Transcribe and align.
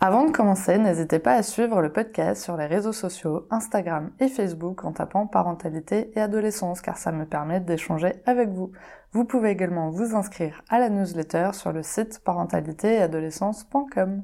Avant 0.00 0.26
de 0.26 0.30
commencer, 0.30 0.78
n'hésitez 0.78 1.18
pas 1.18 1.34
à 1.34 1.42
suivre 1.42 1.82
le 1.82 1.92
podcast 1.92 2.40
sur 2.40 2.56
les 2.56 2.66
réseaux 2.66 2.92
sociaux, 2.92 3.48
Instagram 3.50 4.12
et 4.20 4.28
Facebook 4.28 4.84
en 4.84 4.92
tapant 4.92 5.26
parentalité 5.26 6.12
et 6.14 6.20
adolescence 6.20 6.80
car 6.80 6.96
ça 6.96 7.10
me 7.10 7.26
permet 7.26 7.58
d'échanger 7.58 8.12
avec 8.24 8.50
vous. 8.50 8.70
Vous 9.10 9.24
pouvez 9.24 9.50
également 9.50 9.90
vous 9.90 10.14
inscrire 10.14 10.62
à 10.68 10.78
la 10.78 10.88
newsletter 10.88 11.50
sur 11.52 11.72
le 11.72 11.82
site 11.82 12.20
parentalité-et-adolescence.com. 12.20 14.22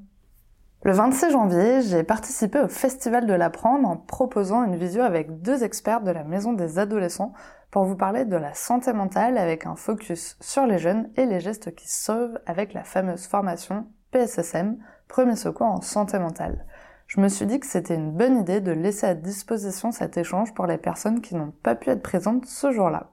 Le 0.85 0.93
26 0.93 1.33
janvier, 1.33 1.83
j'ai 1.83 2.05
participé 2.05 2.61
au 2.61 2.69
Festival 2.69 3.27
de 3.27 3.35
l'apprendre 3.35 3.89
en 3.89 3.97
proposant 3.97 4.63
une 4.63 4.77
visio 4.77 5.03
avec 5.03 5.43
deux 5.43 5.65
experts 5.65 6.03
de 6.03 6.13
la 6.13 6.23
Maison 6.23 6.53
des 6.53 6.79
adolescents 6.79 7.33
pour 7.73 7.83
vous 7.83 7.97
parler 7.97 8.25
de 8.25 8.37
la 8.37 8.55
santé 8.55 8.93
mentale 8.93 9.39
avec 9.39 9.67
un 9.67 9.75
focus 9.75 10.37
sur 10.41 10.69
les 10.69 10.79
jeunes 10.79 11.11
et 11.17 11.27
les 11.27 11.41
gestes 11.41 11.75
qui 11.75 11.91
sauvent 11.91 12.39
avec 12.47 12.75
la 12.75 12.85
fameuse 12.85 13.27
formation 13.27 13.89
PSSM, 14.13 14.77
premier 15.09 15.37
secours 15.37 15.67
en 15.67 15.81
santé 15.81 16.19
mentale. 16.19 16.65
Je 17.07 17.21
me 17.21 17.29
suis 17.29 17.47
dit 17.47 17.61
que 17.61 17.67
c'était 17.67 17.95
une 17.95 18.13
bonne 18.13 18.39
idée 18.39 18.61
de 18.61 18.73
laisser 18.73 19.07
à 19.07 19.15
disposition 19.15 19.93
cet 19.93 20.17
échange 20.17 20.55
pour 20.55 20.67
les 20.67 20.79
personnes 20.79 21.21
qui 21.21 21.35
n'ont 21.35 21.53
pas 21.63 21.75
pu 21.75 21.91
être 21.91 22.03
présentes 22.03 22.47
ce 22.47 22.73
jour-là. 22.73 23.11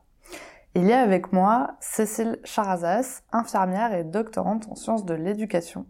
Il 0.74 0.86
y 0.86 0.94
a 0.94 1.02
avec 1.02 1.34
moi 1.34 1.76
Cécile 1.82 2.40
Charazas, 2.46 3.24
infirmière 3.34 3.94
et 3.94 4.06
doctorante 4.06 4.70
en 4.70 4.76
sciences 4.76 5.06
de 5.06 5.14
l'éducation, 5.14 5.86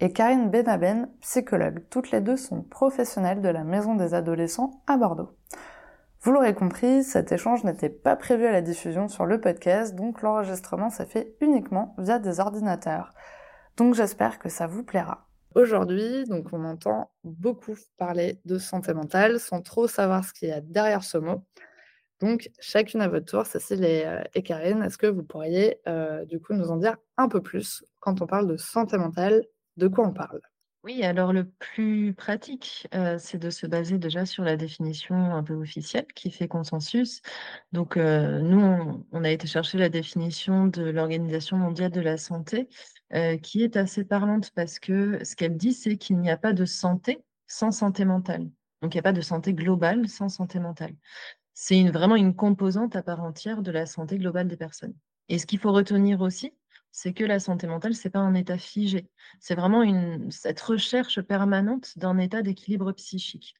et 0.00 0.12
Karine 0.12 0.50
Benaben, 0.50 1.08
psychologue. 1.22 1.82
Toutes 1.88 2.10
les 2.10 2.20
deux 2.20 2.36
sont 2.36 2.60
professionnelles 2.62 3.40
de 3.40 3.48
la 3.48 3.64
Maison 3.64 3.94
des 3.94 4.12
adolescents 4.12 4.82
à 4.86 4.98
Bordeaux. 4.98 5.34
Vous 6.20 6.32
l'aurez 6.32 6.54
compris, 6.54 7.02
cet 7.02 7.32
échange 7.32 7.64
n'était 7.64 7.88
pas 7.88 8.16
prévu 8.16 8.46
à 8.46 8.52
la 8.52 8.60
diffusion 8.60 9.08
sur 9.08 9.24
le 9.24 9.40
podcast, 9.40 9.94
donc 9.94 10.20
l'enregistrement 10.22 10.90
s'est 10.90 11.06
fait 11.06 11.34
uniquement 11.40 11.94
via 11.98 12.18
des 12.18 12.40
ordinateurs. 12.40 13.14
Donc 13.76 13.94
j'espère 13.94 14.38
que 14.38 14.48
ça 14.48 14.66
vous 14.66 14.82
plaira. 14.82 15.25
Aujourd'hui, 15.56 16.24
donc 16.26 16.52
on 16.52 16.62
entend 16.66 17.10
beaucoup 17.24 17.76
parler 17.96 18.38
de 18.44 18.58
santé 18.58 18.92
mentale 18.92 19.40
sans 19.40 19.62
trop 19.62 19.88
savoir 19.88 20.22
ce 20.22 20.34
qu'il 20.34 20.50
y 20.50 20.52
a 20.52 20.60
derrière 20.60 21.02
ce 21.02 21.16
mot. 21.16 21.46
Donc 22.20 22.50
chacune 22.60 23.00
à 23.00 23.08
votre 23.08 23.24
tour, 23.24 23.46
Cécile 23.46 23.82
et, 23.84 24.04
euh, 24.04 24.42
Karine, 24.42 24.82
est-ce 24.82 24.98
que 24.98 25.06
vous 25.06 25.22
pourriez 25.22 25.80
euh, 25.88 26.26
du 26.26 26.40
coup 26.40 26.52
nous 26.52 26.70
en 26.70 26.76
dire 26.76 26.98
un 27.16 27.28
peu 27.30 27.42
plus 27.42 27.82
quand 28.00 28.20
on 28.20 28.26
parle 28.26 28.48
de 28.48 28.58
santé 28.58 28.98
mentale, 28.98 29.46
de 29.78 29.88
quoi 29.88 30.06
on 30.06 30.12
parle? 30.12 30.42
Oui, 30.86 31.02
alors 31.02 31.32
le 31.32 31.44
plus 31.44 32.14
pratique, 32.14 32.86
euh, 32.94 33.18
c'est 33.18 33.38
de 33.38 33.50
se 33.50 33.66
baser 33.66 33.98
déjà 33.98 34.24
sur 34.24 34.44
la 34.44 34.56
définition 34.56 35.16
un 35.34 35.42
peu 35.42 35.54
officielle 35.54 36.06
qui 36.14 36.30
fait 36.30 36.46
consensus. 36.46 37.22
Donc, 37.72 37.96
euh, 37.96 38.38
nous, 38.40 39.04
on, 39.10 39.24
a 39.24 39.30
été 39.30 39.48
chercher 39.48 39.78
la 39.78 39.88
définition 39.88 40.66
de 40.68 40.84
l'Organisation 40.84 41.56
mondiale 41.56 41.90
de 41.90 42.00
la 42.00 42.16
santé, 42.16 42.68
euh, 43.14 43.36
qui 43.36 43.64
est 43.64 43.76
assez 43.76 44.04
parlante 44.04 44.52
parce 44.54 44.78
que 44.78 45.24
ce 45.24 45.34
qu'elle 45.34 45.56
dit, 45.56 45.72
c'est 45.72 45.96
qu'il 45.96 46.18
n'y 46.20 46.30
a 46.30 46.36
pas 46.36 46.52
de 46.52 46.64
santé 46.64 47.24
sans 47.48 47.72
santé 47.72 48.04
mentale. 48.04 48.48
Donc, 48.80 48.94
il 48.94 48.96
n'y 48.96 49.00
a 49.00 49.02
pas 49.02 49.12
de 49.12 49.20
santé 49.22 49.54
globale 49.54 50.08
sans 50.08 50.28
santé 50.28 50.60
mentale. 50.60 50.94
C'est 51.52 51.82
vraiment 51.90 52.16
une 52.16 52.36
composante 52.36 52.94
à 52.94 53.02
part 53.02 53.22
entière 53.24 53.62
de 53.62 53.72
la 53.72 53.86
santé 53.86 54.18
globale 54.18 54.46
des 54.46 54.56
personnes. 54.56 54.94
Et 55.28 55.38
ce 55.40 55.46
qu'il 55.46 55.58
faut 55.58 55.72
retenir 55.72 56.20
aussi, 56.20 56.52
c'est 56.96 57.12
que 57.12 57.24
la 57.24 57.40
santé 57.40 57.66
mentale, 57.66 57.94
c'est 57.94 58.08
pas 58.08 58.20
un 58.20 58.32
état 58.32 58.56
figé. 58.56 59.06
C'est 59.38 59.54
vraiment 59.54 59.84
cette 60.30 60.58
recherche 60.58 61.20
permanente 61.20 61.92
d'un 61.98 62.16
état 62.16 62.40
d'équilibre 62.40 62.90
psychique. 62.92 63.54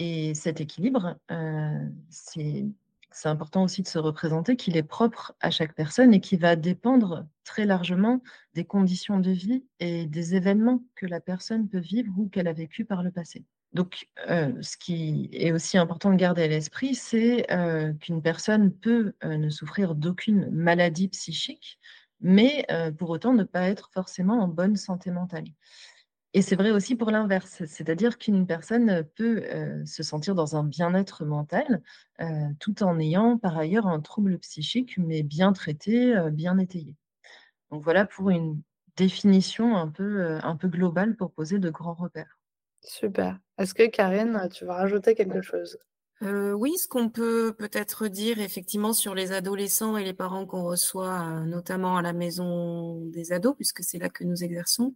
Et 0.00 0.34
cet 0.34 0.60
équilibre, 0.60 1.16
euh, 1.30 1.88
c'est 2.08 2.66
important 3.22 3.62
aussi 3.62 3.82
de 3.82 3.86
se 3.86 4.00
représenter 4.00 4.56
qu'il 4.56 4.76
est 4.76 4.82
propre 4.82 5.32
à 5.38 5.52
chaque 5.52 5.76
personne 5.76 6.12
et 6.12 6.20
qui 6.20 6.36
va 6.36 6.56
dépendre 6.56 7.24
très 7.44 7.66
largement 7.66 8.20
des 8.54 8.64
conditions 8.64 9.20
de 9.20 9.30
vie 9.30 9.64
et 9.78 10.06
des 10.06 10.34
événements 10.34 10.82
que 10.96 11.06
la 11.06 11.20
personne 11.20 11.68
peut 11.68 11.78
vivre 11.78 12.12
ou 12.18 12.28
qu'elle 12.28 12.48
a 12.48 12.52
vécu 12.52 12.84
par 12.84 13.04
le 13.04 13.12
passé. 13.12 13.44
Donc, 13.74 14.08
euh, 14.28 14.52
ce 14.60 14.76
qui 14.76 15.30
est 15.32 15.52
aussi 15.52 15.78
important 15.78 16.10
de 16.10 16.16
garder 16.16 16.42
à 16.42 16.48
l'esprit, 16.48 16.96
c'est 16.96 17.48
euh, 17.52 17.92
qu'une 17.92 18.22
personne 18.22 18.72
peut 18.72 19.12
ne 19.22 19.50
souffrir 19.50 19.94
d'aucune 19.94 20.50
maladie 20.50 21.06
psychique, 21.06 21.78
mais 22.20 22.64
euh, 22.70 22.92
pour 22.92 23.10
autant 23.10 23.32
ne 23.32 23.44
pas 23.44 23.68
être 23.68 23.90
forcément 23.92 24.40
en 24.42 24.48
bonne 24.48 24.76
santé 24.76 25.10
mentale. 25.10 25.44
Et 26.32 26.42
c'est 26.42 26.54
vrai 26.54 26.70
aussi 26.70 26.94
pour 26.94 27.10
l'inverse, 27.10 27.64
c'est-à-dire 27.66 28.16
qu'une 28.16 28.46
personne 28.46 29.04
peut 29.16 29.42
euh, 29.46 29.84
se 29.84 30.04
sentir 30.04 30.36
dans 30.36 30.54
un 30.54 30.62
bien-être 30.62 31.24
mental 31.24 31.82
euh, 32.20 32.26
tout 32.60 32.84
en 32.84 33.00
ayant 33.00 33.36
par 33.36 33.58
ailleurs 33.58 33.88
un 33.88 34.00
trouble 34.00 34.38
psychique, 34.38 34.96
mais 34.98 35.24
bien 35.24 35.52
traité, 35.52 36.16
euh, 36.16 36.30
bien 36.30 36.56
étayé. 36.58 36.94
Donc 37.70 37.82
voilà 37.82 38.04
pour 38.04 38.30
une 38.30 38.62
définition 38.96 39.76
un 39.76 39.88
peu, 39.88 40.20
euh, 40.22 40.38
un 40.42 40.54
peu 40.54 40.68
globale 40.68 41.16
pour 41.16 41.32
poser 41.32 41.58
de 41.58 41.70
grands 41.70 41.94
repères. 41.94 42.38
Super. 42.82 43.38
Est-ce 43.58 43.74
que 43.74 43.86
Karine, 43.88 44.48
tu 44.52 44.64
vas 44.64 44.74
rajouter 44.74 45.14
quelque 45.14 45.42
chose? 45.42 45.78
Euh, 46.22 46.52
oui, 46.52 46.76
ce 46.76 46.86
qu'on 46.86 47.08
peut 47.08 47.54
peut-être 47.58 48.06
dire 48.06 48.40
effectivement 48.40 48.92
sur 48.92 49.14
les 49.14 49.32
adolescents 49.32 49.96
et 49.96 50.04
les 50.04 50.12
parents 50.12 50.44
qu'on 50.44 50.64
reçoit, 50.64 51.22
euh, 51.22 51.44
notamment 51.46 51.96
à 51.96 52.02
la 52.02 52.12
maison 52.12 53.00
des 53.06 53.32
ados, 53.32 53.54
puisque 53.56 53.82
c'est 53.82 53.98
là 53.98 54.10
que 54.10 54.24
nous 54.24 54.44
exerçons. 54.44 54.94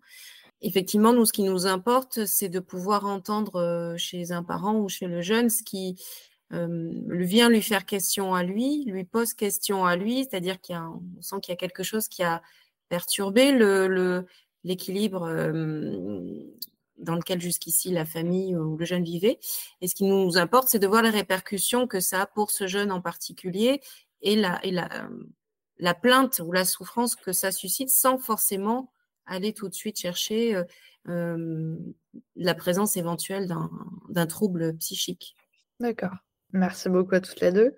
Effectivement, 0.63 1.13
nous, 1.15 1.27
ce 1.27 1.33
qui 1.33 1.45
nous 1.45 1.67
importe, 1.67 2.27
c'est 2.27 2.49
de 2.51 2.61
pouvoir 2.61 3.07
entendre 3.07 3.57
euh, 3.57 3.97
chez 3.99 4.33
un 4.33 4.43
parent 4.45 4.77
ou 4.81 4.89
chez 4.89 5.07
le 5.09 5.23
jeune 5.23 5.51
ce 5.51 5.63
qui 5.63 5.97
euh, 6.53 6.91
vient 7.11 7.49
lui 7.51 7.63
faire 7.63 7.87
question 7.87 8.35
à 8.35 8.43
lui, 8.45 8.85
lui 8.87 9.05
pose 9.05 9.35
question 9.35 9.85
à 9.87 9.97
lui, 9.97 10.25
c'est-à-dire 10.25 10.61
qu'il 10.61 10.75
y 10.75 10.79
a, 10.79 10.83
un- 10.83 11.01
on 11.19 11.23
sent 11.23 11.37
qu'il 11.43 11.53
y 11.53 11.55
a 11.55 11.57
quelque 11.57 11.83
chose 11.85 12.09
qui 12.09 12.23
a 12.25 12.43
perturbé 12.91 13.53
le, 13.53 13.89
le- 13.89 14.27
l'équilibre 14.65 15.25
euh, 15.25 16.45
dans 16.99 17.15
lequel 17.15 17.41
jusqu'ici 17.41 17.91
la 17.91 18.05
famille 18.05 18.57
ou 18.57 18.77
le 18.77 18.85
jeune 18.85 19.05
vivait. 19.05 19.39
Et 19.81 19.89
ce 19.89 19.95
qui 19.95 20.05
nous 20.05 20.39
importe, 20.39 20.69
c'est 20.69 20.79
de 20.79 20.87
voir 20.87 21.03
les 21.03 21.11
répercussions 21.11 21.87
que 21.87 22.01
ça 22.01 22.23
a 22.23 22.27
pour 22.27 22.51
ce 22.51 22.67
jeune 22.67 22.93
en 22.93 23.01
particulier 23.01 23.81
et 24.23 24.37
la, 24.37 24.65
et 24.65 24.71
la, 24.71 24.89
euh, 24.93 25.09
la 25.79 25.95
plainte 25.95 26.41
ou 26.45 26.53
la 26.53 26.65
souffrance 26.65 27.17
que 27.17 27.33
ça 27.33 27.51
suscite 27.51 27.91
sans 27.91 28.19
forcément 28.19 28.93
aller 29.27 29.53
tout 29.53 29.69
de 29.69 29.75
suite 29.75 29.99
chercher 29.99 30.55
euh, 30.55 30.65
euh, 31.09 31.77
la 32.37 32.55
présence 32.55 32.97
éventuelle 32.97 33.49
d'un, 34.09 34.27
trouble 34.27 34.77
psychique. 34.79 35.35
D'accord. 35.81 36.15
Merci 36.53 36.89
beaucoup 36.89 37.15
à 37.15 37.21
toutes 37.21 37.41
les 37.41 37.53
deux. 37.53 37.77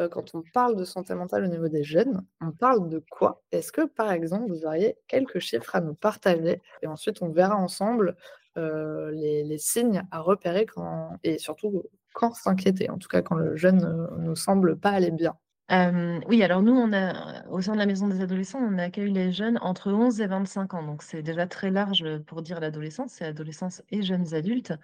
Euh, 0.00 0.08
quand 0.08 0.34
on 0.34 0.42
parle 0.52 0.74
de 0.76 0.84
santé 0.84 1.14
mentale 1.14 1.44
au 1.44 1.48
niveau 1.48 1.68
des 1.68 1.84
jeunes, 1.84 2.24
on 2.40 2.50
parle 2.50 2.88
de 2.88 3.04
quoi? 3.10 3.44
Est-ce 3.52 3.70
que, 3.70 3.86
par 3.86 4.10
exemple, 4.10 4.48
vous 4.48 4.64
auriez 4.64 4.96
quelques 5.06 5.38
chiffres 5.38 5.76
à 5.76 5.80
nous 5.80 5.94
partager? 5.94 6.60
Et 6.82 6.86
ensuite, 6.86 7.22
on 7.22 7.28
verra 7.28 7.56
ensemble 7.56 8.08
euh, 8.10 8.12
les, 8.56 9.44
les 9.44 9.58
signes 9.58 10.02
à 10.10 10.20
repérer 10.20 10.66
quand, 10.66 11.16
et 11.22 11.38
surtout 11.38 11.84
quand 12.14 12.34
s'inquiéter, 12.34 12.90
en 12.90 12.98
tout 12.98 13.08
cas 13.08 13.22
quand 13.22 13.34
le 13.34 13.56
jeune 13.56 13.78
ne 13.78 14.22
nous 14.22 14.36
semble 14.36 14.78
pas 14.78 14.90
aller 14.90 15.10
bien. 15.10 15.36
Euh, 15.70 16.20
oui, 16.28 16.42
alors 16.42 16.62
nous, 16.62 16.72
on 16.72 16.92
a, 16.92 17.46
au 17.48 17.60
sein 17.60 17.72
de 17.72 17.78
la 17.78 17.86
maison 17.86 18.06
des 18.06 18.20
adolescents, 18.20 18.60
on 18.60 18.78
accueille 18.78 19.12
les 19.12 19.32
jeunes 19.32 19.58
entre 19.62 19.90
11 19.90 20.20
et 20.20 20.26
25 20.26 20.74
ans. 20.74 20.82
Donc, 20.82 21.02
c'est 21.02 21.22
déjà 21.22 21.46
très 21.46 21.70
large 21.70 22.04
pour 22.26 22.42
dire 22.42 22.60
l'adolescence, 22.60 23.12
c'est 23.12 23.24
adolescence 23.24 23.82
et 23.90 24.02
jeunes 24.02 24.34
adultes, 24.34 24.74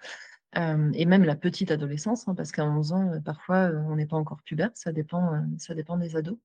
euh, 0.57 0.91
et 0.95 1.05
même 1.05 1.23
la 1.23 1.35
petite 1.35 1.69
adolescence, 1.69 2.27
hein, 2.27 2.33
parce 2.35 2.51
qu'à 2.51 2.65
11 2.65 2.93
ans, 2.93 3.11
euh, 3.13 3.19
parfois, 3.19 3.69
euh, 3.71 3.79
on 3.87 3.95
n'est 3.95 4.07
pas 4.07 4.17
encore 4.17 4.41
pubère, 4.43 4.71
ça 4.73 4.91
dépend, 4.91 5.35
euh, 5.35 5.39
ça 5.59 5.75
dépend 5.75 5.97
des 5.97 6.15
ados. 6.15 6.37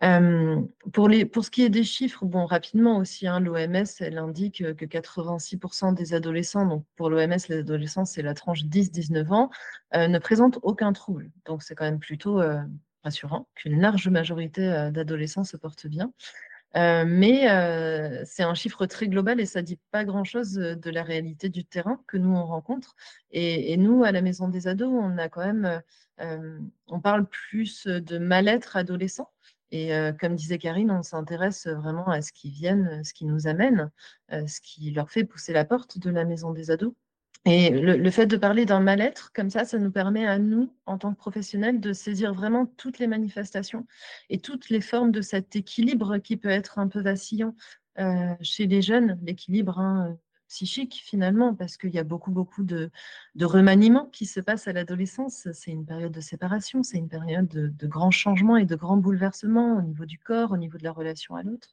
Pour, 0.00 1.08
les, 1.08 1.24
pour 1.24 1.44
ce 1.44 1.50
qui 1.50 1.62
est 1.62 1.70
des 1.70 1.84
chiffres, 1.84 2.24
bon, 2.24 2.44
rapidement 2.44 2.98
aussi, 2.98 3.26
hein, 3.26 3.40
l'OMS, 3.40 3.86
elle 4.00 4.18
indique 4.18 4.62
que 4.76 4.84
86% 4.84 5.94
des 5.94 6.12
adolescents, 6.12 6.66
donc 6.66 6.84
pour 6.96 7.08
l'OMS, 7.08 7.38
les 7.48 7.58
adolescents, 7.58 8.04
c'est 8.04 8.22
la 8.22 8.34
tranche 8.34 8.64
10-19 8.64 9.32
ans, 9.32 9.50
euh, 9.94 10.08
ne 10.08 10.18
présentent 10.18 10.58
aucun 10.62 10.92
trouble. 10.92 11.30
Donc, 11.46 11.62
c'est 11.62 11.74
quand 11.74 11.84
même 11.84 12.00
plutôt 12.00 12.42
rassurant 13.02 13.48
qu'une 13.54 13.80
large 13.80 14.08
majorité 14.08 14.90
d'adolescents 14.92 15.44
se 15.44 15.56
portent 15.56 15.86
bien. 15.86 16.12
Mais 16.74 17.46
c'est 18.24 18.42
un 18.42 18.54
chiffre 18.54 18.86
très 18.86 19.08
global 19.08 19.40
et 19.40 19.46
ça 19.46 19.62
dit 19.62 19.78
pas 19.90 20.04
grand-chose 20.04 20.54
de 20.54 20.90
la 20.90 21.02
réalité 21.02 21.48
du 21.48 21.64
terrain 21.64 22.00
que 22.06 22.16
nous 22.16 22.34
on 22.34 22.44
rencontre. 22.44 22.94
Et, 23.30 23.76
nous, 23.76 24.04
à 24.04 24.12
la 24.12 24.22
Maison 24.22 24.48
des 24.48 24.66
Ados, 24.66 24.92
on 24.92 25.16
a 25.18 25.28
quand 25.28 25.44
même, 25.46 25.82
on 26.88 27.00
parle 27.00 27.26
plus 27.26 27.86
de 27.86 28.18
mal-être 28.18 28.76
adolescent. 28.76 29.30
Et 29.74 29.92
euh, 29.92 30.12
comme 30.12 30.36
disait 30.36 30.58
Karine, 30.58 30.92
on 30.92 31.02
s'intéresse 31.02 31.66
vraiment 31.66 32.06
à 32.06 32.22
ce 32.22 32.30
qui 32.30 32.48
viennent, 32.48 33.02
ce 33.02 33.12
qui 33.12 33.24
nous 33.24 33.48
amène, 33.48 33.90
euh, 34.32 34.46
ce 34.46 34.60
qui 34.60 34.92
leur 34.92 35.10
fait 35.10 35.24
pousser 35.24 35.52
la 35.52 35.64
porte 35.64 35.98
de 35.98 36.10
la 36.10 36.24
Maison 36.24 36.52
des 36.52 36.70
Ados. 36.70 36.94
Et 37.44 37.70
le, 37.70 38.10
fait 38.12 38.26
de 38.26 38.36
parler 38.36 38.66
d'un 38.66 38.78
mal-être, 38.78 39.32
comme 39.32 39.50
ça, 39.50 39.64
ça 39.64 39.78
nous 39.78 39.90
permet 39.90 40.28
à 40.28 40.38
nous, 40.38 40.72
en 40.86 40.96
tant 40.96 41.12
que 41.12 41.18
professionnels, 41.18 41.80
de 41.80 41.92
saisir 41.92 42.34
vraiment 42.34 42.66
toutes 42.66 43.00
les 43.00 43.08
manifestations 43.08 43.84
et 44.30 44.38
toutes 44.38 44.70
les 44.70 44.80
formes 44.80 45.10
de 45.10 45.20
cet 45.20 45.56
équilibre 45.56 46.18
qui 46.18 46.36
peut 46.36 46.48
être 46.48 46.78
un 46.78 46.86
peu 46.86 47.00
vacillant 47.00 47.56
euh, 47.98 48.32
chez 48.42 48.68
les 48.68 48.80
jeunes, 48.80 49.18
l'équilibre 49.24 49.80
hein, 49.80 50.16
psychique 50.48 51.00
finalement, 51.04 51.54
parce 51.54 51.76
qu'il 51.76 51.90
y 51.90 51.98
a 51.98 52.04
beaucoup, 52.04 52.30
beaucoup 52.30 52.62
de, 52.62 52.90
remaniements 53.40 54.06
qui 54.06 54.26
se 54.26 54.40
passent 54.40 54.68
à 54.68 54.72
l'adolescence. 54.72 55.48
C'est 55.52 55.70
une 55.70 55.86
période 55.86 56.12
de 56.12 56.20
séparation, 56.20 56.82
c'est 56.82 56.98
une 56.98 57.08
période 57.08 57.48
de, 57.48 57.86
grands 57.86 58.10
changements 58.10 58.56
et 58.56 58.66
de 58.66 58.76
grands 58.76 58.96
bouleversements 58.96 59.76
au 59.78 59.82
niveau 59.82 60.04
du 60.04 60.18
corps, 60.18 60.52
au 60.52 60.56
niveau 60.56 60.78
de 60.78 60.84
la 60.84 60.92
relation 60.92 61.34
à 61.36 61.42
l'autre. 61.42 61.68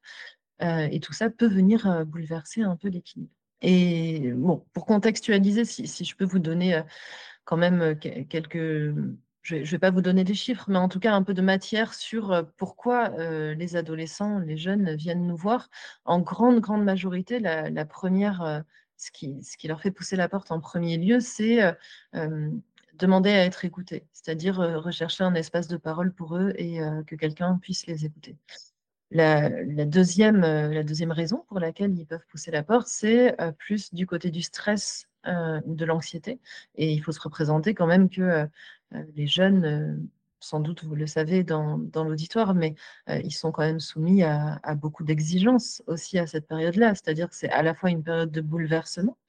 Euh, 0.61 0.87
et 0.91 0.99
tout 0.99 1.13
ça 1.13 1.29
peut 1.29 1.47
venir 1.47 1.87
euh, 1.87 2.05
bouleverser 2.05 2.61
un 2.61 2.75
peu 2.75 2.87
l'équilibre. 2.87 3.31
Et 3.61 4.31
bon, 4.33 4.65
pour 4.73 4.85
contextualiser, 4.85 5.65
si, 5.65 6.05
je 6.05 6.15
peux 6.15 6.25
vous 6.25 6.39
donner 6.39 6.75
euh, 6.75 6.83
quand 7.45 7.57
même 7.57 7.97
quelques... 7.99 8.95
Je 9.41 9.55
ne 9.57 9.63
vais 9.63 9.79
pas 9.79 9.91
vous 9.91 10.01
donner 10.01 10.23
des 10.23 10.33
chiffres, 10.33 10.65
mais 10.69 10.77
en 10.77 10.87
tout 10.89 10.99
cas 10.99 11.13
un 11.13 11.23
peu 11.23 11.33
de 11.33 11.41
matière 11.41 11.93
sur 11.93 12.31
euh, 12.31 12.43
pourquoi 12.57 13.09
les 13.53 13.75
adolescents, 13.75 14.39
les 14.39 14.57
jeunes 14.57 14.95
viennent 14.95 15.27
nous 15.27 15.35
voir. 15.35 15.69
En 16.05 16.19
grande, 16.19 16.59
grande 16.59 16.83
majorité, 16.83 17.39
la, 17.39 17.85
première, 17.85 18.63
ce, 18.97 19.11
qui, 19.11 19.43
ce 19.43 19.57
qui 19.57 19.67
leur 19.67 19.81
fait 19.81 19.91
pousser 19.91 20.15
la 20.15 20.29
porte 20.29 20.51
en 20.51 20.59
premier 20.59 20.97
lieu, 20.97 21.19
c'est 21.19 21.59
demander 22.93 23.31
à 23.31 23.45
être 23.45 23.65
écoutés, 23.65 24.05
c'est-à-dire 24.13 24.57
rechercher 24.57 25.23
un 25.23 25.33
espace 25.33 25.67
de 25.67 25.77
parole 25.77 26.13
pour 26.13 26.37
eux 26.37 26.53
et 26.57 26.79
que 27.07 27.15
quelqu'un 27.15 27.57
puisse 27.61 27.87
les 27.87 28.05
écouter. 28.05 28.37
La, 29.11 29.49
deuxième, 29.85 30.43
euh, 30.45 30.69
la 30.73 30.83
deuxième 30.83 31.11
raison 31.11 31.43
pour 31.49 31.59
laquelle 31.59 31.97
ils 31.97 32.05
peuvent 32.05 32.25
pousser 32.29 32.49
la 32.49 32.63
porte, 32.63 32.87
c'est 32.87 33.39
euh, 33.41 33.51
plus 33.51 33.93
du 33.93 34.07
côté 34.07 34.31
du 34.31 34.41
stress, 34.41 35.05
euh, 35.27 35.59
de 35.65 35.83
l'anxiété. 35.83 36.39
Et 36.75 36.93
il 36.93 36.99
faut 37.03 37.11
se 37.11 37.19
représenter 37.19 37.73
quand 37.73 37.87
même 37.87 38.09
que 38.09 38.47
les 39.15 39.27
jeunes, 39.27 40.09
sans 40.39 40.59
doute 40.59 40.83
vous 40.83 40.95
le 40.95 41.07
savez 41.07 41.43
dans, 41.43 41.77
l'auditoire, 41.95 42.53
mais 42.53 42.75
ils 43.07 43.33
sont 43.33 43.51
quand 43.51 43.63
même 43.63 43.79
soumis 43.79 44.23
à 44.23 44.75
beaucoup 44.75 45.03
d'exigences 45.03 45.83
aussi 45.87 46.19
à 46.19 46.27
cette 46.27 46.47
période-là. 46.47 46.95
C'est-à-dire 46.95 47.29
que 47.29 47.35
c'est 47.35 47.49
à 47.49 47.63
la 47.63 47.73
fois 47.73 47.89
une 47.89 48.03
période 48.03 48.31
de 48.31 48.41
bouleversement, 48.41 49.17
euh, 49.17 49.20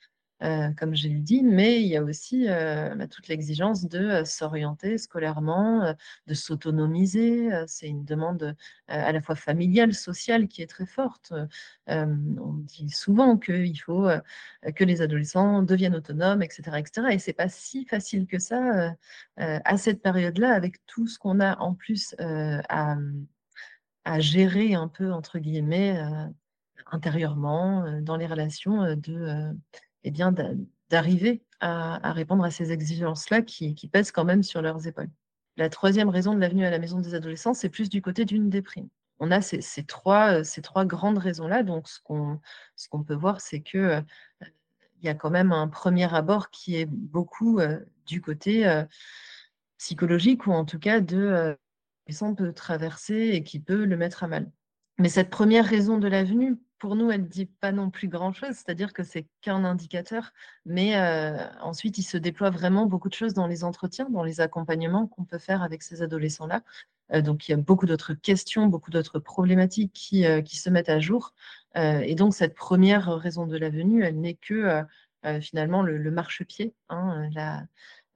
comme 0.77 0.97
je 0.97 1.09
l'ai 1.09 1.21
dit, 1.21 1.43
mais 1.43 1.81
il 1.83 1.87
y 1.87 1.97
a 1.97 2.03
aussi 2.03 2.47
euh, 2.49 2.95
bah, 2.97 3.07
toute 3.07 3.29
l'exigence 3.29 3.87
de 3.87 3.99
euh, 3.99 4.25
s'orienter 4.25 4.99
scolairement, 4.99 5.95
de 6.27 6.35
s'autonomiser. 6.35 7.51
c'est 7.67 7.89
une 7.89 8.05
demande 8.05 8.57
à 8.89 9.13
la 9.13 9.21
fois 9.21 9.37
familiale, 9.37 9.95
sociale 9.95 10.49
qui 10.49 10.63
est 10.63 10.67
très 10.67 10.87
forte. 10.87 11.33
on 11.87 12.55
dit 12.65 12.89
souvent 12.91 13.39
qu'il 13.39 13.79
faut 13.81 14.09
que 14.75 14.85
les 14.85 15.03
adolescents 15.03 15.63
deviennent 15.63 15.95
autonomes, 15.95 16.43
etc. 16.43 16.79
etc. 16.79 17.09
et 17.13 17.19
ce 17.19 17.31
n'est 17.31 17.35
pas 17.35 17.49
si 17.49 17.85
facile 17.87 18.27
que 18.27 18.39
ça 18.39 18.95
à 19.37 19.77
cette 19.77 20.03
période-là, 20.03 20.53
avec 20.55 20.85
tout 20.87 21.07
ce 21.07 21.19
qu'on 21.19 21.41
a 21.41 21.59
en 21.59 21.75
plus 21.75 22.15
à, 22.19 22.97
à, 24.05 24.21
gérer 24.21 24.75
un 24.75 24.89
peu, 24.89 25.13
entre 25.13 25.39
guillemets, 25.39 25.99
intérieurement, 26.91 28.01
dans 28.01 28.17
les 28.17 28.27
relations 28.27 28.97
de 28.97 29.55
eh 30.05 30.11
bien, 30.11 30.35
d'arriver 30.91 31.43
à, 31.61 32.13
répondre 32.13 32.45
à 32.45 32.51
ces 32.51 32.73
exigences-là 32.73 33.43
qui, 33.43 33.75
pèsent 33.91 34.13
quand 34.13 34.25
même 34.25 34.43
sur 34.43 34.63
leurs 34.63 34.87
épaules. 34.87 35.11
La 35.57 35.69
troisième 35.69 36.09
raison 36.09 36.35
de 36.35 36.41
l'avenue 36.41 36.65
à 36.65 36.71
la 36.71 36.79
maison 36.79 37.01
des 37.01 37.15
adolescents, 37.15 37.55
c'est 37.55 37.69
plus 37.69 37.89
du 37.89 38.03
côté 38.03 38.25
d'une 38.25 38.51
déprime. 38.51 38.89
On 39.21 39.31
a 39.31 39.41
ces, 39.41 39.61
trois, 39.85 40.43
ces 40.43 40.63
trois 40.63 40.85
grandes 40.85 41.19
raisons-là. 41.19 41.63
Donc, 41.63 41.89
ce 41.89 42.01
qu'on 42.01 43.05
peut 43.05 43.15
voir, 43.15 43.41
c'est 43.41 43.61
qu'il 43.61 43.81
euh, 43.81 44.01
y 45.03 45.09
a 45.09 45.15
quand 45.15 45.31
même 45.31 45.53
un 45.53 45.69
premier 45.69 46.13
abord 46.13 46.51
qui 46.51 46.77
est 46.77 46.87
beaucoup 46.87 47.61
euh, 47.61 47.79
du 48.07 48.21
côté 48.21 48.67
euh, 48.67 48.85
psychologique 49.79 50.47
ou 50.47 50.53
en 50.53 50.65
tout 50.65 50.79
cas 50.79 51.01
de 51.01 51.57
on 52.21 52.35
peut 52.35 52.53
traverser 52.53 53.31
et 53.33 53.43
qui 53.43 53.59
peut 53.59 53.85
le 53.85 53.97
mettre 53.97 54.25
à 54.25 54.29
mal. 54.29 54.51
Mais 54.99 55.09
cette 55.09 55.31
première 55.31 55.65
raison 55.65 55.97
de 55.99 56.09
l'avenue, 56.09 56.59
pour 56.83 56.97
nous, 56.97 57.13
elle 57.13 57.23
ne 57.23 57.29
dit 57.29 57.47
pas 57.47 57.71
non 57.71 57.91
plus 57.91 58.09
grand-chose, 58.09 58.57
c'est-à-dire 58.57 58.93
que 58.93 59.05
c'est 59.05 59.29
qu'un 59.41 59.65
indicateur, 59.65 60.33
mais 60.67 60.97
euh, 60.97 61.39
ensuite, 61.61 61.97
il 61.99 62.03
se 62.03 62.17
déploie 62.17 62.51
vraiment 62.51 62.87
beaucoup 62.87 63.09
de 63.09 63.15
choses 63.15 63.35
dans 63.35 63.47
les 63.47 63.63
entretiens, 63.63 64.11
dans 64.11 64.25
les 64.25 64.41
accompagnements 64.41 65.07
qu'on 65.07 65.25
peut 65.25 65.39
faire 65.39 65.63
avec 65.63 65.85
ces 65.85 66.03
adolescents-là. 66.03 66.65
Euh, 67.13 67.23
donc, 67.23 67.47
il 67.49 67.53
y 67.53 67.55
a 67.55 67.57
beaucoup 67.57 67.87
d'autres 67.87 68.15
questions, 68.15 68.67
beaucoup 68.67 68.91
d'autres 68.91 69.21
problématiques 69.21 69.93
qui, 69.93 70.27
euh, 70.27 70.43
qui, 70.43 70.57
se 70.57 70.71
mettent 70.71 70.89
à 70.89 70.99
jour. 70.99 71.35
et 71.77 72.17
donc, 72.17 72.35
cette 72.35 72.57
première 72.57 73.07
raison 73.17 73.47
de 73.47 73.57
la 73.57 73.71
venue, 73.71 74.03
elle 74.03 74.21
n'est 74.21 74.35
que 74.35 74.83
finalement 75.41 75.83
le, 75.83 76.11
marchepied, 76.11 76.75
hein, 76.89 77.31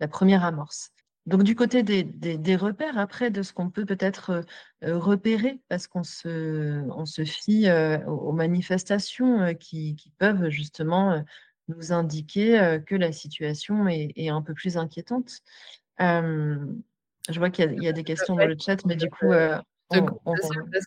la 0.00 0.08
première 0.08 0.44
amorce. 0.44 0.90
Donc 1.26 1.42
du 1.42 1.56
côté 1.56 1.82
des, 1.82 2.56
repères, 2.56 2.98
après, 2.98 3.30
de 3.30 3.42
ce 3.42 3.52
qu'on 3.52 3.68
peut 3.68 3.84
peut-être 3.84 4.44
euh, 4.84 4.98
repérer, 4.98 5.58
parce 5.68 5.88
qu'on 5.88 6.04
se, 6.04 6.88
on 6.90 7.04
se 7.04 7.24
fie 7.24 7.68
euh, 7.68 7.98
aux 8.06 8.32
manifestations 8.32 9.40
euh, 9.40 9.52
qui, 9.52 9.96
peuvent 10.18 10.48
justement 10.50 11.24
nous 11.68 11.92
indiquer 11.92 12.78
que 12.86 12.94
la 12.94 13.10
situation 13.10 13.88
est, 13.88 14.28
un 14.28 14.40
peu 14.40 14.54
plus 14.54 14.76
inquiétante. 14.76 15.40
je 15.98 17.38
vois 17.38 17.50
qu'il 17.50 17.82
y, 17.82 17.88
a 17.88 17.92
des 17.92 18.04
questions 18.04 18.36
dans 18.36 18.46
le 18.46 18.56
chat, 18.58 18.84
mais 18.86 18.94
du 18.94 19.10
coup, 19.10 19.32
on, 19.90 20.36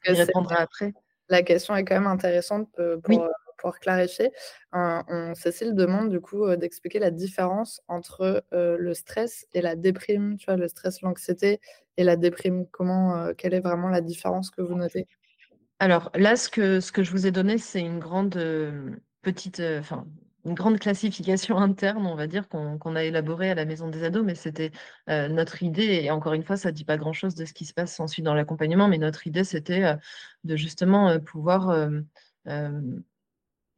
y 0.07 0.11
répondra 0.11 0.55
après. 0.55 0.93
La 1.27 1.43
question 1.43 1.75
est 1.75 1.83
quand 1.83 1.95
même 1.95 2.07
intéressante 2.07 2.69
pour, 3.03 3.29
pour 3.59 3.79
clarifier, 3.79 4.31
on, 4.71 5.33
Cécile 5.35 5.75
demande 5.75 6.09
du 6.09 6.19
coup 6.19 6.45
euh, 6.45 6.55
d'expliquer 6.55 6.99
la 6.99 7.11
différence 7.11 7.81
entre 7.87 8.43
euh, 8.53 8.77
le 8.77 8.93
stress 8.93 9.47
et 9.53 9.61
la 9.61 9.75
déprime, 9.75 10.37
tu 10.37 10.45
vois, 10.45 10.55
le 10.55 10.67
stress, 10.67 11.01
l'anxiété 11.01 11.59
et 11.97 12.03
la 12.03 12.15
déprime. 12.15 12.65
Comment, 12.71 13.17
euh, 13.17 13.33
quelle 13.37 13.53
est 13.53 13.59
vraiment 13.59 13.89
la 13.89 14.01
différence 14.01 14.49
que 14.49 14.61
vous 14.61 14.75
notez? 14.75 15.07
Alors 15.79 16.11
là, 16.15 16.35
ce 16.35 16.49
que, 16.49 16.79
ce 16.79 16.91
que 16.91 17.03
je 17.03 17.11
vous 17.11 17.27
ai 17.27 17.31
donné, 17.31 17.57
c'est 17.57 17.79
une 17.79 17.99
grande 17.99 18.37
petite, 19.21 19.61
enfin, 19.79 20.05
une 20.45 20.53
grande 20.53 20.79
classification 20.79 21.57
interne, 21.57 22.05
on 22.05 22.15
va 22.15 22.27
dire, 22.27 22.49
qu'on 22.49 22.95
a 22.95 23.03
élaborée 23.03 23.49
à 23.49 23.55
la 23.55 23.65
Maison 23.65 23.87
des 23.87 24.03
Ados, 24.03 24.25
mais 24.25 24.35
c'était 24.35 24.71
notre 25.07 25.63
idée, 25.63 26.01
et 26.03 26.11
encore 26.11 26.33
une 26.33 26.43
fois, 26.43 26.57
ça 26.57 26.69
ne 26.69 26.75
dit 26.75 26.83
pas 26.83 26.97
grand-chose 26.97 27.33
de 27.33 27.45
ce 27.45 27.53
qui 27.53 27.63
se 27.63 27.73
passe 27.73 27.97
ensuite 28.01 28.25
dans 28.25 28.33
l'accompagnement, 28.33 28.89
mais 28.89 28.97
notre 28.97 29.25
idée, 29.25 29.45
c'était 29.45 29.95
de 30.43 30.55
justement 30.57 31.17
pouvoir 31.21 31.89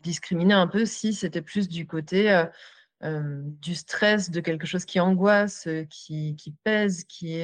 discriminer 0.01 0.53
un 0.53 0.67
peu 0.67 0.85
si 0.85 1.13
c'était 1.13 1.41
plus 1.41 1.67
du 1.69 1.85
côté 1.87 2.31
euh, 2.31 2.45
euh, 3.03 3.41
du 3.61 3.73
stress, 3.73 4.29
de 4.29 4.41
quelque 4.41 4.67
chose 4.67 4.85
qui 4.85 4.99
angoisse, 4.99 5.65
euh, 5.67 5.85
qui, 5.89 6.35
pèse, 6.63 7.03
qui 7.05 7.41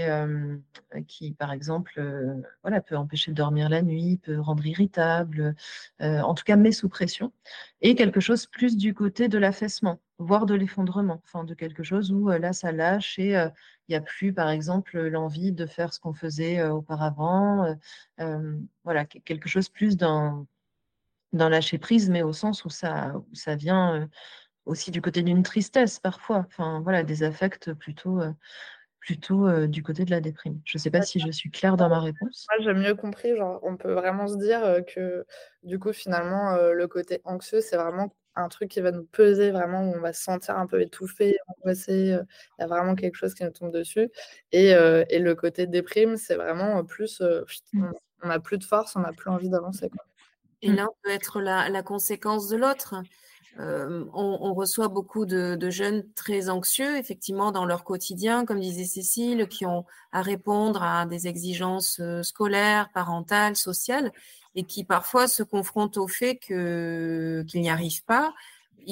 par 1.39 1.51
exemple, 1.51 2.43
voilà, 2.61 2.81
peut 2.81 2.95
empêcher 2.95 3.31
de 3.31 3.35
dormir 3.35 3.69
la 3.69 3.81
nuit, 3.81 4.17
peut 4.17 4.39
rendre 4.39 4.65
irritable, 4.65 5.55
en 5.99 6.33
tout 6.35 6.43
cas 6.43 6.55
met 6.57 6.71
sous 6.71 6.89
pression, 6.89 7.33
et 7.81 7.95
quelque 7.95 8.19
chose 8.19 8.45
plus 8.45 8.77
du 8.77 8.93
côté 8.93 9.29
de 9.29 9.37
l'affaissement, 9.39 9.99
voire 10.19 10.45
de 10.45 10.53
l'effondrement, 10.53 11.21
enfin 11.25 11.43
de 11.43 11.55
quelque 11.55 11.83
chose 11.83 12.11
où 12.11 12.29
là 12.29 12.53
ça 12.53 12.71
lâche 12.71 13.17
et 13.17 13.31
il 13.31 13.91
n'y 13.91 13.95
a 13.95 14.01
plus, 14.01 14.33
par 14.33 14.49
exemple, 14.49 14.99
l'envie 15.07 15.53
de 15.53 15.65
faire 15.65 15.93
ce 15.93 15.99
qu'on 15.99 16.13
faisait 16.13 16.63
auparavant, 16.67 17.75
voilà, 18.83 19.05
quelque 19.05 19.49
chose 19.49 19.69
plus 19.69 19.97
d'un 19.97 20.45
dans 21.33 21.49
lâcher 21.49 21.77
prise, 21.77 22.09
mais 22.09 22.23
au 22.23 22.33
sens 22.33 22.65
où 22.65 22.69
ça, 22.69 23.13
ça 23.33 23.55
vient 23.55 24.01
euh, 24.01 24.05
aussi 24.65 24.91
du 24.91 25.01
côté 25.01 25.23
d'une 25.23 25.43
tristesse 25.43 25.99
parfois. 25.99 26.45
Enfin, 26.47 26.81
voilà, 26.81 27.03
des 27.03 27.23
affects 27.23 27.73
plutôt, 27.73 28.21
euh, 28.21 28.31
plutôt 28.99 29.47
euh, 29.47 29.67
du 29.67 29.83
côté 29.83 30.05
de 30.05 30.11
la 30.11 30.21
déprime. 30.21 30.61
Je 30.65 30.77
ne 30.77 30.81
sais 30.81 30.91
pas 30.91 31.01
si 31.01 31.19
je 31.19 31.31
suis 31.31 31.51
claire 31.51 31.77
dans 31.77 31.89
ma 31.89 31.99
réponse. 31.99 32.47
Moi, 32.49 32.65
j'ai 32.65 32.79
mieux 32.79 32.95
compris. 32.95 33.35
Genre, 33.35 33.59
on 33.63 33.77
peut 33.77 33.93
vraiment 33.93 34.27
se 34.27 34.37
dire 34.37 34.61
que 34.93 35.25
du 35.63 35.79
coup, 35.79 35.93
finalement, 35.93 36.55
le 36.55 36.87
côté 36.87 37.21
anxieux, 37.23 37.61
c'est 37.61 37.77
vraiment 37.77 38.13
un 38.35 38.49
truc 38.49 38.69
qui 38.69 38.81
va 38.81 38.91
nous 38.91 39.05
peser 39.05 39.49
vraiment, 39.49 39.89
où 39.89 39.95
on 39.95 39.99
va 39.99 40.13
se 40.13 40.21
sentir 40.21 40.57
un 40.57 40.67
peu 40.67 40.79
étouffé, 40.79 41.37
angoissé. 41.47 41.93
Il 41.93 42.61
y 42.61 42.63
a 42.63 42.67
vraiment 42.67 42.93
quelque 42.95 43.15
chose 43.15 43.33
qui 43.33 43.43
nous 43.43 43.51
tombe 43.51 43.71
dessus. 43.71 44.09
Et, 44.51 44.69
et 44.69 45.19
le 45.19 45.35
côté 45.35 45.67
déprime, 45.67 46.17
c'est 46.17 46.35
vraiment 46.35 46.83
plus, 46.85 47.21
on 48.23 48.27
n'a 48.27 48.39
plus 48.39 48.57
de 48.57 48.63
force, 48.63 48.95
on 48.95 48.99
n'a 48.99 49.13
plus 49.13 49.29
envie 49.29 49.49
d'avancer. 49.49 49.89
Et 50.61 50.69
mmh. 50.69 50.75
l'un 50.75 50.89
peut 51.03 51.09
être 51.09 51.41
la, 51.41 51.83
conséquence 51.83 52.47
de 52.47 52.57
l'autre. 52.57 52.95
on, 53.59 54.53
reçoit 54.53 54.87
beaucoup 54.87 55.25
de, 55.25 55.69
jeunes 55.69 56.03
très 56.13 56.49
anxieux, 56.49 56.97
effectivement, 56.97 57.51
dans 57.51 57.65
leur 57.65 57.83
quotidien, 57.83 58.45
comme 58.45 58.59
disait 58.59 58.85
Cécile, 58.85 59.47
qui 59.47 59.65
ont 59.65 59.85
à 60.11 60.21
répondre 60.21 60.81
à 60.83 61.05
des 61.05 61.27
exigences 61.27 62.01
scolaires, 62.23 62.89
parentales, 62.93 63.55
sociales, 63.55 64.11
et 64.55 64.63
qui 64.63 64.83
parfois 64.83 65.27
se 65.27 65.43
confrontent 65.43 65.97
au 65.97 66.07
fait 66.07 66.37
qu'ils 66.37 67.45
n'y 67.61 67.69
arrivent 67.69 68.03
pas, 68.05 68.33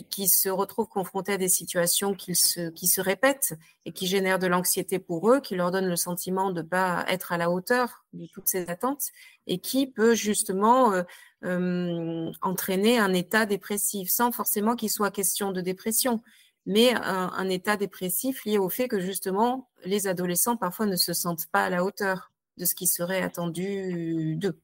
qui 0.03 0.27
se 0.27 0.49
retrouvent 0.49 0.87
confrontés 0.87 1.33
à 1.33 1.37
des 1.37 1.47
situations 1.47 2.13
qui 2.13 2.35
se, 2.35 2.69
qui 2.69 2.87
se 2.87 3.01
répètent 3.01 3.55
et 3.85 3.91
qui 3.91 4.07
génèrent 4.07 4.39
de 4.39 4.47
l'anxiété 4.47 4.99
pour 4.99 5.31
eux, 5.31 5.39
qui 5.39 5.55
leur 5.55 5.71
donnent 5.71 5.87
le 5.87 5.95
sentiment 5.95 6.51
de 6.51 6.61
ne 6.61 6.67
pas 6.67 7.05
être 7.07 7.31
à 7.31 7.37
la 7.37 7.49
hauteur 7.49 8.03
de 8.13 8.25
toutes 8.27 8.47
ces 8.47 8.67
attentes 8.69 9.11
et 9.47 9.59
qui 9.59 9.87
peut 9.87 10.15
justement 10.15 10.91
euh, 10.91 11.03
euh, 11.45 12.31
entraîner 12.41 12.99
un 12.99 13.13
état 13.13 13.45
dépressif 13.45 14.09
sans 14.09 14.31
forcément 14.31 14.75
qu'il 14.75 14.89
soit 14.89 15.11
question 15.11 15.51
de 15.51 15.61
dépression. 15.61 16.21
mais 16.65 16.93
un, 16.95 17.49
état 17.49 17.77
dépressif 17.77 18.43
lié 18.45 18.57
au 18.57 18.69
fait 18.69 18.87
que 18.87 18.99
justement, 18.99 19.69
les 19.85 20.07
adolescents 20.07 20.57
parfois 20.57 20.87
ne 20.87 20.95
se 20.95 21.13
sentent 21.13 21.45
pas 21.51 21.65
à 21.65 21.69
la 21.69 21.83
hauteur 21.83 22.31
de 22.57 22.65
ce 22.65 22.73
qui 22.73 22.87
serait 22.87 23.21
attendu 23.21 24.35
d'eux. 24.37 24.59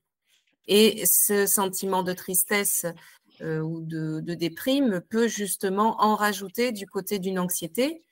Et 0.68 1.06
ce 1.06 1.46
sentiment 1.46 2.04
de 2.04 2.14
tristesse 2.14 2.86
euh, 3.42 3.60
ou 3.60 3.82
de, 3.82 4.20
déprime 4.20 5.02
peut 5.10 5.28
justement 5.28 6.02
en 6.02 6.16
rajouter 6.16 6.72
du 6.72 6.86
côté 6.86 7.20
d'une 7.20 7.40
anxiété. 7.40 8.04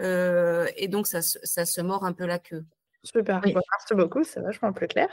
Euh, 0.00 0.66
et 0.76 0.88
donc, 0.88 1.06
ça, 1.06 1.22
se 1.22 1.80
mord 1.80 2.04
un 2.04 2.12
peu 2.12 2.26
la 2.26 2.38
queue. 2.38 2.64
Super, 3.04 3.40
merci 3.44 3.94
beaucoup, 3.94 4.22
c'est 4.22 4.40
vachement 4.40 4.72
plus 4.72 4.86
clair. 4.86 5.08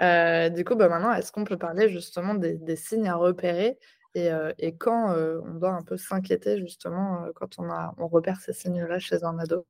Euh, 0.00 0.48
du 0.48 0.64
coup, 0.64 0.74
bah, 0.74 0.88
maintenant, 0.88 1.12
est-ce 1.12 1.32
qu'on 1.32 1.44
peut 1.44 1.58
parler 1.58 1.90
justement 1.90 2.34
des 2.34 2.76
signes 2.76 3.08
à 3.08 3.16
repérer 3.16 3.78
euh, 4.16 4.52
et, 4.58 4.76
quand 4.76 5.12
euh, 5.12 5.40
on 5.44 5.54
doit 5.54 5.72
un 5.72 5.82
peu 5.82 5.96
s'inquiéter 5.96 6.58
justement 6.58 7.24
euh, 7.24 7.30
quand 7.34 7.58
on, 7.58 7.70
a, 7.70 7.94
on 7.98 8.08
repère 8.08 8.40
ces 8.40 8.52
signes-là 8.52 8.98
chez 8.98 9.22
un 9.22 9.38
ado? 9.38 9.66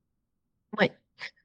Oui, 0.79 0.89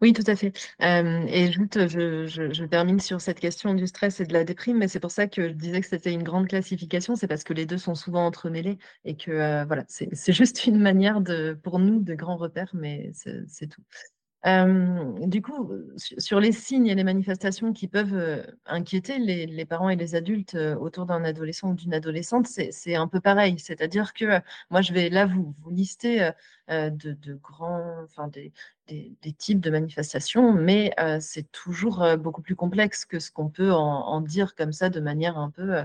oui, 0.00 0.12
tout 0.14 0.24
à 0.26 0.36
fait. 0.36 0.52
et 0.80 1.52
juste, 1.52 1.88
je, 1.88 2.26
je, 2.26 2.64
termine 2.64 3.00
sur 3.00 3.20
cette 3.20 3.40
question 3.40 3.74
du 3.74 3.86
stress 3.86 4.20
et 4.20 4.24
de 4.24 4.32
la 4.32 4.44
déprime, 4.44 4.78
mais 4.78 4.88
c'est 4.88 5.00
pour 5.00 5.10
ça 5.10 5.26
que 5.26 5.48
je 5.48 5.52
disais 5.52 5.80
que 5.80 5.86
c'était 5.86 6.12
une 6.12 6.22
grande 6.22 6.48
classification, 6.48 7.16
c'est 7.16 7.26
parce 7.26 7.44
que 7.44 7.52
les 7.52 7.66
deux 7.66 7.76
sont 7.76 7.94
souvent 7.94 8.24
entremêlés 8.24 8.78
et 9.04 9.16
que 9.16 9.64
voilà, 9.66 9.84
c'est 9.88 10.32
juste 10.32 10.66
une 10.66 10.78
manière 10.78 11.20
de, 11.20 11.58
pour 11.62 11.78
nous 11.78 12.00
de 12.00 12.14
grands 12.14 12.36
repères, 12.36 12.70
mais 12.72 13.10
c'est 13.14 13.66
tout 13.66 13.82
du 14.44 15.42
coup, 15.42 15.72
sur 15.96 16.38
les 16.38 16.52
signes 16.52 16.86
et 16.86 16.94
les 16.94 17.04
manifestations 17.04 17.72
qui 17.72 17.88
peuvent 17.88 18.46
inquiéter 18.66 19.18
les, 19.18 19.64
parents 19.64 19.88
et 19.88 19.96
les 19.96 20.14
adultes 20.14 20.54
autour 20.54 21.06
d'un 21.06 21.24
adolescent 21.24 21.70
ou 21.70 21.74
d'une 21.74 21.94
adolescente, 21.94 22.46
c'est 22.46 22.94
un 22.94 23.08
peu 23.08 23.20
pareil. 23.20 23.58
C'est-à-dire 23.58 24.12
que 24.12 24.40
moi, 24.70 24.82
je 24.82 24.92
vais 24.92 25.08
là 25.08 25.26
vous, 25.26 25.54
lister 25.70 26.30
de, 26.68 27.34
grands, 27.42 28.02
enfin 28.04 28.28
des, 28.28 28.52
types 29.36 29.60
de 29.60 29.70
manifestations, 29.70 30.52
mais 30.52 30.92
c'est 31.20 31.50
toujours 31.50 32.06
beaucoup 32.16 32.42
plus 32.42 32.56
complexe 32.56 33.04
que 33.04 33.18
ce 33.18 33.32
qu'on 33.32 33.48
peut 33.48 33.72
en, 33.72 34.20
dire 34.20 34.54
comme 34.54 34.72
ça 34.72 34.90
de 34.90 35.00
manière 35.00 35.38
un 35.38 35.50
peu 35.50 35.82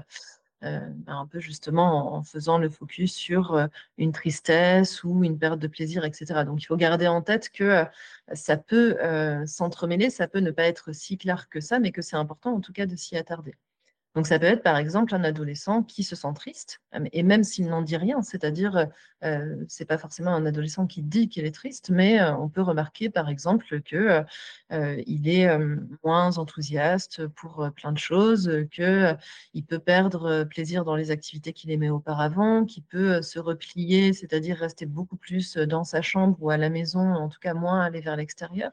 un 0.61 1.27
peu 1.27 1.39
justement 1.39 2.15
en, 2.15 2.23
faisant 2.23 2.57
le 2.57 2.69
focus 2.69 3.13
sur 3.13 3.53
euh, 3.53 3.67
une 3.97 4.11
tristesse 4.11 5.03
ou 5.03 5.23
une 5.23 5.37
perte 5.39 5.59
de 5.59 5.67
plaisir, 5.67 6.05
etc. 6.05 6.43
Donc 6.45 6.61
il 6.61 6.65
faut 6.65 6.77
garder 6.77 7.07
en 7.07 7.21
tête 7.21 7.49
que 7.49 7.63
euh, 7.63 7.85
ça 8.33 8.57
peut 8.57 8.97
s'entremêler, 9.45 10.09
ça 10.09 10.27
peut 10.27 10.39
ne 10.39 10.51
pas 10.51 10.63
être 10.63 10.93
si 10.93 11.17
clair 11.17 11.49
que 11.49 11.59
ça, 11.59 11.79
mais 11.79 11.91
que 11.91 12.01
c'est 12.01 12.15
important 12.15 12.53
en 12.53 12.61
tout 12.61 12.73
cas 12.73 12.85
de 12.85 12.95
s'y 12.95 13.17
attarder. 13.17 13.55
Donc 14.15 14.27
ça 14.27 14.39
peut 14.39 14.45
être 14.45 14.63
par 14.63 14.77
exemple 14.77 15.15
un 15.15 15.23
adolescent 15.23 15.83
qui 15.83 16.03
se 16.03 16.15
sent 16.15 16.33
triste, 16.35 16.81
euh, 16.95 17.05
et 17.13 17.23
même 17.23 17.43
s'il 17.43 17.67
n'en 17.67 17.81
dit 17.81 17.95
rien, 17.97 18.21
c'est-à-dire 18.21 18.87
euh, 19.23 19.55
c'est 19.67 19.85
pas 19.85 19.97
forcément 19.97 20.31
un 20.31 20.45
adolescent 20.45 20.87
qui 20.87 21.01
dit 21.03 21.29
qu'il 21.29 21.45
est 21.45 21.53
triste, 21.53 21.89
mais 21.91 22.19
euh, 22.19 22.35
on 22.35 22.49
peut 22.49 22.61
remarquer 22.61 23.09
par 23.09 23.29
exemple 23.29 23.81
que 23.81 24.23
euh, 24.71 25.03
il 25.05 25.29
est 25.29 25.47
moins 26.03 26.37
enthousiaste 26.37 27.27
pour 27.27 27.69
plein 27.75 27.91
de 27.91 27.97
choses, 27.97 28.51
que 28.71 29.15
il 29.53 29.63
peut 29.65 29.79
perdre 29.79 30.43
plaisir 30.45 30.83
dans 30.85 30.95
les 30.95 31.11
activités 31.11 31.53
qu'il 31.53 31.71
aimait 31.71 31.89
auparavant, 31.89 32.65
qu'il 32.65 32.83
peut 32.83 33.21
se 33.21 33.39
replier, 33.39 34.13
c'est-à-dire 34.13 34.57
rester 34.57 34.85
beaucoup 34.85 35.17
plus 35.17 35.55
dans 35.57 35.83
sa 35.83 36.01
chambre 36.01 36.37
ou 36.41 36.49
à 36.49 36.57
la 36.57 36.69
maison, 36.69 37.13
en 37.13 37.29
tout 37.29 37.39
cas 37.39 37.53
moins 37.53 37.81
aller 37.81 38.01
vers 38.01 38.15
l'extérieur. 38.15 38.71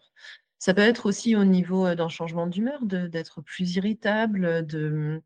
Ça 0.58 0.74
peut 0.74 0.82
être 0.82 1.06
aussi 1.06 1.36
au 1.36 1.44
niveau 1.44 1.94
d'un 1.94 2.08
changement 2.08 2.46
d'humeur, 2.46 2.84
d'être 2.84 3.40
plus 3.42 3.76
irritable, 3.76 4.66
de 4.66 5.22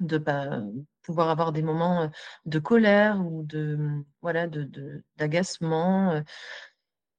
de 0.00 0.22
pouvoir 1.02 1.28
avoir 1.28 1.52
des 1.52 1.62
moments 1.62 2.10
de 2.46 2.58
colère 2.58 3.20
ou 3.24 3.44
de 3.44 3.78
voilà 4.22 4.48
d'agacement. 5.16 6.22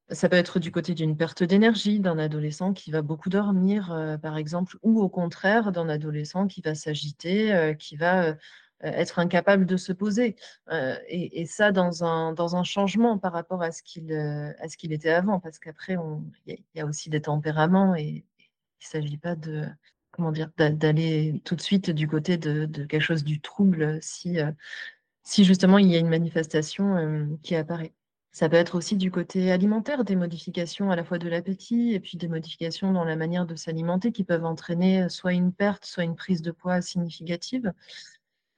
ça 0.09 0.29
peut 0.29 0.35
être 0.35 0.59
du 0.59 0.71
côté 0.71 0.93
d'une 0.93 1.17
perte 1.17 1.43
d'énergie 1.43 1.99
d'un 1.99 2.19
adolescent 2.19 2.73
qui 2.73 2.91
va 2.91 3.01
beaucoup 3.01 3.29
dormir, 3.29 4.17
par 4.21 4.37
exemple, 4.37 4.77
ou 4.83 5.01
au 5.01 5.09
contraire 5.09 5.71
d'un 5.71 5.89
adolescent 5.89 6.47
qui 6.47 6.61
va 6.61 6.75
s'agiter, 6.75 7.75
qui 7.79 7.95
va 7.95 8.35
être 8.81 9.19
incapable 9.19 9.65
de 9.65 9.77
se 9.77 9.93
poser. 9.93 10.35
Et, 11.07 11.45
ça 11.45 11.71
dans 11.71 12.03
un, 12.03 12.33
dans 12.33 12.55
un 12.55 12.63
changement 12.63 13.17
par 13.17 13.33
rapport 13.33 13.63
à 13.63 13.71
ce 13.71 13.81
qu'il 13.83 14.13
à 14.13 14.67
ce 14.67 14.77
qu'il 14.77 14.93
était 14.93 15.11
avant, 15.11 15.39
parce 15.39 15.59
qu'après, 15.59 15.97
il 16.45 16.57
y, 16.75 16.79
a 16.81 16.85
aussi 16.85 17.09
des 17.09 17.21
tempéraments 17.21 17.95
et 17.95 18.03
il 18.03 18.97
ne 18.97 19.01
s'agit 19.01 19.17
pas 19.17 19.35
de 19.35 19.65
comment 20.15 20.31
dire, 20.31 20.49
d'aller 20.57 21.41
tout 21.45 21.55
de 21.55 21.61
suite 21.61 21.91
du 21.91 22.07
côté 22.07 22.37
de, 22.37 22.65
quelque 22.85 23.01
chose 23.01 23.23
du 23.23 23.41
trouble 23.41 23.99
si, 24.01 24.39
euh, 24.39 24.51
si 25.23 25.43
justement 25.45 25.77
il 25.77 25.87
y 25.91 25.95
a 25.95 25.99
une 25.99 26.09
manifestation 26.09 26.95
euh, 26.97 27.25
qui 27.43 27.55
apparaît. 27.55 27.93
Ça 28.31 28.49
peut 28.49 28.57
être 28.57 28.75
aussi 28.75 28.97
du 28.97 29.11
côté 29.11 29.51
alimentaire, 29.51 30.03
des 30.03 30.15
modifications 30.15 30.91
à 30.91 30.95
la 30.97 31.05
fois 31.05 31.17
de 31.19 31.29
l'appétit 31.29 31.93
et 31.93 31.99
puis 32.01 32.17
des 32.17 32.27
modifications 32.27 32.91
dans 32.91 33.05
la 33.05 33.15
manière 33.15 33.45
de 33.45 33.55
s'alimenter 33.55 34.11
qui 34.11 34.25
peuvent 34.25 34.43
entraîner 34.45 35.07
soit 35.09 35.33
une 35.33 35.53
perte, 35.53 35.85
soit 35.85 36.03
une 36.03 36.15
prise 36.15 36.41
de 36.41 36.51
poids 36.51 36.81
significative. 36.81 37.71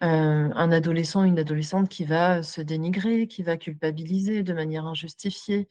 Euh, 0.04 0.50
un 0.54 0.72
adolescent, 0.72 1.24
une 1.24 1.40
adolescente 1.40 1.90
qui 1.90 2.06
va 2.06 2.44
se 2.44 2.62
dénigrer, 2.62 3.28
qui 3.28 3.42
va 3.42 3.58
culpabiliser 3.58 4.44
de 4.44 4.54
manière 4.54 4.86
injustifiée, 4.86 5.68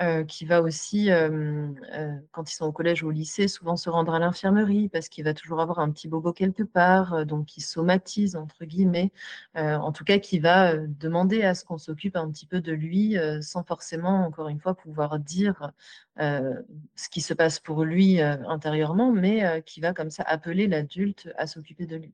euh, 0.00 0.24
qui 0.24 0.44
va 0.44 0.60
aussi, 0.60 1.12
euh, 1.12 1.68
euh, 1.92 2.16
quand 2.32 2.50
ils 2.50 2.54
sont 2.54 2.64
au 2.64 2.72
collège 2.72 3.04
ou 3.04 3.08
au 3.08 3.10
lycée, 3.12 3.46
souvent 3.46 3.76
se 3.76 3.88
rendre 3.88 4.12
à 4.12 4.18
l'infirmerie 4.18 4.88
parce 4.88 5.08
qu'il 5.08 5.22
va 5.22 5.34
toujours 5.34 5.60
avoir 5.60 5.78
un 5.78 5.88
petit 5.92 6.08
bobo 6.08 6.32
quelque 6.32 6.64
part, 6.64 7.24
donc 7.24 7.46
qui 7.46 7.60
somatise, 7.60 8.34
entre 8.34 8.64
guillemets, 8.64 9.12
en 9.54 9.92
tout 9.92 10.02
cas 10.02 10.18
qui 10.18 10.40
va 10.40 10.76
demander 10.76 11.42
à 11.44 11.54
ce 11.54 11.64
qu'on 11.64 11.78
s'occupe 11.78 12.16
un 12.16 12.28
petit 12.30 12.46
peu 12.46 12.60
de 12.60 12.72
lui 12.72 13.16
sans 13.40 13.62
forcément, 13.62 14.26
encore 14.26 14.48
une 14.48 14.58
fois, 14.58 14.74
pouvoir 14.74 15.20
dire 15.20 15.70
ce 16.18 17.08
qui 17.08 17.20
se 17.20 17.34
passe 17.34 17.60
pour 17.60 17.84
lui 17.84 18.20
intérieurement, 18.20 19.12
mais 19.12 19.62
qui 19.64 19.80
va 19.80 19.92
comme 19.92 20.10
ça 20.10 20.24
appeler 20.24 20.66
l'adulte 20.66 21.28
à 21.38 21.46
s'occuper 21.46 21.86
de 21.86 21.96
lui. 21.96 22.12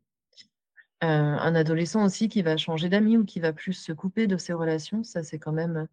un 1.01 1.55
adolescent 1.55 2.05
aussi 2.05 2.29
qui 2.29 2.43
va 2.43 2.57
changer 2.59 2.91
d'amis 2.91 3.17
ou 3.17 3.25
qui 3.25 3.41
va 3.41 3.55
plus 3.55 3.73
se 3.73 3.93
couper 3.93 4.27
de 4.27 4.37
ses 4.37 4.53
relations, 4.53 5.03
ça 5.03 5.23
c'est 5.23 5.39
quand 5.39 5.53
même 5.53 5.89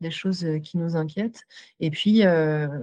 des 0.00 0.10
choses 0.10 0.46
qui 0.62 0.78
nous 0.78 0.96
inquiètent. 0.96 1.42
Et 1.78 1.90
puis 1.90 2.22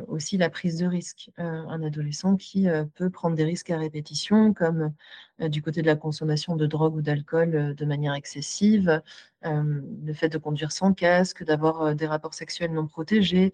aussi 0.07 0.37
la 0.37 0.49
prise 0.49 0.77
de 0.77 0.85
risque. 0.85 1.31
un 1.37 1.83
adolescent 1.83 2.35
qui 2.35 2.67
peut 2.95 3.09
prendre 3.09 3.35
des 3.35 3.43
risques 3.43 3.69
à 3.69 3.77
répétition, 3.77 4.53
comme 4.53 4.93
du 5.39 5.61
côté 5.61 5.81
de 5.81 5.87
la 5.87 5.95
consommation 5.95 6.55
de 6.55 6.65
drogue 6.65 6.95
ou 6.95 7.01
d'alcool 7.01 7.75
de 7.75 7.85
manière 7.85 8.13
excessive, 8.13 9.01
le 9.43 10.13
fait 10.13 10.29
de 10.29 10.37
conduire 10.37 10.71
sans 10.71 10.93
casque, 10.93 11.43
d'avoir 11.43 11.95
des 11.95 12.07
rapports 12.07 12.33
sexuels 12.33 12.73
non 12.73 12.87
protégés, 12.87 13.53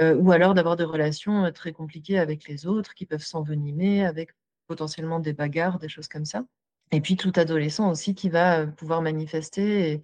ou 0.00 0.32
alors 0.32 0.54
d'avoir 0.54 0.76
des 0.76 0.84
relations 0.84 1.50
très 1.52 1.72
compliquées 1.72 2.18
avec 2.18 2.48
les 2.48 2.66
autres 2.66 2.94
qui 2.94 3.06
peuvent 3.06 3.24
s'envenimer 3.24 4.04
avec 4.04 4.30
potentiellement 4.66 5.20
des 5.20 5.32
bagarres, 5.32 5.78
des 5.78 5.88
choses 5.88 6.08
comme 6.08 6.24
ça. 6.24 6.44
Et 6.92 7.00
puis 7.00 7.16
tout 7.16 7.32
adolescent 7.36 7.90
aussi 7.90 8.14
qui 8.14 8.28
va 8.28 8.66
pouvoir 8.66 9.00
manifester 9.02 10.02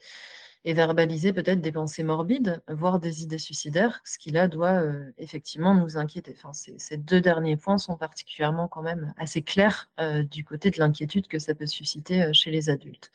et 0.68 0.74
verbaliser 0.74 1.32
peut-être 1.32 1.62
des 1.62 1.72
pensées 1.72 2.02
morbides, 2.02 2.62
voire 2.68 3.00
des 3.00 3.22
idées 3.22 3.38
suicidaires, 3.38 4.02
ce 4.04 4.18
qui 4.18 4.30
là 4.30 4.48
doit 4.48 4.82
euh, 4.82 5.10
effectivement 5.16 5.74
nous 5.74 5.96
inquiéter. 5.96 6.36
Enfin, 6.36 6.52
ces 6.52 6.98
deux 6.98 7.22
derniers 7.22 7.56
points 7.56 7.78
sont 7.78 7.96
particulièrement 7.96 8.68
quand 8.68 8.82
même 8.82 9.14
assez 9.16 9.40
clairs 9.40 9.88
euh, 9.98 10.22
du 10.22 10.44
côté 10.44 10.70
de 10.70 10.78
l'inquiétude 10.78 11.26
que 11.26 11.38
ça 11.38 11.54
peut 11.54 11.64
susciter 11.64 12.22
euh, 12.22 12.34
chez 12.34 12.50
les 12.50 12.68
adultes. 12.68 13.10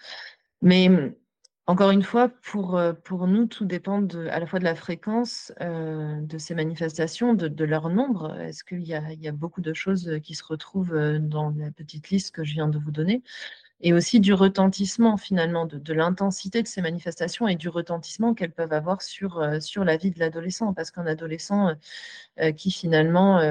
Mais 0.64 0.90
encore 1.68 1.92
une 1.92 2.02
fois, 2.02 2.28
pour, 2.28 2.82
pour 3.04 3.28
nous, 3.28 3.46
tout 3.46 3.66
dépend 3.66 4.02
de, 4.02 4.26
à 4.30 4.40
la 4.40 4.48
fois 4.48 4.58
de 4.58 4.64
la 4.64 4.74
fréquence 4.76 5.54
de 5.60 6.38
ces 6.38 6.56
manifestations, 6.56 7.34
de, 7.36 7.64
leur 7.66 7.90
nombre. 7.90 8.38
Est-ce 8.40 8.64
qu'il 8.64 8.82
y, 8.82 8.88
y 8.88 9.28
a, 9.28 9.32
beaucoup 9.32 9.62
de 9.62 9.74
choses 9.74 10.20
qui 10.24 10.36
se 10.36 10.44
retrouvent 10.44 11.20
dans 11.20 11.52
la 11.52 11.72
petite 11.72 12.10
liste 12.10 12.34
que 12.34 12.44
je 12.44 12.54
viens 12.54 12.68
de 12.68 12.80
vous 12.80 12.92
donner? 12.92 13.24
Et 13.84 13.94
aussi 13.94 14.20
du 14.22 14.34
retentissement 14.34 15.18
finalement, 15.18 15.66
de, 15.66 15.94
l'intensité 15.94 16.64
de 16.64 16.68
ces 16.68 16.82
manifestations 16.82 17.48
et 17.50 17.56
du 17.56 17.68
retentissement 17.70 18.34
qu'elles 18.34 18.54
peuvent 18.54 18.74
avoir 18.74 19.02
sur, 19.02 19.40
euh, 19.40 19.60
la 19.78 19.98
vie 19.98 20.10
de 20.10 20.20
l'adolescent. 20.20 20.74
Parce 20.74 20.90
qu'un 20.90 21.06
adolescent 21.06 21.68
euh, 21.68 21.74
euh, 22.40 22.52
qui 22.54 22.72
finalement 22.72 23.42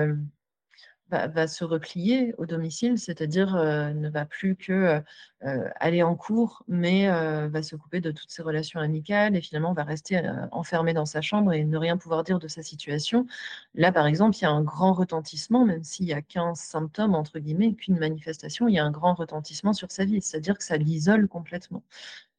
va, 1.12 1.47
se 1.47 1.64
replier 1.64 2.35
au 2.38 2.47
domicile, 2.47 2.99
c'est-à-dire 2.99 3.54
euh, 3.54 3.92
ne 3.92 4.09
va 4.09 4.25
plus 4.25 4.57
que 4.57 5.02
euh, 5.45 5.69
aller 5.76 6.02
en 6.02 6.14
cours, 6.14 6.64
mais 6.69 7.09
euh, 7.09 7.49
va 7.49 7.62
se 7.62 7.76
couper 7.76 8.00
de 8.00 8.11
toutes 8.11 8.31
ses 8.31 8.42
relations 8.42 8.81
amicales 8.81 9.37
et 9.37 9.40
finalement 9.40 9.75
va 9.75 9.85
rester 9.85 10.23
enfermé 10.52 10.95
dans 10.95 11.07
sa 11.07 11.21
chambre 11.21 11.52
et 11.52 11.64
ne 11.64 11.76
rien 11.76 11.97
pouvoir 11.97 12.25
dire 12.25 12.38
de 12.38 12.49
sa 12.49 12.62
situation. 12.62 13.26
Là, 13.75 13.92
par 13.92 14.07
exemple, 14.07 14.37
il 14.38 14.42
y 14.42 14.45
a 14.47 14.50
un 14.50 14.62
grand 14.62 14.95
retentissement, 14.95 15.64
même 15.66 15.85
s'il 15.85 16.07
n'y 16.07 16.12
a 16.14 16.23
qu'un 16.23 16.54
symptôme, 16.54 17.14
entre 17.14 17.38
guillemets, 17.38 17.75
qu'une 17.75 17.99
manifestation, 17.99 18.69
il 18.69 18.75
y 18.75 18.78
a 18.78 18.85
un 18.85 18.90
grand 18.90 19.14
retentissement 19.14 19.73
sur 19.73 19.90
sa 19.92 20.04
vie, 20.04 20.23
c'est-à-dire 20.23 20.57
que 20.59 20.64
ça 20.64 20.76
l'isole 20.76 21.28
complètement. 21.28 21.83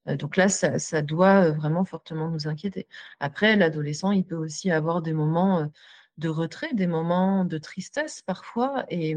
Donc 0.05 0.35
là, 0.35 0.49
ça, 0.49 1.01
doit 1.01 1.51
vraiment 1.51 1.85
fortement 1.85 2.29
nous 2.29 2.47
inquiéter. 2.47 2.87
Après, 3.19 3.55
l'adolescent, 3.55 4.11
il 4.11 4.25
peut 4.25 4.35
aussi 4.35 4.69
avoir 4.71 5.01
des 5.01 5.13
moments 5.13 5.69
de 6.17 6.29
retrait, 6.29 6.73
des 6.73 6.87
moments 6.87 7.45
de 7.45 7.57
tristesse 7.57 8.21
parfois. 8.21 8.85
Et, 8.89 9.15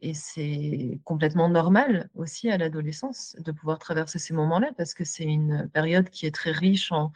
et 0.00 0.14
c'est 0.14 1.00
complètement 1.04 1.48
normal 1.48 2.08
aussi 2.14 2.50
à 2.50 2.58
l'adolescence 2.58 3.36
de 3.38 3.52
pouvoir 3.52 3.78
traverser 3.78 4.18
ces 4.18 4.34
moments-là 4.34 4.70
parce 4.76 4.94
que 4.94 5.04
c'est 5.04 5.24
une 5.24 5.68
période 5.72 6.10
qui 6.10 6.26
est 6.26 6.34
très 6.34 6.52
riche 6.52 6.92
en, 6.92 7.12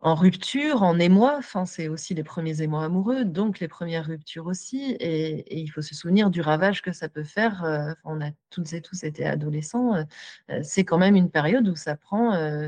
en 0.00 0.14
rupture, 0.14 0.82
en 0.82 0.98
émoi. 0.98 1.40
C'est 1.66 1.88
aussi 1.88 2.14
les 2.14 2.22
premiers 2.22 2.62
émois 2.62 2.84
amoureux, 2.84 3.24
donc 3.24 3.58
les 3.58 3.68
premières 3.68 4.06
ruptures 4.06 4.46
aussi. 4.46 4.96
Et, 5.00 5.60
il 5.60 5.68
faut 5.68 5.82
se 5.82 5.94
souvenir 5.94 6.30
du 6.30 6.40
ravage 6.40 6.82
que 6.82 6.92
ça 6.92 7.08
peut 7.08 7.24
faire. 7.24 7.64
Euh, 7.64 7.92
on 8.04 8.20
a 8.20 8.30
toutes 8.50 8.72
et 8.72 8.80
tous 8.80 9.02
été 9.02 9.26
adolescents. 9.26 9.94
Euh, 9.96 10.04
euh, 10.50 10.60
c'est 10.62 10.84
quand 10.84 10.98
même 10.98 11.16
une 11.16 11.30
période 11.30 11.66
où 11.68 11.76
ça 11.76 11.96
prend 11.96 12.18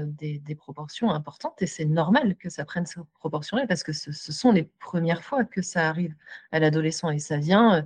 des, 0.05 0.41
proportions 0.57 1.11
importantes 1.11 1.63
et 1.63 1.67
c'est 1.67 1.85
normal 1.85 2.35
que 2.37 2.51
ça 2.51 2.65
prenne 2.65 2.85
ces 2.85 3.01
proportions-là 3.21 3.67
parce 3.67 3.83
que 3.83 3.93
ce, 3.93 4.11
sont 4.13 4.53
les 4.53 4.65
premières 4.65 5.23
fois 5.23 5.45
que 5.45 5.63
ça 5.63 5.89
arrive 5.89 6.15
à 6.53 6.59
l'adolescent 6.59 7.11
et 7.11 7.19
ça 7.19 7.37
vient 7.39 7.85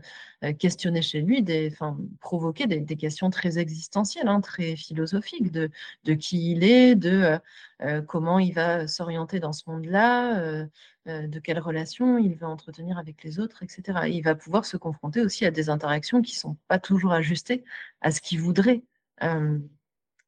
questionner 0.52 1.02
chez 1.02 1.20
lui, 1.20 1.42
des, 1.42 1.70
enfin, 1.72 1.96
provoquer 2.20 2.66
des, 2.66 2.96
questions 2.96 3.30
très 3.30 3.58
existentielles, 3.58 4.28
hein, 4.28 4.40
très 4.40 4.76
philosophiques 4.76 5.50
de, 5.50 5.70
de 6.04 6.14
qui 6.14 6.52
il 6.52 6.64
est, 6.64 6.94
de 6.94 7.38
euh, 7.82 8.02
comment 8.02 8.38
il 8.38 8.54
va 8.54 8.86
s'orienter 8.86 9.40
dans 9.40 9.52
ce 9.52 9.68
monde-là, 9.68 10.38
euh, 10.40 10.66
euh, 11.08 11.26
de 11.26 11.38
quelles 11.38 11.58
relations 11.58 12.18
il 12.18 12.34
va 12.36 12.48
entretenir 12.48 12.98
avec 12.98 13.22
les 13.24 13.38
autres, 13.40 13.62
etc. 13.62 14.08
il 14.08 14.22
va 14.22 14.34
pouvoir 14.34 14.64
se 14.64 14.76
confronter 14.76 15.20
aussi 15.20 15.44
à 15.44 15.50
des 15.50 15.68
interactions 15.68 16.22
qui 16.22 16.32
ne 16.34 16.38
sont 16.38 16.56
pas 16.68 16.78
toujours 16.78 17.12
ajustées 17.12 17.64
à 18.00 18.10
ce 18.10 18.20
qu'il 18.20 18.40
voudrait. 18.40 18.82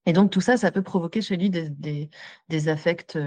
Et 0.07 0.13
donc 0.13 0.31
tout 0.31 0.41
ça, 0.41 0.57
ça 0.57 0.71
peut 0.71 0.83
provoquer 0.83 1.21
chez 1.21 1.37
lui 1.37 1.51
des, 1.51 2.69
affects 2.69 3.19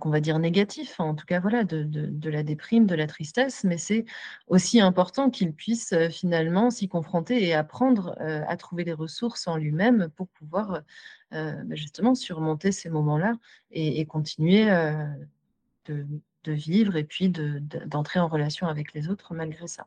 qu'on 0.00 0.10
va 0.10 0.20
dire 0.20 0.38
négatifs, 0.38 0.98
en 0.98 1.14
tout 1.14 1.26
cas 1.26 1.38
voilà, 1.40 1.62
de, 1.64 2.28
la 2.28 2.42
déprime, 2.42 2.86
de 2.86 2.96
la 2.96 3.06
tristesse, 3.06 3.62
mais 3.64 3.78
c'est 3.78 4.04
aussi 4.48 4.80
important 4.80 5.30
qu'il 5.30 5.52
puisse 5.52 5.94
finalement 6.10 6.70
s'y 6.70 6.88
confronter 6.88 7.46
et 7.46 7.54
apprendre 7.54 8.16
à 8.18 8.56
trouver 8.56 8.82
les 8.84 8.92
ressources 8.92 9.46
en 9.46 9.56
lui-même 9.56 10.08
pour 10.16 10.28
pouvoir 10.28 10.82
euh, 11.32 11.52
bah, 11.64 11.76
justement 11.76 12.16
surmonter 12.16 12.72
ces 12.72 12.90
moments-là 12.90 13.34
et, 13.70 14.04
continuer 14.06 14.68
euh, 14.68 15.06
de, 15.86 16.04
vivre 16.44 16.96
et 16.96 17.04
puis 17.04 17.30
d'entrer 17.86 18.18
en 18.18 18.26
relation 18.26 18.66
avec 18.66 18.94
les 18.94 19.08
autres 19.08 19.32
malgré 19.34 19.68
ça. 19.68 19.86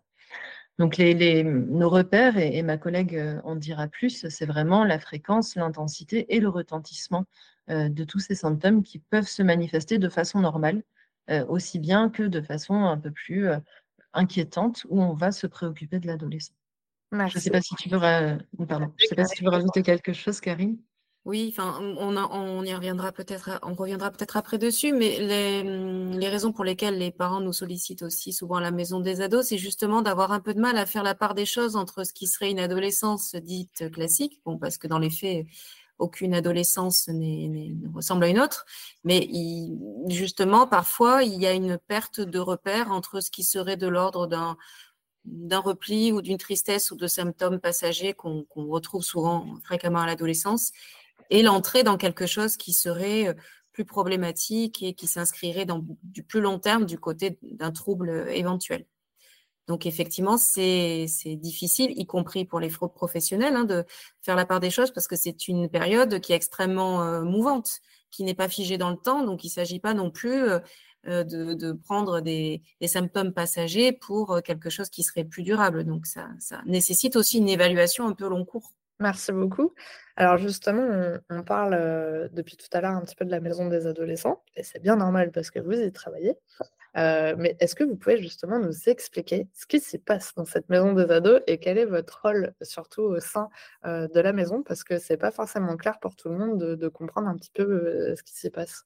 Donc 0.80 0.98
les, 0.98 1.44
nos 1.44 1.89
repères, 1.89 2.38
et, 2.38 2.62
ma 2.63 2.77
collègue 2.77 3.15
euh, 3.15 3.39
en 3.44 3.56
dira 3.56 3.88
plus, 3.88 4.27
c'est 4.30 4.46
vraiment 4.46 4.84
la 4.84 5.00
fréquence, 5.00 5.56
l'intensité 5.56 6.36
et 6.36 6.39
le 6.39 6.50
retentissement 6.50 7.25
de 7.70 8.03
tous 8.03 8.20
ces 8.20 8.36
symptômes 8.36 8.84
qui 8.84 9.00
peuvent 9.00 9.27
se 9.27 9.42
manifester 9.42 9.98
de 9.98 10.10
façon 10.10 10.42
normale, 10.42 10.84
aussi 11.48 11.80
bien 11.80 12.10
que 12.10 12.24
de 12.24 12.42
façon 12.42 12.74
un 12.74 12.98
peu 12.98 13.10
plus 13.10 13.48
inquiétante, 14.12 14.86
où 14.89 15.01
on 15.01 15.13
va 15.13 15.32
se 15.32 15.48
préoccuper 15.48 16.00
de 16.00 16.08
l'adolescent. 16.08 16.56
Je 17.13 17.18
ne 17.18 17.42
sais 17.42 17.51
pas 17.51 17.62
si 17.62 17.74
tu 17.75 17.88
veux, 17.88 18.00
Je 18.00 19.06
sais 19.08 19.15
pas 19.15 19.24
si 19.24 19.36
tu 19.36 19.44
veux 19.46 19.50
rajouter 19.50 19.82
quelque 19.82 20.12
chose, 20.12 20.42
Karine. 20.42 20.77
Oui, 21.25 21.56
on, 21.58 22.65
y 22.65 22.74
reviendra 22.75 23.13
peut-être, 23.13 23.58
on 23.63 23.75
reviendra 23.75 24.12
peut-être 24.12 24.36
après 24.36 24.58
dessus, 24.58 24.92
mais 24.92 25.20
les, 25.20 25.63
mmh, 25.63 26.18
les, 26.20 26.27
raisons 26.27 26.51
pour 26.51 26.65
lesquelles 26.65 26.98
les 26.98 27.12
parents 27.12 27.39
nous 27.39 27.53
sollicitent 27.53 28.01
aussi 28.01 28.34
souvent 28.34 28.58
à 28.58 28.62
la 28.62 28.72
maison 28.72 29.00
des 29.00 29.22
ados, 29.22 29.48
c'est 29.48 29.58
justement 29.58 30.01
d'avoir 30.01 30.34
un 30.34 30.42
peu 30.42 30.53
de 30.53 30.60
mal 30.60 30.77
à 30.77 30.86
faire 30.86 31.01
la 31.01 31.15
part 31.15 31.34
des 31.34 31.46
choses 31.46 31.77
entre 31.77 32.03
ce 32.03 32.12
qui 32.12 32.27
serait 32.27 32.51
une 32.51 32.60
adolescence 32.60 33.36
dite 33.36 33.89
classique, 33.94 34.42
parce 34.60 34.77
que 34.77 34.88
dans 34.88 35.00
les 35.00 35.10
faits, 35.10 35.46
aucune 35.98 36.34
adolescence 36.34 37.08
ne 37.08 37.94
ressemble 37.96 38.25
à 38.25 38.27
une 38.27 38.42
autre, 38.42 38.65
mais 39.06 39.30
justement, 40.10 40.68
parfois, 40.68 41.24
il 41.24 41.42
y 41.42 41.48
a 41.48 41.53
une 41.53 41.77
perte 41.77 42.20
de 42.20 42.39
repère 42.39 42.92
entre 42.92 43.22
ce 43.22 43.32
qui 43.32 43.46
serait 43.46 43.77
de 43.77 43.88
l'ordre 43.88 44.27
d'un 44.27 45.60
repli 45.60 46.12
ou 46.12 46.22
d'une 46.22 46.38
tristesse 46.38 46.92
ou 46.92 46.98
de 46.98 47.08
symptômes 47.08 47.60
passagers 47.60 48.13
qu'on 48.13 48.46
retrouve 48.56 49.03
souvent 49.03 49.56
fréquemment 49.63 50.00
à 50.00 50.06
l'adolescence 50.06 50.74
et 51.30 51.44
l'entrée 51.44 51.84
dans 51.84 51.98
quelque 51.98 52.25
chose 52.25 52.58
qui 52.58 52.74
serait 52.74 53.27
euh, 53.27 53.34
plus 53.72 53.86
problématique 53.86 54.84
et 54.84 54.94
qui 54.94 55.08
s'inscrirait 55.08 55.65
dans 55.65 55.84
du 56.03 56.24
plus 56.24 56.42
long 56.42 56.60
terme 56.60 56.86
du 56.86 57.00
côté 57.00 57.38
d'un 57.42 57.72
trouble 57.72 58.10
euh, 58.10 58.32
éventuel. 58.32 58.86
Donc 59.68 59.86
effectivement, 59.86 60.38
c'est 60.38 61.08
difficile, 61.25 61.94
y 61.98 62.06
compris 62.06 62.44
pour 62.44 62.60
les 62.60 62.70
fraudes 62.70 62.94
professionnelles, 62.94 63.56
hein, 63.56 63.63
de 63.63 63.86
faire 64.22 64.36
la 64.36 64.46
part 64.46 64.60
des 64.60 64.70
choses 64.70 64.92
parce 64.92 65.08
que 65.08 65.15
c'est 65.15 65.47
une 65.47 65.69
période 65.69 66.19
qui 66.19 66.34
est 66.34 66.36
extrêmement 66.36 67.02
euh, 67.04 67.21
mouvante, 67.21 67.80
qui 68.12 68.24
n'est 68.24 68.34
pas 68.34 68.50
figée 68.50 68.78
dans 68.78 68.89
le 68.89 68.97
temps. 68.97 69.24
Donc 69.24 69.45
il 69.45 69.47
ne 69.47 69.54
s'agit 69.54 69.80
pas 69.80 69.93
non 69.93 70.12
plus 70.12 70.43
de, 71.06 71.71
prendre 71.86 72.19
des, 72.19 72.62
symptômes 72.86 73.34
passagers 73.34 73.93
pour 73.93 74.41
quelque 74.43 74.69
chose 74.69 74.89
qui 74.89 75.02
serait 75.02 75.24
plus 75.24 75.43
durable. 75.43 75.86
Donc 75.86 76.08
ça, 76.08 76.28
ça 76.39 76.62
nécessite 76.65 77.15
aussi 77.15 77.38
une 77.38 77.50
évaluation 77.50 78.06
un 78.06 78.13
peu 78.13 78.28
long 78.28 78.43
cours. 78.43 78.74
Merci 79.04 79.34
beaucoup. 79.34 79.74
Alors 80.16 80.38
justement, 80.38 81.20
on, 81.30 81.44
parle 81.44 81.74
euh, 81.74 82.30
depuis 82.32 82.56
tout 82.56 82.70
à 82.72 82.80
l'heure 82.80 82.92
un 82.92 83.02
petit 83.02 83.18
peu 83.18 83.26
de 83.26 83.32
la 83.32 83.42
maison 83.42 83.68
des 83.68 83.86
adolescents, 83.86 84.42
et 84.56 84.63
c'est 84.63 84.80
bien 84.82 84.96
normal 84.96 85.32
parce 85.34 85.52
que 85.52 85.60
vous 85.60 85.74
y 85.74 85.92
travaillez. 85.92 86.36
Euh, 86.96 87.36
mais 87.38 87.58
est-ce 87.60 87.76
que 87.76 87.84
vous 87.84 87.98
pouvez 87.98 88.18
justement 88.22 88.60
nous 88.60 88.88
expliquer 88.88 89.50
ce 89.54 89.66
qui 89.66 89.82
s'y 89.82 89.98
passe 89.98 90.34
dans 90.36 90.46
cette 90.46 90.70
maison 90.70 90.94
des 90.94 91.12
ados 91.12 91.42
et 91.48 91.58
quel 91.58 91.78
est 91.78 91.86
votre 91.86 92.22
rôle, 92.24 92.54
surtout 92.62 93.02
au 93.02 93.20
sein 93.20 93.50
euh, 93.86 94.08
de 94.08 94.22
la 94.22 94.32
maison, 94.32 94.63
parce 94.63 94.86
que 94.86 95.00
c'est 95.00 95.18
pas 95.18 95.32
forcément 95.32 95.76
clair 95.76 96.00
pour 96.00 96.16
tout 96.16 96.30
le 96.30 96.38
monde 96.38 96.58
de 96.63 96.88
comprendre 96.88 97.28
un 97.28 97.36
petit 97.36 97.52
peu 97.54 98.16
ce 98.16 98.24
qui 98.24 98.34
s'y 98.34 98.50
passe. 98.50 98.86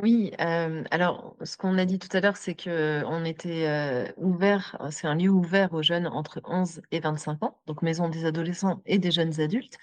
Oui, 0.00 0.30
alors 0.38 1.34
ce 1.42 1.56
qu'on 1.56 1.76
a 1.76 1.84
dit 1.84 1.98
tout 1.98 2.08
à 2.16 2.20
l'heure, 2.20 2.36
c'est 2.36 2.54
qu'on 2.54 3.24
était 3.24 4.12
ouvert, 4.16 4.76
c'est 4.92 5.08
un 5.08 5.16
lieu 5.16 5.28
ouvert 5.28 5.72
aux 5.74 5.82
jeunes 5.82 6.06
entre 6.06 6.40
11 6.44 6.80
et 6.92 7.00
25 7.00 7.42
ans, 7.42 7.58
donc 7.66 7.82
maison 7.82 8.08
des 8.08 8.24
adolescents 8.24 8.80
et 8.86 8.98
des 9.00 9.10
jeunes 9.10 9.40
adultes, 9.40 9.76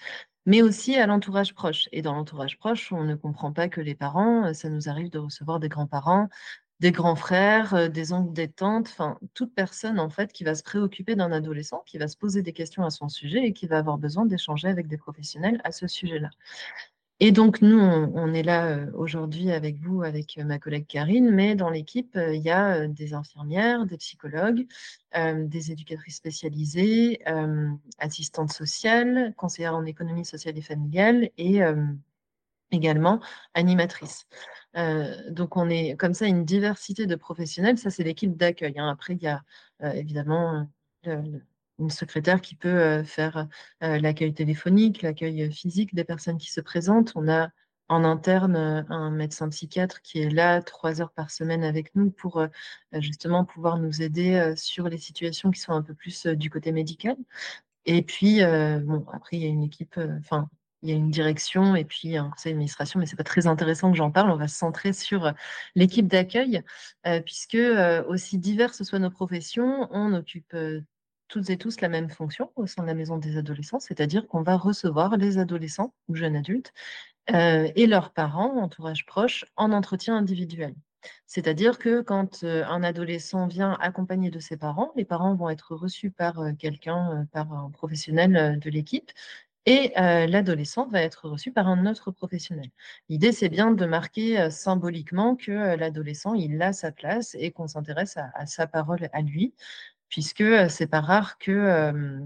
mais 0.46 0.62
aussi 0.62 0.96
à 0.96 1.06
l'entourage 1.06 1.54
proche. 1.54 1.88
Et 1.92 2.00
dans 2.00 2.14
l'entourage 2.14 2.58
proche, 2.58 2.92
on 2.92 3.04
ne 3.04 3.14
comprend 3.14 3.52
pas 3.52 3.68
que 3.68 3.80
les 3.82 3.94
parents, 3.94 4.54
ça 4.54 4.70
nous 4.70 4.88
arrive 4.88 5.10
de 5.10 5.18
recevoir 5.18 5.60
des 5.60 5.68
grands-parents, 5.68 6.28
des 6.80 6.92
grands 6.92 7.16
frères, 7.16 7.90
des 7.90 8.12
oncles, 8.14 8.32
des 8.34 8.48
tantes, 8.48 8.88
enfin 8.88 9.18
toute 9.34 9.54
personne 9.54 9.98
en 10.00 10.10
fait 10.10 10.32
qui 10.32 10.44
va 10.44 10.54
se 10.54 10.62
préoccuper 10.62 11.14
d'un 11.16 11.32
adolescent, 11.32 11.82
qui 11.86 11.98
va 11.98 12.08
se 12.08 12.16
poser 12.16 12.42
des 12.42 12.52
questions 12.54 12.84
à 12.84 12.90
son 12.90 13.08
sujet 13.10 13.44
et 13.46 13.52
qui 13.52 13.66
va 13.66 13.78
avoir 13.78 13.98
besoin 13.98 14.26
d'échanger 14.26 14.68
avec 14.68 14.86
des 14.88 14.98
professionnels 14.98 15.60
à 15.64 15.72
ce 15.72 15.86
sujet-là. 15.88 16.30
Et 17.18 17.32
donc, 17.32 17.62
nous, 17.62 17.78
on, 17.78 18.34
est 18.34 18.42
là 18.42 18.66
euh, 18.66 18.90
aujourd'hui 18.92 19.50
avec 19.50 19.78
vous, 19.80 20.02
avec 20.02 20.36
euh, 20.36 20.44
ma 20.44 20.58
collègue 20.58 20.86
Karine, 20.86 21.30
mais 21.30 21.54
dans 21.54 21.70
l'équipe, 21.70 22.14
euh, 22.16 22.34
il 22.34 22.42
y 22.42 22.50
a 22.50 22.86
des 22.88 23.14
infirmières, 23.14 23.86
des 23.86 23.96
psychologues, 23.96 24.66
des 25.14 25.72
éducatrices 25.72 26.16
spécialisées, 26.16 27.20
assistantes 27.98 28.52
sociales, 28.52 29.32
conseillères 29.36 29.74
en 29.74 29.86
économie 29.86 30.26
sociale 30.26 30.58
et 30.58 30.62
familiale 30.62 31.30
et 31.38 31.60
également 32.70 33.20
animatrices. 33.54 34.26
donc, 35.30 35.56
on 35.56 35.70
est 35.70 35.96
comme 35.96 36.12
ça 36.12 36.26
une 36.26 36.44
diversité 36.44 37.06
de 37.06 37.14
professionnels. 37.16 37.78
Ça, 37.78 37.90
c'est 37.90 38.04
l'équipe 38.04 38.36
d'accueil. 38.36 38.78
Hein. 38.78 38.90
Après, 38.90 39.14
il 39.14 39.22
y 39.22 39.28
a 39.28 39.42
évidemment 39.94 40.68
une 41.78 41.90
secrétaire 41.90 42.40
qui 42.40 42.54
peut 42.54 43.02
faire 43.04 43.46
l'accueil 43.80 44.32
téléphonique, 44.34 45.02
l'accueil 45.02 45.52
physique 45.52 45.94
des 45.94 46.04
personnes 46.04 46.38
qui 46.38 46.50
se 46.50 46.60
présentent. 46.60 47.12
On 47.14 47.28
a 47.28 47.50
en 47.88 48.02
interne 48.02 48.84
un 48.88 49.10
médecin 49.10 49.48
psychiatre 49.48 50.02
qui 50.02 50.20
est 50.20 50.30
là 50.30 50.60
trois 50.60 51.00
heures 51.00 51.12
par 51.12 51.30
semaine 51.30 51.62
avec 51.62 51.94
nous 51.94 52.10
pour 52.10 52.44
justement 52.94 53.44
pouvoir 53.44 53.78
nous 53.78 54.02
aider 54.02 54.54
sur 54.56 54.88
les 54.88 54.98
situations 54.98 55.50
qui 55.50 55.60
sont 55.60 55.72
un 55.72 55.82
peu 55.82 55.94
plus 55.94 56.26
du 56.26 56.50
côté 56.50 56.72
médical. 56.72 57.16
Et 57.84 58.02
puis, 58.02 58.40
bon, 58.40 59.06
après, 59.12 59.36
il 59.36 59.42
y 59.42 59.46
a 59.46 59.48
une 59.48 59.62
équipe, 59.62 60.00
enfin, 60.18 60.48
il 60.82 60.90
y 60.90 60.92
a 60.92 60.96
une 60.96 61.10
direction 61.10 61.76
et 61.76 61.84
puis 61.84 62.16
un 62.16 62.30
conseil 62.30 62.52
d'administration, 62.52 62.98
mais 62.98 63.06
ce 63.06 63.12
n'est 63.12 63.16
pas 63.16 63.24
très 63.24 63.46
intéressant 63.46 63.92
que 63.92 63.96
j'en 63.96 64.10
parle. 64.10 64.30
On 64.32 64.36
va 64.36 64.48
se 64.48 64.56
centrer 64.56 64.92
sur 64.92 65.32
l'équipe 65.76 66.08
d'accueil, 66.08 66.62
puisque 67.24 67.58
aussi 68.08 68.38
diverses 68.38 68.82
soient 68.82 68.98
nos 68.98 69.10
professions, 69.10 69.86
on 69.92 70.12
occupe 70.12 70.56
toutes 71.28 71.50
et 71.50 71.56
tous 71.56 71.80
la 71.80 71.88
même 71.88 72.10
fonction 72.10 72.52
au 72.56 72.66
sein 72.66 72.82
de 72.82 72.86
la 72.86 72.94
maison 72.94 73.18
des 73.18 73.36
adolescents, 73.36 73.80
c'est-à-dire 73.80 74.26
qu'on 74.26 74.42
va 74.42 74.56
recevoir 74.56 75.16
les 75.16 75.38
adolescents 75.38 75.94
ou 76.08 76.14
jeunes 76.14 76.36
adultes 76.36 76.72
euh, 77.34 77.68
et 77.74 77.86
leurs 77.86 78.12
parents, 78.12 78.56
entourage 78.62 79.04
proche, 79.06 79.44
en 79.56 79.72
entretien 79.72 80.16
individuel. 80.16 80.74
C'est-à-dire 81.26 81.78
que 81.78 82.00
quand 82.00 82.44
euh, 82.44 82.64
un 82.66 82.82
adolescent 82.82 83.46
vient 83.46 83.76
accompagné 83.80 84.30
de 84.30 84.38
ses 84.38 84.56
parents, 84.56 84.92
les 84.96 85.04
parents 85.04 85.34
vont 85.34 85.50
être 85.50 85.74
reçus 85.74 86.10
par 86.10 86.40
euh, 86.40 86.52
quelqu'un, 86.52 87.26
par 87.32 87.52
un 87.52 87.70
professionnel 87.70 88.58
de 88.60 88.70
l'équipe, 88.70 89.10
et 89.68 89.92
l'adolescent 89.96 90.86
va 90.86 91.02
être 91.02 91.28
reçu 91.28 91.50
par 91.50 91.66
un 91.66 91.86
autre 91.86 92.12
professionnel. 92.12 92.70
L'idée, 93.08 93.32
c'est 93.32 93.48
bien 93.48 93.72
de 93.72 93.84
marquer 93.84 94.48
symboliquement 94.48 95.34
que 95.34 95.74
l'adolescent, 95.74 96.34
il 96.34 96.62
a 96.62 96.72
sa 96.72 96.92
place 96.92 97.34
et 97.40 97.50
qu'on 97.50 97.66
s'intéresse 97.66 98.16
à, 98.16 98.46
sa 98.46 98.68
parole 98.68 99.08
à 99.12 99.22
lui, 99.22 99.54
puisque 100.08 100.44
c'est 100.68 100.86
pas 100.86 101.00
rare 101.00 101.38
que 101.38 102.22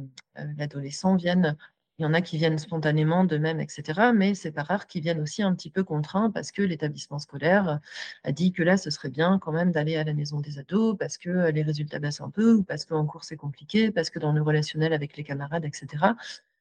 l'adolescent 0.56 1.16
vienne. 1.16 1.56
Il 1.98 2.04
y 2.04 2.06
en 2.06 2.14
a 2.14 2.22
qui 2.22 2.38
viennent 2.38 2.56
spontanément 2.56 3.24
d'eux-mêmes, 3.24 3.60
etc. 3.60 4.12
Mais 4.14 4.34
c'est 4.34 4.52
pas 4.52 4.62
rare 4.62 4.86
qu'ils 4.86 5.02
viennent 5.02 5.20
aussi 5.20 5.42
un 5.42 5.54
petit 5.54 5.68
peu 5.68 5.84
contraints 5.84 6.30
parce 6.30 6.50
que 6.50 6.62
l'établissement 6.62 7.18
scolaire 7.18 7.78
a 8.24 8.32
dit 8.32 8.52
que 8.52 8.62
là, 8.62 8.78
ce 8.78 8.88
serait 8.88 9.10
bien 9.10 9.38
quand 9.38 9.52
même 9.52 9.70
d'aller 9.70 9.96
à 9.96 10.04
la 10.04 10.14
maison 10.14 10.40
des 10.40 10.58
ados 10.58 10.96
parce 10.98 11.18
que 11.18 11.50
les 11.50 11.62
résultats 11.62 11.98
baissent 11.98 12.22
un 12.22 12.30
peu, 12.30 12.54
ou 12.54 12.62
parce 12.62 12.86
qu'en 12.86 13.04
cours 13.04 13.24
c'est 13.24 13.36
compliqué, 13.36 13.90
parce 13.90 14.08
que 14.08 14.18
dans 14.18 14.32
le 14.32 14.40
relationnel 14.40 14.94
avec 14.94 15.14
les 15.18 15.24
camarades, 15.24 15.66
etc. 15.66 16.14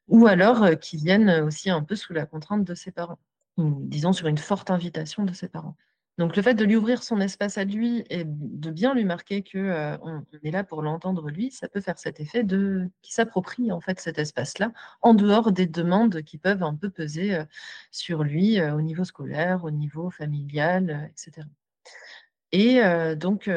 Ou 0.09 0.27
alors 0.27 0.77
qui 0.81 0.97
viennent 0.97 1.29
aussi 1.29 1.69
un 1.69 1.83
peu 1.83 1.95
sous 1.95 2.11
la 2.11 2.25
contrainte 2.25 2.65
de 2.65 2.75
ses 2.75 2.91
parents, 2.91 3.19
disons 3.57 4.11
sur 4.11 4.27
une 4.27 4.37
forte 4.37 4.71
invitation 4.71 5.23
de 5.23 5.31
ses 5.31 5.47
parents. 5.47 5.77
Donc 6.19 6.35
le 6.35 6.41
fait 6.41 6.53
de 6.53 6.65
lui 6.65 6.75
ouvrir 6.75 7.01
son 7.01 7.21
espace 7.21 7.57
à 7.57 7.63
lui 7.63 8.03
et 8.09 8.25
de 8.25 8.71
bien 8.71 8.93
lui 8.93 9.05
marquer 9.05 9.41
que 9.41 9.97
on, 10.03 10.21
est 10.43 10.51
là 10.51 10.65
pour 10.65 10.81
l'entendre 10.81 11.29
lui, 11.29 11.49
ça 11.49 11.69
peut 11.69 11.79
faire 11.79 11.97
cet 11.97 12.19
effet 12.19 12.43
de 12.43 12.89
qui 13.01 13.13
s'approprie 13.13 13.71
en 13.71 13.79
fait 13.79 14.01
cet 14.01 14.19
espace-là 14.19 14.73
en 15.01 15.13
dehors 15.13 15.53
des 15.53 15.65
demandes 15.65 16.21
qui 16.23 16.37
peuvent 16.37 16.61
un 16.61 16.75
peu 16.75 16.89
peser 16.89 17.39
sur 17.89 18.23
lui 18.23 18.61
au 18.61 18.81
niveau 18.81 19.05
scolaire, 19.05 19.63
au 19.63 19.71
niveau 19.71 20.11
familial, 20.11 21.09
etc. 21.09 21.47
Et 22.51 22.81
donc, 23.15 23.49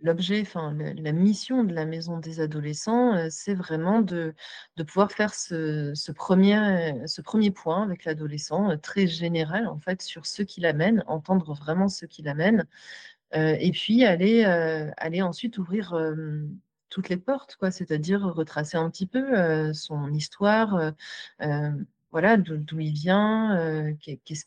l'objet, 0.00 0.42
enfin, 0.42 0.74
la, 0.74 1.12
mission 1.12 1.64
de 1.64 1.72
la 1.72 1.86
maison 1.86 2.18
des 2.18 2.40
adolescents, 2.40 3.30
c'est 3.30 3.54
vraiment 3.54 4.02
de, 4.02 4.34
de, 4.76 4.82
pouvoir 4.82 5.12
faire 5.12 5.34
ce, 5.34 5.92
ce, 5.94 6.12
premier, 6.12 6.92
ce 7.06 7.22
premier 7.22 7.50
point 7.50 7.82
avec 7.82 8.04
l'adolescent, 8.04 8.76
très 8.78 9.06
général, 9.06 9.66
en 9.66 9.78
fait, 9.78 10.02
sur 10.02 10.26
ce 10.26 10.42
qui 10.42 10.60
l'amène, 10.60 11.04
entendre 11.06 11.54
vraiment 11.54 11.88
ce 11.88 12.04
qui 12.04 12.22
l'amène, 12.22 12.66
et 13.32 13.70
puis 13.72 14.04
aller, 14.04 14.44
aller 14.44 15.22
ensuite 15.22 15.56
ouvrir 15.56 15.94
toutes 16.90 17.08
les 17.08 17.16
portes, 17.16 17.56
quoi, 17.56 17.70
c'est-à-dire 17.70 18.22
retracer 18.22 18.76
un 18.76 18.90
petit 18.90 19.06
peu 19.06 19.72
son 19.72 20.12
histoire, 20.12 20.92
voilà, 22.10 22.36
d'où 22.36 22.80
il 22.80 22.92
vient, 22.92 23.56
euh, 23.58 23.92
qu'est-ce 24.00 24.44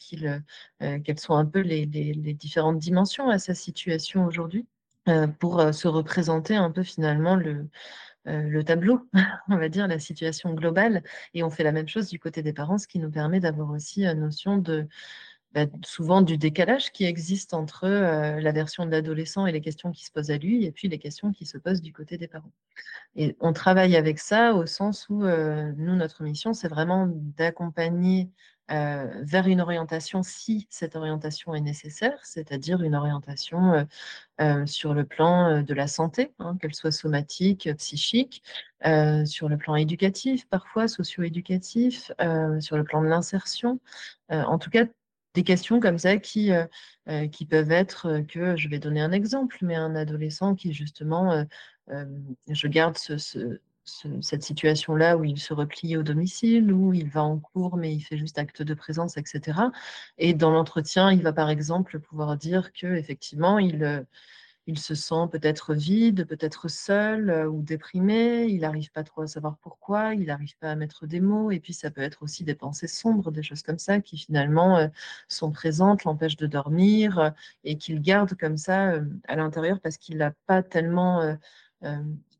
euh, 0.82 1.00
quelles 1.04 1.19
sont 1.19 1.36
un 1.36 1.45
peu 1.45 1.60
les, 1.60 1.86
différentes 1.86 2.80
dimensions 2.80 3.30
à 3.30 3.39
sa 3.39 3.54
situation 3.54 4.26
aujourd'hui, 4.26 4.65
euh, 5.10 5.28
pour 5.28 5.74
se 5.74 5.88
représenter 5.88 6.56
un 6.56 6.71
peu 6.71 6.84
finalement 6.84 7.36
le, 7.36 7.67
le 8.26 8.63
tableau, 8.63 9.08
on 9.50 9.58
va 9.58 9.69
dire, 9.69 9.88
la 9.88 10.00
situation 10.00 10.54
globale. 10.54 11.04
Et 11.34 11.43
on 11.43 11.50
fait 11.50 11.63
la 11.63 11.71
même 11.71 11.88
chose 11.88 12.10
du 12.10 12.19
côté 12.19 12.41
des 12.43 12.54
parents, 12.54 12.78
ce 12.78 12.88
qui 12.88 13.00
nous 13.00 13.12
permet 13.12 13.39
d'avoir 13.39 13.71
aussi 13.71 14.06
une 14.06 14.21
notion 14.21 14.58
de, 14.58 14.88
bah, 15.53 15.65
souvent 15.83 16.21
du 16.21 16.37
décalage 16.37 16.91
qui 16.91 17.05
existe 17.05 17.53
entre 17.53 17.87
la 17.87 18.51
version 18.51 18.85
de 18.85 18.91
l'adolescent 18.91 19.45
et 19.45 19.51
les 19.51 19.61
questions 19.61 19.91
qui 19.91 20.05
se 20.05 20.11
posent 20.11 20.31
à 20.31 20.37
lui, 20.37 20.65
et 20.65 20.71
puis 20.71 20.87
les 20.87 20.99
questions 20.99 21.31
qui 21.31 21.45
se 21.45 21.57
posent 21.57 21.81
du 21.81 21.91
côté 21.93 22.17
des 22.17 22.27
parents. 22.27 22.51
Et 23.15 23.35
on 23.41 23.51
travaille 23.53 23.95
avec 23.97 24.19
ça 24.19 24.53
au 24.53 24.65
sens 24.65 25.07
où 25.09 25.23
nous, 25.25 25.95
notre 25.95 26.23
mission, 26.23 26.53
c'est 26.53 26.69
vraiment 26.69 27.07
d'accompagner 27.09 28.29
vers 28.69 29.47
une 29.47 29.59
orientation 29.59 30.23
si 30.23 30.67
cette 30.69 30.95
orientation 30.95 31.53
est 31.53 31.61
nécessaire, 31.61 32.17
c'est-à-dire 32.23 32.81
une 32.81 32.95
orientation 32.95 33.85
sur 34.65 34.93
le 34.93 35.03
plan 35.03 35.61
de 35.61 35.73
la 35.73 35.87
santé, 35.87 36.33
hein, 36.39 36.57
qu'elle 36.61 36.73
soit 36.73 36.91
somatique, 36.91 37.69
psychique, 37.77 38.41
sur 39.25 39.49
le 39.49 39.57
plan 39.57 39.75
éducatif, 39.75 40.47
parfois 40.47 40.87
socio-éducatif, 40.87 42.11
sur 42.61 42.77
le 42.77 42.83
plan 42.85 43.01
de 43.01 43.07
l'insertion. 43.07 43.81
en 44.29 44.57
tout 44.57 44.69
cas, 44.69 44.85
des 45.34 45.44
questions 45.44 45.80
comme 45.80 45.98
ça 45.98 46.17
qui, 46.17 46.52
euh, 46.52 46.65
euh, 47.10 47.28
peuvent 47.50 47.72
être 47.72 48.08
euh, 48.08 48.22
que, 48.24 48.56
je 48.58 48.67
vais 48.70 48.80
donner 48.80 49.02
un 49.02 49.12
exemple, 49.12 49.58
mais 49.62 49.76
un 49.76 49.96
adolescent 49.96 50.56
qui 50.56 50.74
justement, 50.74 51.46
je 52.48 52.67
garde 52.67 52.98
cette 54.22 54.44
situation-là 54.44 55.17
où 55.17 55.24
il 55.24 55.39
se 55.39 55.54
replie 55.54 55.98
au 55.98 56.04
domicile, 56.04 56.72
où 56.72 56.94
il 56.94 57.10
va 57.10 57.24
en 57.24 57.39
cours, 57.39 57.78
mais 57.78 57.94
il 57.94 58.02
fait 58.02 58.17
juste 58.17 58.38
acte 58.38 58.62
de 58.62 58.74
présence, 58.74 59.17
etc. 59.17 59.60
Et 60.17 60.34
dans 60.34 60.52
l'entretien, 60.52 61.12
il 61.12 61.22
va 61.22 61.34
par 61.34 61.50
exemple 61.50 62.00
pouvoir 62.00 62.38
dire 62.38 62.72
que 62.74 62.88
effectivement, 62.88 63.60
il 63.60 64.06
il 64.71 64.79
se 64.79 64.95
sent 64.95 65.27
peut-être 65.29 65.73
vide, 65.73 66.25
peut-être 66.25 66.69
seul 66.69 67.29
euh, 67.29 67.49
ou 67.49 67.62
déprimé, 67.62 68.45
il 68.45 68.62
n'arrive 68.62 68.89
pas 68.91 69.03
trop 69.03 69.23
à 69.23 69.27
savoir 69.27 69.57
pourquoi, 69.57 70.15
il 70.15 70.27
n'arrive 70.27 70.57
pas 70.57 70.71
à 70.71 70.75
mettre 70.75 71.07
des 71.07 71.19
mots, 71.19 71.51
et 71.51 71.60
puis 71.60 71.73
ça 71.73 71.91
peut 71.91 72.01
être 72.01 72.23
aussi 72.23 72.45
des 72.45 72.55
pensées 72.55 72.88
sombres, 72.88 73.31
des 73.31 73.43
choses 73.43 73.63
comme 73.63 73.79
ça, 73.79 73.99
qui 73.99 74.17
finalement 74.17 74.77
euh, 74.77 74.88
sont 75.27 75.51
présentes, 75.51 76.05
l'empêchent 76.05 76.38
de 76.38 76.47
dormir, 76.47 77.19
euh, 77.19 77.29
et 77.65 77.77
qu'il 77.77 78.01
garde 78.01 78.34
comme 78.36 78.57
ça 78.57 78.93
à 79.27 79.36
l'intérieur 79.36 79.79
parce 79.81 79.97
qu'il 79.97 80.17
n'a 80.17 80.31
pas 80.47 80.63
tellement 80.63 81.36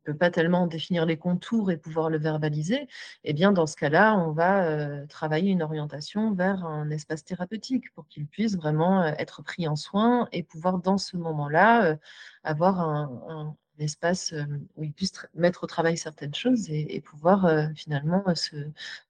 peut 0.02 0.16
pas 0.16 0.30
tellement 0.30 0.66
définir 0.66 1.06
les 1.06 1.16
contours 1.16 1.70
et 1.70 1.76
pouvoir 1.76 2.10
le 2.10 2.18
verbaliser, 2.18 2.88
eh 3.24 3.32
bien 3.32 3.52
dans 3.52 3.66
ce 3.66 3.76
cas-là, 3.76 4.16
on 4.16 4.32
va 4.32 4.64
euh, 4.66 5.06
travailler 5.06 5.50
une 5.50 5.62
orientation 5.62 6.32
vers 6.34 6.64
un 6.64 6.90
espace 6.90 7.24
thérapeutique 7.24 7.92
pour 7.94 8.06
qu'il 8.08 8.26
puisse 8.26 8.56
vraiment 8.56 9.02
euh, 9.02 9.12
être 9.18 9.42
pris 9.42 9.68
en 9.68 9.76
soin 9.76 10.28
et 10.32 10.42
pouvoir 10.42 10.78
dans 10.78 10.98
ce 10.98 11.16
moment-là 11.16 11.84
euh, 11.86 11.96
avoir 12.44 12.80
un, 12.80 13.56
espace 13.78 14.34
où 14.76 14.84
il 14.84 14.92
puisse 14.92 15.12
mettre 15.34 15.64
au 15.64 15.66
travail 15.66 15.96
certaines 15.96 16.34
choses 16.34 16.70
et, 16.70 17.00
pouvoir 17.00 17.50
finalement 17.74 18.22
se, 18.34 18.54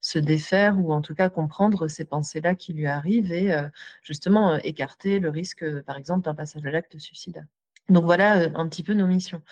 se, 0.00 0.18
défaire 0.18 0.78
ou 0.78 0.92
en 0.94 1.02
tout 1.02 1.14
cas 1.14 1.28
comprendre 1.28 1.88
ces 1.88 2.04
pensées-là 2.06 2.54
qui 2.54 2.72
lui 2.72 2.86
arrivent 2.86 3.32
et 3.32 3.54
justement 4.02 4.56
écarter 4.58 5.18
le 5.18 5.28
risque, 5.30 5.64
par 5.82 5.98
exemple, 5.98 6.24
d'un 6.24 6.34
passage 6.34 6.64
à 6.64 6.70
l'acte 6.70 6.98
suicidaire. 6.98 7.44
Donc 7.88 8.04
voilà 8.04 8.48
un 8.54 8.68
petit 8.68 8.82
peu 8.82 8.94
nos 8.94 9.06
missions. 9.06 9.42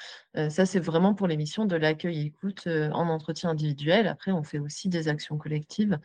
Ça, 0.49 0.65
c'est 0.65 0.79
vraiment 0.79 1.15
pour 1.15 1.27
les 1.27 1.37
missions 1.37 1.65
de 1.65 1.77
l'accueil 1.77 2.21
et 2.21 2.25
écoute 2.27 2.67
euh, 2.69 2.89
en 2.93 3.09
entretien 3.09 3.51
individuel. 3.51 4.07
Après, 4.07 4.31
on 4.31 4.45
fait 4.45 4.61
aussi 4.61 4.89
des 4.89 5.09
actions 5.09 5.37
collectives 5.37 5.99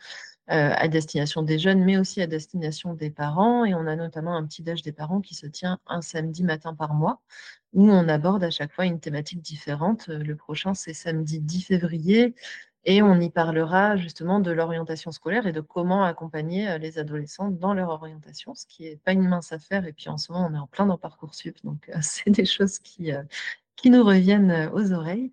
à 0.48 0.86
destination 0.86 1.42
des 1.42 1.58
jeunes, 1.58 1.84
mais 1.84 1.98
aussi 1.98 2.22
à 2.22 2.28
destination 2.28 2.94
des 2.94 3.10
parents. 3.10 3.64
Et 3.64 3.74
on 3.74 3.86
a 3.86 3.96
notamment 3.96 4.36
un 4.36 4.46
petit 4.46 4.62
déj 4.62 4.82
des 4.82 4.92
parents 4.92 5.20
qui 5.20 5.34
se 5.34 5.46
tient 5.46 5.80
un 5.88 6.02
samedi 6.02 6.44
matin 6.44 6.74
par 6.74 6.94
mois, 6.94 7.20
où 7.72 7.90
on 7.90 8.08
aborde 8.08 8.44
à 8.44 8.50
chaque 8.50 8.72
fois 8.72 8.86
une 8.86 9.00
thématique 9.00 9.40
différente. 9.40 10.06
Le 10.08 10.36
prochain, 10.36 10.72
c'est 10.74 10.94
samedi 10.94 11.40
10 11.40 11.62
février. 11.62 12.34
Et 12.88 13.02
on 13.02 13.20
y 13.20 13.30
parlera 13.30 13.96
justement 13.96 14.38
de 14.38 14.52
l'orientation 14.52 15.10
scolaire 15.10 15.48
et 15.48 15.52
de 15.52 15.60
comment 15.60 16.04
accompagner 16.04 16.68
euh, 16.68 16.78
les 16.78 17.00
adolescents 17.00 17.50
dans 17.50 17.74
leur 17.74 17.88
orientation, 17.90 18.54
ce 18.54 18.64
qui 18.64 18.84
n'est 18.84 18.96
pas 18.96 19.12
une 19.12 19.26
mince 19.26 19.50
affaire. 19.50 19.86
Et 19.86 19.92
puis 19.92 20.08
en 20.08 20.16
ce 20.18 20.30
moment, 20.30 20.46
on 20.48 20.54
est 20.54 20.58
en 20.58 20.68
plein 20.68 20.86
dans 20.86 20.96
Parcoursup, 20.96 21.56
donc 21.64 21.88
euh, 21.88 21.96
c'est 22.00 22.30
des 22.30 22.44
choses 22.44 22.78
qui, 22.78 23.12
euh, 23.12 23.24
qui 23.74 23.90
nous 23.90 24.04
reviennent 24.04 24.70
aux 24.72 24.92
oreilles. 24.92 25.32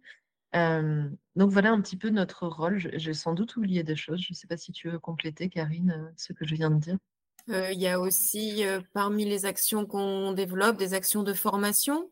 donc 0.54 1.52
voilà 1.52 1.72
un 1.72 1.80
petit 1.80 1.96
peu 1.96 2.10
notre 2.10 2.48
rôle. 2.48 2.80
J'ai 2.80 3.14
sans 3.14 3.36
doute 3.36 3.56
oublié 3.56 3.84
des 3.84 3.96
choses. 3.96 4.20
Je 4.20 4.32
ne 4.32 4.36
sais 4.36 4.48
pas 4.48 4.58
si 4.58 4.72
tu 4.72 4.90
veux 4.90 5.00
compléter, 5.00 5.48
Karine, 5.48 6.12
ce 6.18 6.34
que 6.34 6.48
je 6.48 6.56
viens 6.56 6.72
de 6.72 6.80
dire. 6.80 6.98
Il 7.48 7.80
y 7.80 7.88
a 7.88 8.00
aussi 8.00 8.64
parmi 8.94 9.26
les 9.26 9.46
actions 9.46 9.86
qu'on 9.86 10.32
développe 10.32 10.78
des 10.78 10.94
actions 10.96 11.24
de 11.24 11.34
formation 11.34 12.10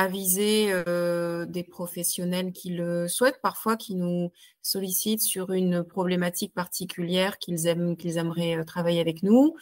aviser 0.00 0.68
euh, 0.70 1.46
des 1.46 1.62
professionnels 1.62 2.52
qui 2.52 2.70
le 2.70 3.08
souhaitent, 3.08 3.40
parfois 3.42 3.76
qui 3.76 3.94
nous 3.94 4.30
sollicitent 4.62 5.22
sur 5.22 5.52
une 5.52 5.82
problématique 5.82 6.54
particulière 6.54 7.38
qu'ils 7.38 7.66
aiment, 7.66 7.96
qu'ils 7.96 8.18
aimeraient 8.18 8.58
euh, 8.58 8.64
travailler 8.64 9.00
avec 9.00 9.22
nous. 9.22 9.56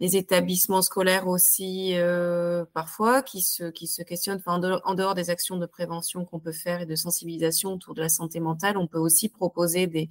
Les 0.00 0.16
établissements 0.16 0.82
scolaires 0.82 1.28
aussi, 1.28 1.92
euh, 1.94 2.64
parfois, 2.74 3.22
qui 3.22 3.42
se, 3.42 3.64
qui 3.64 3.86
se 3.86 4.02
questionnent, 4.02 4.42
enfin, 4.44 4.60
en 4.84 4.94
dehors 4.94 5.14
des 5.14 5.30
actions 5.30 5.56
de 5.56 5.66
prévention 5.66 6.24
qu'on 6.24 6.40
peut 6.40 6.52
faire 6.52 6.82
et 6.82 6.86
de 6.86 6.96
sensibilisation 6.96 7.74
autour 7.74 7.94
de 7.94 8.02
la 8.02 8.08
santé 8.08 8.40
mentale, 8.40 8.76
on 8.76 8.86
peut 8.86 8.98
aussi 8.98 9.28
proposer 9.28 9.86
des, 9.86 10.08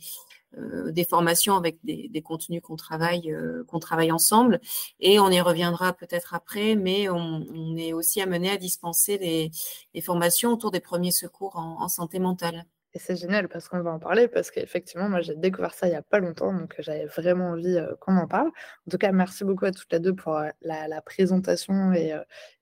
des 0.92 1.06
formations 1.06 1.56
avec 1.56 1.80
des, 1.84 2.22
contenus 2.22 2.62
qu'on 2.62 2.76
travaille, 2.76 3.32
euh, 3.32 3.64
qu'on 3.68 3.80
travaille 3.80 4.12
ensemble. 4.12 4.60
Et 5.00 5.20
on 5.20 5.30
y 5.30 5.42
reviendra 5.42 5.94
peut-être 5.94 6.34
après, 6.34 6.76
mais 6.76 7.10
on, 7.10 7.76
est 7.78 7.94
aussi 7.94 8.22
amené 8.22 8.52
à 8.52 8.58
dispenser 8.58 9.18
les, 9.18 10.02
formations 10.02 10.52
autour 10.52 10.72
des 10.72 10.80
premiers 10.80 11.12
secours 11.12 11.56
en, 11.58 11.88
santé 11.88 12.20
mentale. 12.20 12.66
Et 12.96 13.00
c'est 13.00 13.16
génial 13.16 13.50
parce 13.50 13.68
qu'on 13.68 13.82
va 13.82 13.92
en 13.92 14.00
parler, 14.00 14.28
parce 14.28 14.52
qu'effectivement, 14.52 15.10
moi 15.10 15.22
j'ai 15.22 15.36
découvert 15.36 15.74
ça 15.74 15.88
il 15.88 15.92
n'y 15.92 15.96
a 15.96 16.04
pas 16.04 16.20
longtemps, 16.20 16.54
donc 16.54 16.76
j'avais 16.78 17.06
vraiment 17.06 17.50
envie 17.50 17.78
euh, 17.78 17.96
qu'on 18.00 18.16
en 18.18 18.28
parle. 18.28 18.50
En 18.50 18.92
tout 18.92 19.00
cas, 19.00 19.12
merci 19.12 19.44
beaucoup 19.44 19.66
à 19.66 19.72
toutes 19.72 19.92
les 19.92 20.00
deux 20.00 20.14
pour 20.14 20.40
la, 20.62 21.02
présentation 21.02 21.92
et, 21.94 22.14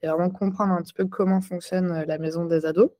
vraiment 0.01 0.29
comprendre 0.29 0.73
un 0.73 0.81
petit 0.81 0.93
peu 0.93 1.05
comment 1.05 1.41
fonctionne 1.41 2.05
la 2.07 2.17
maison 2.17 2.45
des 2.45 2.65
ados. 2.65 2.91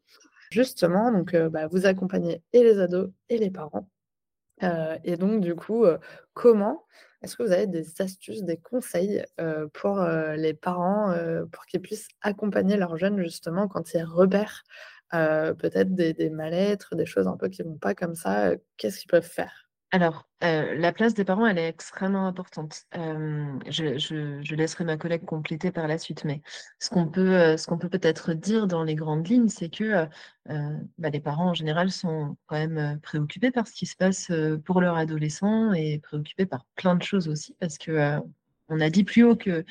Justement, 0.52 1.14
donc 1.14 1.34
bah, 1.34 1.68
vous 1.68 1.86
accompagnez 1.86 2.44
et 2.52 2.64
les 2.64 2.80
ados 2.80 3.10
et 3.30 3.38
les 3.38 3.50
parents 3.50 3.88
euh, 4.64 4.98
et 5.04 5.18
donc, 5.18 5.42
du 5.42 5.56
coup, 5.56 5.86
euh, 5.86 5.98
comment 6.34 6.86
est-ce 7.22 7.36
que 7.38 7.44
vous 7.44 7.52
avez 7.52 7.68
des 7.68 8.02
astuces, 8.02 8.44
des 8.44 8.58
conseils 8.58 9.24
euh, 9.40 9.68
pour 9.74 10.02
les 10.02 10.54
parents, 10.56 11.14
pour 11.52 11.66
qu'ils 11.68 11.82
puissent 11.82 12.08
accompagner 12.22 12.78
leurs 12.78 12.98
jeunes 12.98 13.20
justement 13.22 13.68
quand 13.68 13.94
ils 13.94 14.04
repèrent 14.04 14.64
peut-être 15.12 15.94
des, 15.94 16.14
des 16.14 16.30
mal-être, 16.32 16.96
des 16.96 17.06
choses 17.06 17.28
un 17.28 17.38
peu 17.38 17.50
qui 17.50 17.64
ne 17.64 17.70
vont 17.70 17.78
pas 17.78 17.94
comme 17.96 18.16
ça 18.16 18.54
Qu'est-ce 18.78 19.00
qu'ils 19.00 19.10
peuvent 19.10 19.22
faire? 19.24 19.71
Alors, 19.94 20.26
euh, 20.44 20.74
la 20.76 20.94
place 20.94 21.14
des 21.14 21.26
parents, 21.26 21.46
elle 21.46 21.58
est 21.58 21.68
extrêmement 21.68 22.26
importante. 22.26 22.84
Euh, 22.96 23.60
je, 23.68 24.56
laisserai 24.56 24.86
ma 24.86 24.96
collègue 24.96 25.26
compléter 25.26 25.70
par 25.72 25.86
la 25.88 25.98
suite, 25.98 26.24
mais 26.24 26.42
ce 26.80 26.90
qu'on 26.90 27.08
peut, 27.08 27.36
euh, 27.36 27.58
peut-être 27.90 28.34
dire 28.34 28.68
dans 28.68 28.84
les 28.84 28.96
grandes 28.96 29.28
lignes, 29.28 29.50
c'est 29.50 29.70
que 29.70 30.08
bah, 30.98 31.10
les 31.10 31.20
parents 31.20 31.50
en 31.50 31.54
général 31.54 31.92
sont 31.92 32.38
quand 32.48 32.56
même 32.56 33.00
préoccupés 33.02 33.52
par 33.52 33.68
ce 33.68 33.74
qui 33.74 33.86
se 33.86 33.98
passe 33.98 34.32
pour 34.66 34.80
leur 34.80 34.96
adolescent 34.96 35.74
et 35.74 36.00
préoccupés 36.00 36.46
par 36.46 36.66
plein 36.76 36.96
de 36.96 37.04
choses 37.04 37.28
aussi, 37.28 37.56
parce 37.60 37.78
que 37.78 38.22
on 38.72 38.80
a 38.80 38.90
dit 38.90 39.04
plus 39.04 39.24
haut 39.24 39.36
que, 39.36 39.66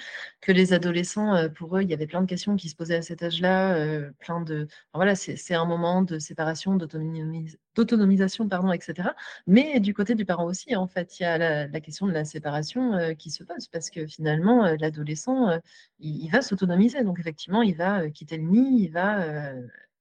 les 0.46 0.72
adolescents, 0.72 1.34
euh, 1.34 1.48
pour 1.48 1.76
eux, 1.76 1.82
il 1.82 1.88
y 1.90 1.94
avait 1.94 2.06
plein 2.06 2.20
de 2.20 2.26
questions 2.26 2.56
qui 2.56 2.68
se 2.68 2.76
posaient 2.76 2.96
à 2.96 3.02
cet 3.02 3.22
âge-là, 3.22 3.74
euh, 3.74 4.10
de, 4.46 4.68
voilà, 4.94 5.14
c'est 5.14 5.54
un 5.54 5.64
moment 5.64 6.02
de 6.02 6.18
séparation, 6.18 6.76
d'autonomisation, 7.74 8.48
pardon, 8.48 8.72
etc. 8.72 9.10
Mais 9.46 9.80
du 9.80 9.94
côté 9.94 10.14
du 10.14 10.24
parent 10.24 10.44
aussi, 10.44 10.76
en 10.76 10.86
fait, 10.86 11.18
il 11.18 11.22
y 11.22 11.26
a 11.26 11.38
la, 11.68 11.80
question 11.80 12.06
de 12.06 12.12
la 12.12 12.24
séparation 12.24 12.94
euh, 12.94 13.14
qui 13.14 13.30
se 13.30 13.42
pose 13.42 13.68
parce 13.68 13.90
que 13.90 14.06
finalement, 14.06 14.64
l'adolescent, 14.78 15.58
il, 15.98 16.28
va 16.30 16.42
s'autonomiser, 16.42 17.02
donc 17.02 17.18
effectivement, 17.18 17.62
il 17.62 17.76
va 17.76 18.10
quitter 18.10 18.36
le 18.36 18.44
nid, 18.44 18.84
il 18.84 18.90
va 18.92 19.24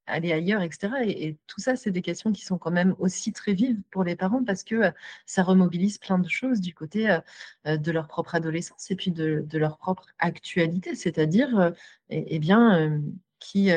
aller 0.10 0.34
ailleurs, 0.34 0.62
etc. 0.62 0.94
Et, 1.06 1.38
tout 1.48 1.60
ça, 1.62 1.76
c'est 1.76 1.92
des 1.92 2.02
questions 2.02 2.32
qui 2.32 2.44
sont 2.46 2.58
quand 2.58 2.72
même 2.72 2.96
aussi 3.00 3.34
très 3.34 3.54
vives 3.54 3.82
pour 3.92 4.04
les 4.04 4.16
parents 4.16 4.44
parce 4.44 4.64
que 4.64 4.76
euh, 4.76 4.92
ça 5.26 5.44
remobilise 5.44 5.98
plein 5.98 6.20
de 6.20 6.30
choses 6.30 6.62
du 6.62 6.74
côté 6.74 7.10
euh, 7.10 7.20
euh, 7.68 7.78
de 7.78 7.92
leur 7.92 8.08
propre 8.08 8.36
adolescence 8.36 8.92
et 8.92 8.96
puis 8.96 9.12
de, 9.12 9.46
leur 9.58 9.78
propre 9.78 10.08
actualité, 10.20 10.96
c'est-à-dire, 10.96 11.74
eh, 12.10 12.36
eh, 12.36 12.40
bien, 12.40 13.02
qui, 13.40 13.70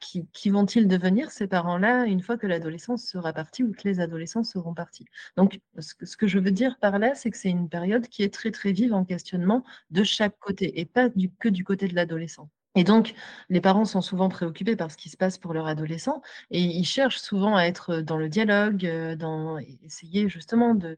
qui, 0.00 0.26
qui 0.32 0.50
vont-ils 0.50 0.86
devenir 0.88 1.30
ces 1.30 1.46
parents-là 1.46 2.04
une 2.06 2.20
fois 2.20 2.36
que 2.36 2.46
l'adolescence 2.46 3.04
sera 3.04 3.32
partie 3.32 3.62
ou 3.62 3.72
que 3.72 3.88
les 3.88 4.00
adolescents 4.00 4.44
seront 4.44 4.74
partis? 4.74 5.06
Donc, 5.36 5.60
ce 5.78 5.94
que, 5.94 6.06
ce 6.06 6.16
que 6.16 6.26
je 6.26 6.38
veux 6.38 6.50
dire 6.50 6.78
par 6.78 6.98
là, 6.98 7.14
c'est 7.14 7.30
que 7.30 7.38
c'est 7.38 7.50
une 7.50 7.68
période 7.68 8.08
qui 8.08 8.22
est 8.22 8.32
très, 8.32 8.50
très 8.50 8.72
vive 8.72 8.92
en 8.94 9.04
questionnement 9.04 9.64
de 9.90 10.04
chaque 10.04 10.38
côté 10.38 10.80
et 10.80 10.84
pas 10.84 11.08
du, 11.08 11.30
que 11.30 11.48
du 11.48 11.64
côté 11.64 11.88
de 11.88 11.94
l'adolescent. 11.94 12.50
Et 12.76 12.84
donc, 12.84 13.14
les 13.48 13.60
parents 13.60 13.84
sont 13.84 14.00
souvent 14.00 14.28
préoccupés 14.28 14.76
par 14.76 14.92
ce 14.92 14.96
qui 14.96 15.08
se 15.08 15.16
passe 15.16 15.38
pour 15.38 15.52
leur 15.54 15.66
adolescent 15.66 16.22
et 16.52 16.60
ils 16.60 16.84
cherchent 16.84 17.18
souvent 17.18 17.56
à 17.56 17.64
être 17.64 17.96
dans 18.00 18.16
le 18.16 18.28
dialogue, 18.28 18.86
euh, 18.86 19.16
dans 19.16 19.58
essayer 19.58 20.28
justement 20.28 20.74
de, 20.76 20.96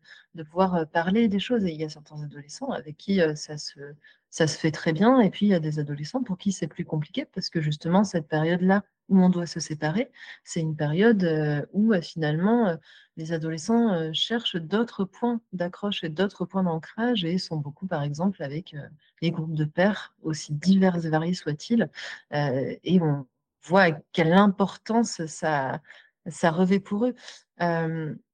pouvoir 0.50 0.74
euh, 0.74 0.84
parler 0.84 1.28
des 1.28 1.38
choses. 1.38 1.64
Et 1.64 1.72
il 1.72 1.80
y 1.80 1.84
a 1.84 1.88
certains 1.88 2.22
adolescents 2.22 2.70
avec 2.72 2.98
qui 2.98 3.22
euh, 3.22 3.34
ça 3.34 3.56
se, 3.56 3.80
ça 4.28 4.46
se 4.46 4.58
fait 4.58 4.70
très 4.70 4.92
bien. 4.92 5.20
Et 5.20 5.30
puis, 5.30 5.46
il 5.46 5.48
y 5.50 5.54
a 5.54 5.60
des 5.60 5.78
adolescents 5.78 6.22
pour 6.22 6.36
qui 6.36 6.52
c'est 6.52 6.66
plus 6.66 6.84
compliqué 6.84 7.24
parce 7.24 7.48
que 7.48 7.62
justement, 7.62 8.04
cette 8.04 8.28
période-là 8.28 8.82
où 9.12 9.20
on 9.22 9.28
doit 9.28 9.46
se 9.46 9.60
séparer, 9.60 10.10
c'est 10.42 10.60
une 10.60 10.74
période 10.74 11.22
euh, 11.24 11.64
où 11.72 11.92
euh, 11.92 12.00
finalement 12.00 12.68
euh, 12.68 12.76
les 13.16 13.32
adolescents 13.32 14.10
cherchent 14.14 14.56
d'autres 14.56 15.04
points 15.04 15.40
d'accroche 15.52 16.02
et 16.02 16.08
d'autres 16.08 16.46
points 16.46 16.62
d'ancrage 16.62 17.24
et 17.26 17.36
sont 17.36 17.58
beaucoup, 17.58 17.86
par 17.86 18.02
exemple, 18.02 18.42
avec 18.42 18.74
les 19.20 19.30
groupes 19.30 19.54
de 19.54 19.66
pères, 19.66 20.14
aussi 20.22 20.54
divers 20.54 21.04
et 21.04 21.10
variés 21.10 21.34
soient-ils, 21.34 21.90
et 22.32 23.00
on 23.02 23.26
voit 23.64 23.90
quelle 24.12 24.32
importance 24.32 25.26
ça, 25.26 25.82
ça 26.26 26.50
revêt 26.50 26.80
pour 26.80 27.04
eux. 27.04 27.14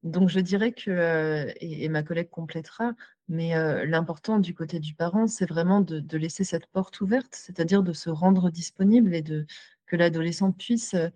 donc 0.03 0.29
je 0.29 0.39
dirais 0.39 0.71
que, 0.71 1.53
et, 1.59 1.89
ma 1.89 2.01
collègue 2.01 2.29
complétera, 2.29 2.93
mais 3.27 3.53
l'important 3.85 4.39
du 4.39 4.53
côté 4.55 4.79
du 4.79 4.93
parent, 4.93 5.27
c'est 5.27 5.45
vraiment 5.45 5.81
de, 5.81 6.17
laisser 6.17 6.45
cette 6.45 6.67
porte 6.67 7.01
ouverte, 7.01 7.35
c'est-à-dire 7.35 7.83
de 7.83 7.91
se 7.91 8.09
rendre 8.09 8.49
disponible 8.49 9.13
et 9.13 9.21
de, 9.21 9.45
que 9.89 9.97
l'adolescent 9.97 10.51
puisse 10.53 10.93
euh, 10.93 11.09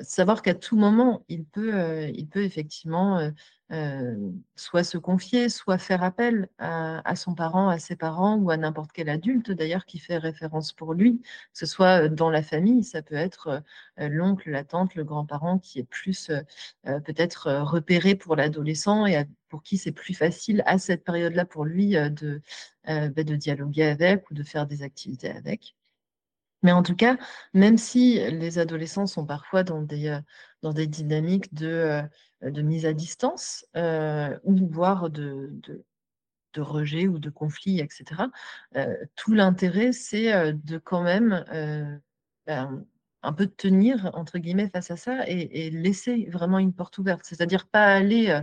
savoir 0.00 0.42
qu'à 0.42 0.54
tout 0.54 0.76
moment, 0.76 1.24
il 1.28 1.44
peut, 1.44 1.74
euh, 1.74 2.08
il 2.14 2.28
peut 2.28 2.44
effectivement 2.44 3.30
euh, 3.72 4.30
soit 4.54 4.84
se 4.84 4.98
confier, 4.98 5.48
soit 5.48 5.78
faire 5.78 6.02
appel 6.02 6.48
à, 6.58 7.16
son 7.16 7.34
parent, 7.34 7.68
à 7.68 7.78
ses 7.78 7.96
parents 7.96 8.36
ou 8.36 8.50
à 8.50 8.56
n'importe 8.58 8.92
quel 8.92 9.08
adulte 9.08 9.50
d'ailleurs 9.50 9.86
qui 9.86 9.98
fait 9.98 10.18
référence 10.18 10.72
pour 10.72 10.94
lui, 10.94 11.20
que 11.22 11.28
ce 11.54 11.66
soit 11.66 12.08
dans 12.08 12.30
la 12.30 12.42
famille, 12.42 12.84
ça 12.84 13.02
peut 13.02 13.14
être 13.14 13.62
l'oncle, 13.96 14.50
la 14.50 14.64
tante, 14.64 14.94
le 14.94 15.04
grand-parent 15.04 15.58
qui 15.58 15.80
est 15.80 15.84
plus 15.84 16.30
peut-être 16.84 17.50
repéré 17.62 18.14
pour 18.14 18.36
l'adolescent 18.36 19.06
et 19.06 19.24
pour 19.48 19.62
qui 19.62 19.78
c'est 19.78 19.92
plus 19.92 20.14
facile 20.14 20.62
à 20.66 20.78
cette 20.78 21.04
période-là 21.04 21.46
pour 21.46 21.64
lui 21.64 21.96
bah, 21.96 22.10
de 22.10 23.36
dialoguer 23.36 23.84
avec 23.84 24.30
ou 24.30 24.34
de 24.34 24.42
faire 24.42 24.66
des 24.66 24.82
activités 24.82 25.30
avec. 25.30 25.75
Mais 26.62 26.72
en 26.72 26.82
tout 26.82 26.96
cas, 26.96 27.16
même 27.54 27.78
si 27.78 28.14
les 28.30 28.58
adolescents 28.58 29.06
sont 29.06 29.26
parfois 29.26 29.62
dans 29.62 29.82
des, 29.82 30.08
euh, 30.08 30.20
dans 30.62 30.72
des 30.72 30.86
dynamiques 30.86 31.52
de, 31.54 31.66
euh, 31.66 32.50
de 32.50 32.62
mise 32.62 32.86
à 32.86 32.92
distance, 32.92 33.66
euh, 33.76 34.38
ou 34.44 34.66
voire 34.68 35.10
de, 35.10 35.50
de, 35.62 35.84
rejet 36.58 37.06
ou 37.06 37.18
de 37.18 37.28
conflit, 37.28 37.80
etc., 37.80 38.30
tout 39.14 39.34
l'intérêt, 39.34 39.92
c'est 39.92 40.54
de 40.54 40.78
quand 40.78 41.02
même 41.02 41.44
ben, 42.46 42.82
un 43.22 43.32
peu 43.34 43.46
tenir, 43.46 44.10
entre 44.14 44.38
guillemets, 44.38 44.70
face 44.70 44.90
à 44.90 44.96
ça 44.96 45.28
et, 45.28 45.66
et 45.66 45.70
laisser 45.70 46.30
vraiment 46.30 46.58
une 46.58 46.72
porte 46.72 46.96
ouverte. 46.96 47.26
C'est-à-dire 47.26 47.66
pas 47.68 47.84
aller 47.84 48.40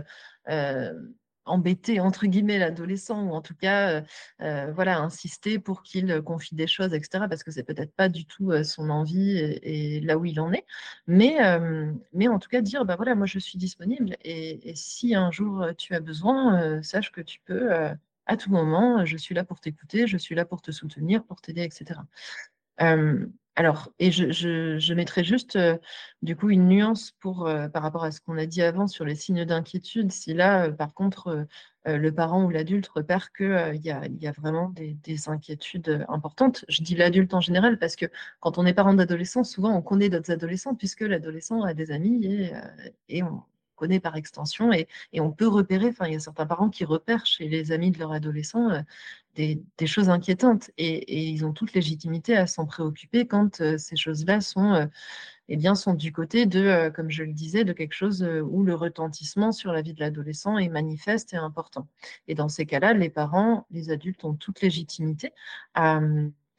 embêter 1.46 2.00
entre 2.00 2.26
guillemets 2.26 2.58
l'adolescent 2.58 3.24
ou 3.24 3.32
en 3.32 3.40
tout 3.42 3.54
cas 3.54 3.90
euh, 3.90 4.02
euh, 4.42 4.72
voilà 4.72 4.98
insister 4.98 5.58
pour 5.58 5.82
qu'il 5.82 6.22
confie 6.22 6.54
des 6.54 6.66
choses 6.66 6.94
etc 6.94 7.24
parce 7.28 7.42
que 7.42 7.50
c'est 7.50 7.64
peut-être 7.64 7.92
pas 7.94 8.08
du 8.08 8.26
tout 8.26 8.50
euh, 8.52 8.64
son 8.64 8.90
envie 8.90 9.38
et, 9.38 10.00
là 10.00 10.18
où 10.18 10.24
il 10.24 10.40
en 10.40 10.52
est. 10.52 10.64
Mais 11.06 11.38
mais 12.12 12.28
en 12.28 12.38
tout 12.38 12.48
cas 12.48 12.60
dire 12.60 12.84
bah 12.84 12.96
voilà 12.96 13.14
moi 13.14 13.26
je 13.26 13.38
suis 13.38 13.58
disponible 13.58 14.16
et 14.22 14.72
si 14.74 15.14
un 15.14 15.30
jour 15.30 15.66
tu 15.78 15.94
as 15.94 16.00
besoin 16.00 16.82
sache 16.82 17.12
que 17.12 17.20
tu 17.20 17.40
peux 17.44 17.72
à 18.26 18.36
tout 18.36 18.50
moment 18.50 19.04
je 19.04 19.16
suis 19.16 19.34
là 19.34 19.44
pour 19.44 19.60
t'écouter 19.60 20.06
je 20.06 20.16
suis 20.16 20.34
là 20.34 20.44
pour 20.44 20.62
te 20.62 20.70
soutenir 20.72 21.24
pour 21.24 21.40
t'aider 21.40 21.62
etc 21.62 22.00
alors, 23.56 23.90
et 24.00 24.10
je, 24.10 24.32
je, 24.32 24.94
mettrai 24.94 25.22
juste 25.22 25.54
euh, 25.54 25.78
du 26.22 26.34
coup 26.34 26.50
une 26.50 26.66
nuance 26.66 27.12
pour, 27.20 27.46
euh, 27.46 27.68
par 27.68 27.82
rapport 27.84 28.02
à 28.02 28.10
ce 28.10 28.20
qu'on 28.20 28.36
a 28.36 28.46
dit 28.46 28.62
avant 28.62 28.88
sur 28.88 29.04
les 29.04 29.14
signes 29.14 29.44
d'inquiétude. 29.44 30.10
Si 30.10 30.34
là, 30.34 30.66
euh, 30.66 30.72
par 30.72 30.92
contre, 30.92 31.46
le 31.86 32.10
parent 32.14 32.44
ou 32.44 32.50
l'adulte 32.50 32.88
repère 32.88 33.30
qu'il 33.32 33.80
y, 33.84 33.90
a, 33.90 34.06
y 34.06 34.26
a 34.26 34.32
vraiment 34.32 34.70
des, 34.70 35.28
inquiétudes 35.28 36.04
importantes, 36.08 36.64
je 36.68 36.82
dis 36.82 36.94
l'adulte 36.96 37.34
en 37.34 37.40
général 37.42 37.78
parce 37.78 37.94
que 37.94 38.06
quand 38.40 38.56
on 38.58 38.64
est 38.66 38.72
parent 38.72 38.94
d'adolescents, 38.94 39.44
souvent 39.44 39.76
on 39.76 39.82
connaît 39.82 40.08
d'autres 40.08 40.32
adolescents 40.32 40.74
puisque 40.74 41.02
l'adolescent 41.02 41.62
a 41.62 41.74
des 41.74 41.90
amis 41.90 42.50
et 43.10 43.22
on, 43.22 43.42
par 44.00 44.16
extension 44.16 44.72
et, 44.72 44.88
et, 45.12 45.20
on 45.20 45.30
peut 45.30 45.48
repérer, 45.48 45.88
enfin 45.88 46.06
il 46.06 46.14
y 46.14 46.16
a 46.16 46.20
certains 46.20 46.46
parents 46.46 46.70
qui 46.70 46.84
repèrent 46.84 47.26
chez 47.26 47.48
les 47.48 47.72
amis 47.72 47.90
de 47.90 47.98
leur 47.98 48.12
adolescent 48.12 48.70
des, 49.34 49.86
choses 49.86 50.08
inquiétantes 50.08 50.70
et, 50.78 51.30
ils 51.30 51.44
ont 51.44 51.52
toute 51.52 51.74
légitimité 51.74 52.36
à 52.36 52.46
s'en 52.46 52.66
préoccuper 52.66 53.26
quand 53.26 53.60
euh, 53.60 53.78
ces 53.78 53.96
choses-là 53.96 54.40
sont, 54.40 54.72
euh, 54.72 54.86
eh 55.48 55.56
bien, 55.56 55.74
sont 55.74 55.94
du 55.94 56.12
côté 56.12 56.46
de, 56.46 56.60
euh, 56.60 56.90
comme 56.90 57.10
je 57.10 57.24
le 57.24 57.32
disais, 57.32 57.64
de 57.64 57.72
quelque 57.72 57.94
chose 57.94 58.22
où 58.22 58.62
le 58.62 58.74
retentissement 58.74 59.52
sur 59.52 59.72
la 59.72 59.82
vie 59.82 59.94
de 59.94 60.00
l'adolescent 60.00 60.58
est 60.58 60.68
manifeste 60.68 61.34
et 61.34 61.36
important. 61.36 61.88
Et 62.28 62.34
dans 62.34 62.48
ces 62.48 62.66
cas-là, 62.66 62.94
les 62.94 63.10
parents, 63.10 63.66
les 63.70 63.90
adultes 63.90 64.24
ont 64.24 64.34
toute 64.34 64.60
légitimité 64.60 65.32
à 65.74 66.00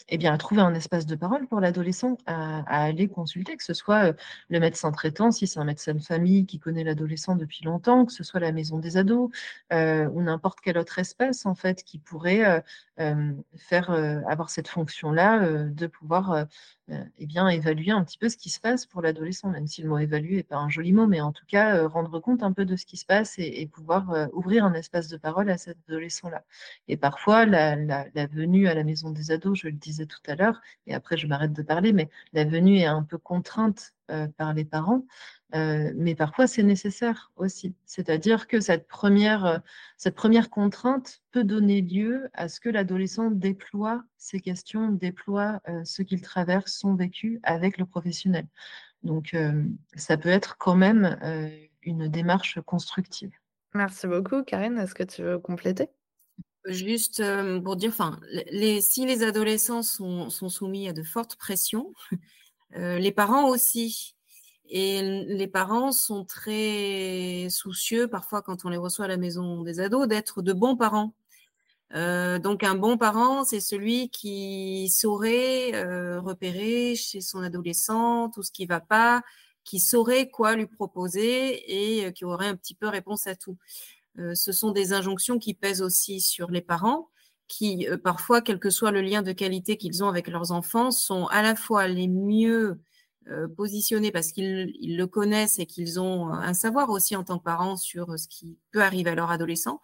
eh 0.09 0.17
bien, 0.17 0.33
à 0.33 0.37
trouver 0.37 0.61
un 0.61 0.73
espace 0.75 1.05
de 1.05 1.15
parole 1.15 1.47
pour 1.47 1.59
l'adolescent 1.59 2.17
à, 2.27 2.63
aller 2.67 3.07
consulter, 3.07 3.57
que 3.57 3.63
ce 3.63 3.73
soit 3.73 4.09
euh, 4.09 4.13
le 4.49 4.59
médecin 4.59 4.91
traitant, 4.91 5.31
si 5.31 5.47
c'est 5.47 5.59
un 5.59 5.65
médecin 5.65 5.93
de 5.93 6.01
famille 6.01 6.45
qui 6.45 6.59
connaît 6.59 6.83
l'adolescent 6.83 7.35
depuis 7.35 7.65
longtemps, 7.65 8.05
que 8.05 8.11
ce 8.13 8.23
soit 8.23 8.39
la 8.39 8.51
maison 8.51 8.77
des 8.77 8.97
ados 8.97 9.31
euh, 9.73 10.07
ou 10.09 10.21
n'importe 10.21 10.59
quel 10.61 10.77
autre 10.77 10.99
espace 10.99 11.45
en 11.45 11.55
fait 11.55 11.83
qui 11.83 11.97
pourrait 11.97 12.63
euh, 12.99 13.33
faire 13.57 13.89
avoir 14.27 14.49
cette 14.49 14.67
fonction-là 14.67 15.63
de 15.65 15.87
pouvoir 15.87 16.45
eh 16.89 17.25
bien 17.25 17.47
évaluer 17.49 17.91
un 17.91 18.03
petit 18.03 18.17
peu 18.17 18.29
ce 18.29 18.37
qui 18.37 18.49
se 18.49 18.59
passe 18.59 18.85
pour 18.85 19.01
l'adolescent, 19.01 19.49
même 19.49 19.67
si 19.67 19.81
le 19.81 19.89
mot 19.89 19.97
évaluer 19.97 20.35
n'est 20.37 20.43
pas 20.43 20.57
un 20.57 20.69
joli 20.69 20.93
mot, 20.93 21.07
mais 21.07 21.21
en 21.21 21.31
tout 21.31 21.45
cas 21.47 21.87
rendre 21.87 22.19
compte 22.19 22.43
un 22.43 22.51
peu 22.53 22.65
de 22.65 22.75
ce 22.75 22.85
qui 22.85 22.97
se 22.97 23.05
passe 23.05 23.35
et, 23.39 23.67
pouvoir 23.73 24.29
ouvrir 24.33 24.65
un 24.65 24.73
espace 24.73 25.07
de 25.07 25.17
parole 25.17 25.49
à 25.49 25.57
cet 25.57 25.77
adolescent-là. 25.89 26.43
Et 26.87 26.97
parfois, 26.97 27.45
la, 27.45 27.75
venue 28.27 28.67
à 28.67 28.73
la 28.75 28.83
maison 28.83 29.09
des 29.09 29.31
ados, 29.31 29.59
je 29.59 29.67
le 29.67 29.73
disais 29.73 30.05
tout 30.05 30.19
à 30.27 30.35
l'heure, 30.35 30.61
et 30.87 30.93
après 30.93 31.17
je 31.17 31.27
m'arrête 31.27 31.53
de 31.53 31.63
parler, 31.63 31.93
mais 31.93 32.09
la 32.33 32.45
venue 32.45 32.77
est 32.77 32.85
un 32.85 33.03
peu 33.03 33.17
contrainte 33.17 33.93
euh, 34.11 34.27
par 34.37 34.53
les 34.53 34.65
parents, 34.65 35.03
euh, 35.55 35.91
mais 35.95 36.15
parfois 36.15 36.47
c'est 36.47 36.63
nécessaire 36.63 37.31
aussi. 37.35 37.75
C'est-à-dire 37.85 38.47
que 38.47 38.59
cette 38.59 38.87
première, 38.87 39.45
euh, 39.45 39.57
cette 39.97 40.15
première 40.15 40.49
contrainte 40.49 41.21
peut 41.31 41.43
donner 41.43 41.81
lieu 41.81 42.29
à 42.33 42.49
ce 42.49 42.59
que 42.59 42.69
l'adolescent 42.69 43.31
déploie 43.31 44.03
ses 44.17 44.39
questions, 44.39 44.89
déploie 44.89 45.61
ce 45.83 46.01
qu'il 46.01 46.21
traverse, 46.21 46.73
son 46.73 46.95
vécu 46.95 47.39
avec 47.43 47.77
le 47.77 47.85
professionnel. 47.85 48.47
Donc 49.03 49.35
ça 49.95 50.17
peut 50.17 50.29
être 50.29 50.57
quand 50.57 50.75
même 50.75 51.17
une 51.83 52.07
démarche 52.07 52.59
constructive. 52.65 53.31
Merci 53.75 54.07
beaucoup, 54.07 54.43
Karine. 54.43 54.77
Est-ce 54.79 54.95
que 54.95 55.03
tu 55.03 55.21
veux 55.21 55.37
compléter? 55.37 55.89
Juste 56.65 57.19
euh, 57.19 57.59
pour 57.61 57.75
dire, 57.75 57.89
enfin, 57.89 58.19
les, 58.51 58.81
si 58.81 59.05
les 59.05 59.21
adolescents 59.21 59.83
sont, 59.83 60.29
sont, 60.29 60.49
soumis 60.49 60.87
à 60.87 60.93
de 60.93 61.03
fortes 61.03 61.35
pressions, 61.35 61.93
euh, 62.75 62.97
les 62.97 63.11
parents 63.11 63.49
aussi. 63.49 64.15
Et 64.69 65.01
les 65.27 65.47
parents 65.47 65.91
sont 65.91 66.25
très 66.25 67.47
soucieux, 67.49 68.07
parfois 68.07 68.41
quand 68.41 68.65
on 68.65 68.69
les 68.69 68.77
reçoit 68.77 69.05
à 69.05 69.07
la 69.07 69.17
maison 69.17 69.61
des 69.61 69.79
ados, 69.79 70.07
d'être 70.07 70.41
de 70.41 70.53
bons 70.53 70.75
parents. 70.75 71.13
Euh, 71.93 72.39
donc 72.39 72.63
un 72.63 72.75
bon 72.75 72.97
parent, 72.97 73.43
c'est 73.43 73.59
celui 73.59 74.09
qui 74.09 74.89
saurait 74.89 75.75
euh, 75.75 76.19
repérer 76.19 76.95
chez 76.95 77.21
son 77.21 77.41
adolescent 77.41 78.29
tout 78.31 78.43
ce 78.43 78.51
qui 78.51 78.65
va 78.65 78.79
pas, 78.79 79.21
qui 79.63 79.79
saurait 79.79 80.29
quoi 80.29 80.55
lui 80.55 80.67
proposer 80.67 82.05
et 82.05 82.11
qui 82.13 82.25
aurait 82.25 82.47
un 82.47 82.55
petit 82.55 82.75
peu 82.75 82.87
réponse 82.87 83.27
à 83.27 83.35
tout. 83.35 83.57
Euh, 84.19 84.35
ce 84.35 84.51
sont 84.51 84.71
des 84.71 84.93
injonctions 84.93 85.39
qui 85.39 85.53
pèsent 85.53 85.81
aussi 85.81 86.21
sur 86.21 86.51
les 86.51 86.61
parents. 86.61 87.09
qui, 87.47 87.87
parfois, 88.03 88.41
quel 88.41 88.59
que 88.59 88.71
soit 88.71 88.91
le 88.91 89.01
lien 89.01 89.21
de 89.21 89.31
qualité 89.31 89.77
qu'ils 89.77 90.03
ont 90.03 90.09
avec 90.09 90.27
leurs 90.27 90.51
enfants, 90.51 90.91
sont 90.91 91.27
à 91.27 91.43
la 91.43 91.55
fois 91.55 91.87
les 91.87 92.07
mieux 92.07 92.79
positionnés 93.55 94.11
parce 94.11 94.31
qu'ils 94.31 94.97
le 94.97 95.07
connaissent 95.07 95.59
et 95.59 95.65
qu'ils 95.65 95.99
ont 95.99 96.29
un 96.29 96.53
savoir 96.53 96.89
aussi 96.89 97.15
en 97.15 97.23
tant 97.23 97.39
que 97.39 97.43
parents 97.43 97.75
sur 97.75 98.19
ce 98.19 98.27
qui 98.27 98.57
peut 98.71 98.81
arriver 98.81 99.09
à 99.09 99.15
leur 99.15 99.31
adolescent. 99.31 99.81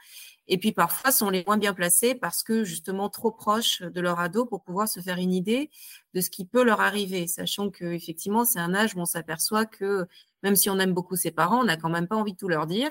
Et 0.48 0.58
puis 0.58 0.72
parfois 0.74 1.12
sont 1.12 1.30
les 1.30 1.44
moins 1.46 1.58
bien 1.58 1.74
placés 1.74 2.14
parce 2.14 2.44
que 2.44 2.64
justement 2.64 3.10
trop 3.10 3.32
proches 3.32 3.82
de 3.82 4.02
leur 4.02 4.20
ado 4.20 4.46
pour 4.46 4.64
pouvoir 4.64 4.88
se 4.88 5.00
faire 5.00 5.18
une 5.18 5.34
idée 5.34 5.70
de 6.14 6.22
ce 6.22 6.30
qui 6.30 6.46
peut 6.46 6.64
leur 6.64 6.82
arriver, 6.82 7.26
sachant 7.28 7.70
que 7.70 7.86
effectivement 7.86 8.44
c'est 8.44 8.60
un 8.60 8.74
âge 8.74 8.96
où 8.96 9.00
on 9.00 9.06
s'aperçoit 9.06 9.66
que 9.66 10.08
même 10.44 10.56
si 10.56 10.70
on 10.70 10.80
aime 10.80 10.94
beaucoup 10.94 11.16
ses 11.16 11.32
parents, 11.32 11.62
on 11.62 11.66
n'a 11.66 11.78
quand 11.78 11.90
même 11.90 12.08
pas 12.08 12.16
envie 12.16 12.34
de 12.34 12.38
tout 12.38 12.48
leur 12.48 12.68
dire, 12.68 12.90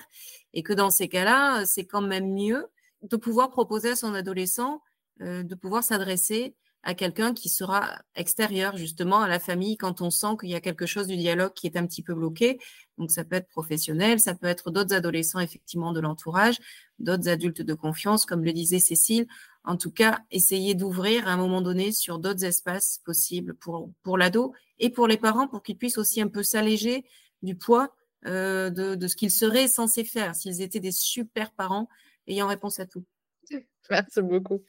et 0.54 0.62
que 0.62 0.72
dans 0.72 0.90
ces 0.90 1.08
cas-là, 1.08 1.66
c'est 1.66 1.84
quand 1.84 2.00
même 2.00 2.32
mieux 2.32 2.66
de 3.02 3.16
pouvoir 3.16 3.50
proposer 3.50 3.90
à 3.90 3.96
son 3.96 4.14
adolescent 4.14 4.82
euh, 5.20 5.42
de 5.42 5.54
pouvoir 5.54 5.84
s'adresser 5.84 6.54
à 6.82 6.94
quelqu'un 6.94 7.34
qui 7.34 7.48
sera 7.48 7.98
extérieur 8.14 8.76
justement 8.76 9.20
à 9.20 9.28
la 9.28 9.38
famille 9.38 9.76
quand 9.76 10.00
on 10.00 10.10
sent 10.10 10.36
qu'il 10.40 10.48
y 10.48 10.54
a 10.54 10.60
quelque 10.60 10.86
chose 10.86 11.06
du 11.06 11.16
dialogue 11.16 11.52
qui 11.52 11.66
est 11.66 11.76
un 11.76 11.86
petit 11.86 12.02
peu 12.02 12.14
bloqué. 12.14 12.58
Donc 12.96 13.10
ça 13.10 13.24
peut 13.24 13.36
être 13.36 13.48
professionnel, 13.48 14.18
ça 14.18 14.34
peut 14.34 14.46
être 14.46 14.70
d'autres 14.70 14.94
adolescents 14.94 15.40
effectivement 15.40 15.92
de 15.92 16.00
l'entourage, 16.00 16.58
d'autres 16.98 17.28
adultes 17.28 17.62
de 17.62 17.74
confiance, 17.74 18.24
comme 18.24 18.44
le 18.44 18.52
disait 18.52 18.78
Cécile. 18.78 19.26
En 19.64 19.76
tout 19.76 19.90
cas, 19.90 20.20
essayer 20.30 20.74
d'ouvrir 20.74 21.28
à 21.28 21.32
un 21.32 21.36
moment 21.36 21.60
donné 21.60 21.92
sur 21.92 22.18
d'autres 22.18 22.44
espaces 22.44 23.00
possibles 23.04 23.54
pour, 23.54 23.90
pour 24.02 24.16
l'ado 24.16 24.54
et 24.78 24.90
pour 24.90 25.06
les 25.06 25.18
parents 25.18 25.48
pour 25.48 25.62
qu'ils 25.62 25.76
puissent 25.76 25.98
aussi 25.98 26.20
un 26.22 26.28
peu 26.28 26.42
s'alléger 26.42 27.04
du 27.42 27.54
poids 27.54 27.94
euh, 28.26 28.70
de, 28.70 29.06
ce 29.06 29.16
qu'ils 29.16 29.30
seraient 29.30 29.68
censés 29.68 30.04
faire 30.04 30.34
s'ils 30.34 30.60
étaient 30.60 30.80
des 30.80 30.92
super 30.92 31.52
parents 31.52 31.88
ayant 32.26 32.46
réponse 32.46 32.80
à 32.80 32.86
tout. 32.86 33.04
Merci 33.90 34.22
beaucoup. 34.22 34.62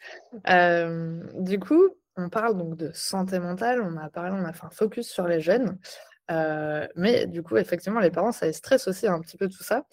Euh, 0.47 1.21
du 1.39 1.59
coup, 1.59 1.89
on 2.17 2.29
parle 2.29 2.57
donc 2.57 2.75
de 2.75 2.91
santé 2.93 3.39
mentale, 3.39 3.81
on 3.81 3.97
a 3.97 4.09
parlé, 4.09 4.31
on 4.31 4.45
a 4.45 4.53
fait 4.53 4.65
un 4.65 4.69
focus 4.69 5.09
sur 5.09 5.27
les 5.27 5.41
jeunes, 5.41 5.77
euh, 6.29 6.87
mais 6.95 7.27
du 7.27 7.43
coup, 7.43 7.57
effectivement, 7.57 7.99
les 7.99 8.11
parents, 8.11 8.31
ça 8.31 8.45
les 8.45 8.53
stresse 8.53 8.87
aussi 8.87 9.07
un 9.07 9.19
petit 9.21 9.37
peu 9.37 9.47
tout 9.47 9.63
ça. 9.63 9.85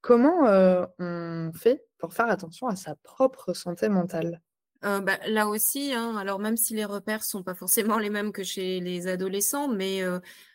Comment 0.00 0.46
euh, 0.46 0.84
on 0.98 1.50
fait 1.54 1.84
pour 1.98 2.12
faire 2.12 2.28
attention 2.28 2.66
à 2.66 2.76
sa 2.76 2.94
propre 2.96 3.54
santé 3.54 3.88
mentale? 3.88 4.40
Euh, 4.84 5.00
bah, 5.00 5.18
là 5.26 5.48
aussi, 5.48 5.92
hein, 5.94 6.16
alors 6.16 6.38
même 6.38 6.56
si 6.56 6.74
les 6.74 6.84
repères 6.84 7.24
sont 7.24 7.42
pas 7.42 7.54
forcément 7.54 7.98
les 7.98 8.10
mêmes 8.10 8.32
que 8.32 8.42
chez 8.42 8.80
les 8.80 9.06
adolescents, 9.06 9.68
mais 9.68 10.02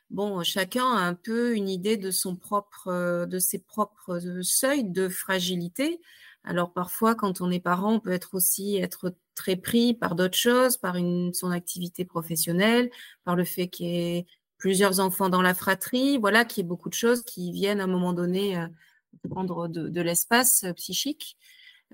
bon, 0.09 0.43
chacun 0.43 0.85
a 0.85 0.99
un 0.99 1.15
peu 1.15 1.55
une 1.55 1.69
idée 1.69 1.97
de 1.97 2.11
son 2.11 2.35
propre, 2.35 3.25
de 3.25 3.39
ses 3.39 3.59
propres 3.59 4.19
seuils 4.41 4.83
de 4.83 5.09
fragilité. 5.09 5.99
Alors 6.43 6.73
parfois, 6.73 7.15
quand 7.15 7.41
on 7.41 7.51
est 7.51 7.59
parent, 7.59 7.95
on 7.95 7.99
peut 7.99 8.11
être 8.11 8.33
aussi 8.33 8.77
être 8.77 9.13
très 9.35 9.55
pris 9.55 9.93
par 9.93 10.15
d'autres 10.15 10.37
choses, 10.37 10.77
par 10.77 10.95
une, 10.95 11.33
son 11.33 11.51
activité 11.51 12.05
professionnelle, 12.05 12.89
par 13.23 13.35
le 13.35 13.43
fait 13.43 13.67
qu'il 13.67 13.87
y 13.87 14.17
ait 14.17 14.25
plusieurs 14.57 14.99
enfants 14.99 15.29
dans 15.29 15.41
la 15.41 15.53
fratrie, 15.53 16.17
voilà, 16.17 16.45
qu'il 16.45 16.63
y 16.63 16.65
ait 16.65 16.67
beaucoup 16.67 16.89
de 16.89 16.93
choses 16.93 17.23
qui 17.23 17.51
viennent 17.51 17.79
à 17.79 17.85
un 17.85 17.87
moment 17.87 18.13
donné 18.13 18.57
euh, 18.57 18.67
prendre 19.29 19.67
de, 19.67 20.01
l'espace 20.01 20.63
euh, 20.65 20.73
psychique. 20.73 21.37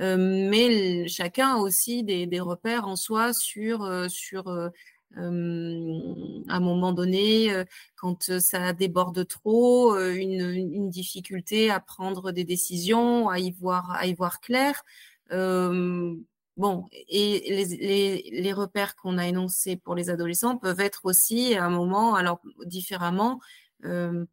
Euh, 0.01 0.17
mais 0.17 1.07
chacun 1.07 1.55
a 1.55 1.57
aussi 1.57 2.03
des, 2.03 2.27
des, 2.27 2.39
repères 2.41 2.87
en 2.87 2.95
soi 2.97 3.33
sur, 3.33 4.09
sur 4.09 4.71
à 5.17 5.21
un 5.21 6.59
moment 6.59 6.91
donné, 6.91 7.63
quand 7.95 8.39
ça 8.39 8.73
déborde 8.73 9.25
trop, 9.27 9.97
une, 9.97 10.89
difficulté 10.89 11.69
à 11.69 11.79
prendre 11.79 12.31
des 12.31 12.43
décisions, 12.43 13.29
à 13.29 13.39
y 13.39 13.51
voir, 13.51 13.91
à 13.91 14.07
y 14.07 14.13
voir 14.13 14.41
clair. 14.41 14.83
bon, 15.31 16.85
et 16.91 17.43
les, 17.49 18.29
les, 18.31 18.53
repères 18.53 18.95
qu'on 18.95 19.17
a 19.17 19.27
énoncés 19.27 19.77
pour 19.77 19.95
les 19.95 20.09
adolescents 20.09 20.57
peuvent 20.57 20.79
être 20.81 21.05
aussi 21.05 21.55
à 21.55 21.65
un 21.65 21.69
moment, 21.69 22.15
alors 22.15 22.41
différemment, 22.65 23.39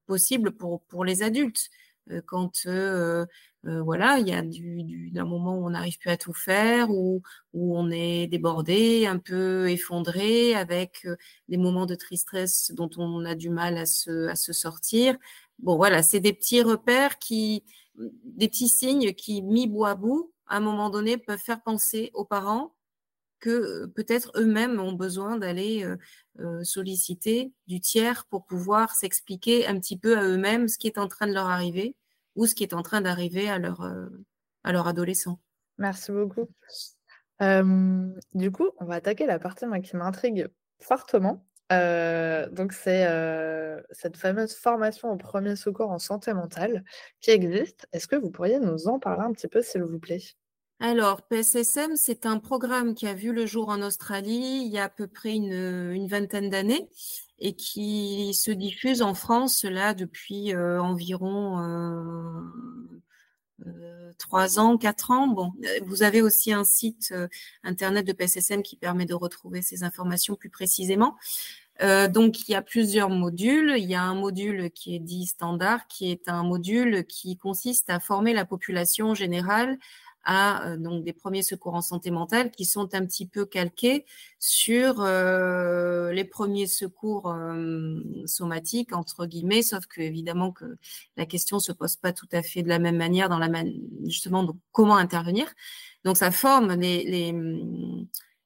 possible 0.06 0.52
pour, 0.52 0.82
pour 0.82 1.04
les 1.04 1.22
adultes. 1.22 1.70
quand 2.26 2.66
euh, 3.64 3.80
voilà, 3.82 4.18
il 4.18 4.26
y 4.26 4.32
a 4.32 4.42
du, 4.42 5.10
d'un 5.12 5.24
moment 5.24 5.56
où 5.56 5.66
on 5.66 5.70
n'arrive 5.70 5.98
plus 5.98 6.10
à 6.10 6.16
tout 6.16 6.32
faire, 6.34 6.90
où, 6.90 7.22
où 7.52 7.78
on 7.78 7.90
est 7.90 8.26
débordé, 8.26 9.06
un 9.06 9.18
peu 9.18 9.70
effondré, 9.70 10.54
avec 10.54 11.04
euh, 11.06 11.16
des 11.48 11.58
moments 11.58 11.86
de 11.86 11.94
tristesse 11.94 12.72
dont 12.74 12.90
on 12.96 13.24
a 13.24 13.36
du 13.36 13.50
mal 13.50 13.78
à 13.78 13.86
se, 13.86 14.32
sortir. 14.34 15.16
Bon, 15.60 15.76
voilà, 15.76 16.02
c'est 16.02 16.18
des 16.20 16.32
petits 16.32 16.62
repères 16.62 17.18
qui, 17.18 17.64
des 18.24 18.48
petits 18.48 18.68
signes 18.68 19.12
qui, 19.14 19.42
mis 19.42 19.68
bout 19.68 19.84
à 19.84 19.94
bout, 19.94 20.32
à 20.48 20.56
un 20.56 20.60
moment 20.60 20.90
donné, 20.90 21.16
peuvent 21.16 21.38
faire 21.38 21.62
penser 21.62 22.10
aux 22.14 22.24
parents 22.24 22.74
que 23.40 23.50
euh, 23.50 23.86
peut-être 23.94 24.32
eux-mêmes 24.36 24.80
ont 24.80 24.92
besoin 24.92 25.36
d'aller 25.38 25.86
solliciter 26.64 27.52
du 27.68 27.80
tiers 27.80 28.24
pour 28.26 28.46
pouvoir 28.46 28.94
s'expliquer 28.94 29.66
un 29.66 29.78
petit 29.78 29.98
peu 29.98 30.18
à 30.18 30.24
eux-mêmes 30.24 30.66
ce 30.66 30.78
qui 30.78 30.86
est 30.88 30.98
en 30.98 31.06
train 31.06 31.26
de 31.26 31.32
leur 31.32 31.46
arriver 31.46 31.94
ou 32.36 32.46
ce 32.46 32.54
qui 32.54 32.62
est 32.62 32.74
en 32.74 32.82
train 32.82 33.00
d'arriver 33.00 33.48
à 33.48 33.58
leur, 33.58 33.82
euh, 33.82 34.08
à 34.64 34.72
leur 34.72 34.86
adolescent. 34.86 35.40
Merci 35.78 36.12
beaucoup. 36.12 36.48
du 37.40 38.50
coup, 38.52 38.70
on 38.78 38.84
va 38.84 38.94
attaquer 38.94 39.26
la 39.26 39.38
partie 39.38 39.66
qui 39.82 39.96
m'intrigue 39.96 40.48
fortement. 40.80 41.46
Euh, 41.72 42.48
donc, 42.50 42.72
c'est 42.72 43.06
euh, 43.06 43.80
cette 43.90 44.16
fameuse 44.16 44.54
formation 44.54 45.10
au 45.10 45.16
premier 45.16 45.56
secours 45.56 45.90
en 45.90 45.98
santé 45.98 46.34
mentale 46.34 46.84
qui 47.20 47.30
existe. 47.30 47.86
Est-ce 47.92 48.08
que 48.08 48.16
vous 48.16 48.30
pourriez 48.30 48.58
nous 48.58 48.88
en 48.88 48.98
parler 48.98 49.22
un 49.22 49.32
petit 49.32 49.48
peu, 49.48 49.62
s'il 49.62 49.82
vous 49.82 49.98
plaît? 49.98 50.22
Alors, 50.80 51.22
PSSM, 51.22 51.96
c'est 51.96 52.26
un 52.26 52.38
programme 52.38 52.94
qui 52.94 53.06
a 53.06 53.14
vu 53.14 53.32
le 53.32 53.46
jour 53.46 53.68
en 53.68 53.80
Australie 53.82 54.64
il 54.66 54.72
y 54.72 54.78
a 54.78 54.84
à 54.84 54.88
peu 54.88 55.06
près 55.06 55.34
une, 55.34 55.92
une 55.92 56.08
vingtaine 56.08 56.50
d'années 56.50 56.88
et 57.44 57.54
qui 57.54 58.32
se 58.34 58.52
diffuse 58.52 59.02
en 59.02 59.14
France 59.14 59.64
là 59.64 59.94
depuis 59.94 60.54
euh, 60.54 60.80
environ 60.80 61.58
euh, 61.58 62.40
euh, 63.66 64.12
trois 64.16 64.60
ans, 64.60 64.78
quatre 64.78 65.10
ans. 65.10 65.26
Bon, 65.26 65.52
vous 65.84 66.04
avez 66.04 66.22
aussi 66.22 66.52
un 66.52 66.62
site 66.62 67.12
internet 67.64 68.06
de 68.06 68.12
PSSM 68.12 68.62
qui 68.62 68.76
permet 68.76 69.06
de 69.06 69.14
retrouver 69.14 69.60
ces 69.60 69.82
informations 69.82 70.36
plus 70.36 70.50
précisément. 70.50 71.16
donc, 71.80 72.48
il 72.48 72.52
y 72.52 72.54
a 72.54 72.62
plusieurs 72.62 73.10
modules. 73.10 73.74
Il 73.76 73.90
y 73.90 73.96
a 73.96 74.02
un 74.02 74.14
module 74.14 74.70
qui 74.70 74.94
est 74.94 75.00
dit 75.00 75.26
standard, 75.26 75.88
qui 75.88 76.12
est 76.12 76.28
un 76.28 76.44
module 76.44 77.04
qui 77.04 77.36
consiste 77.36 77.90
à 77.90 77.98
former 77.98 78.34
la 78.34 78.44
population 78.44 79.14
générale 79.14 79.78
à 80.24 80.66
euh, 80.66 80.76
donc 80.76 81.04
des 81.04 81.12
premiers 81.12 81.42
secours 81.42 81.74
en 81.74 81.82
santé 81.82 82.10
mentale 82.10 82.50
qui 82.50 82.64
sont 82.64 82.94
un 82.94 83.04
petit 83.04 83.26
peu 83.26 83.44
calqués 83.44 84.04
sur 84.38 85.00
euh, 85.00 86.12
les 86.12 86.24
premiers 86.24 86.66
secours 86.66 87.30
euh, 87.30 88.00
somatiques 88.26 88.94
entre 88.94 89.26
guillemets, 89.26 89.62
sauf 89.62 89.86
que 89.86 90.00
évidemment 90.00 90.52
que 90.52 90.76
la 91.16 91.26
question 91.26 91.58
se 91.58 91.72
pose 91.72 91.96
pas 91.96 92.12
tout 92.12 92.28
à 92.32 92.42
fait 92.42 92.62
de 92.62 92.68
la 92.68 92.78
même 92.78 92.96
manière 92.96 93.28
dans 93.28 93.38
la 93.38 93.48
justement 94.04 94.44
donc 94.44 94.56
comment 94.72 94.96
intervenir. 94.96 95.46
Donc 96.04 96.16
ça 96.16 96.30
forme 96.30 96.74
les, 96.74 97.04
les 97.04 97.34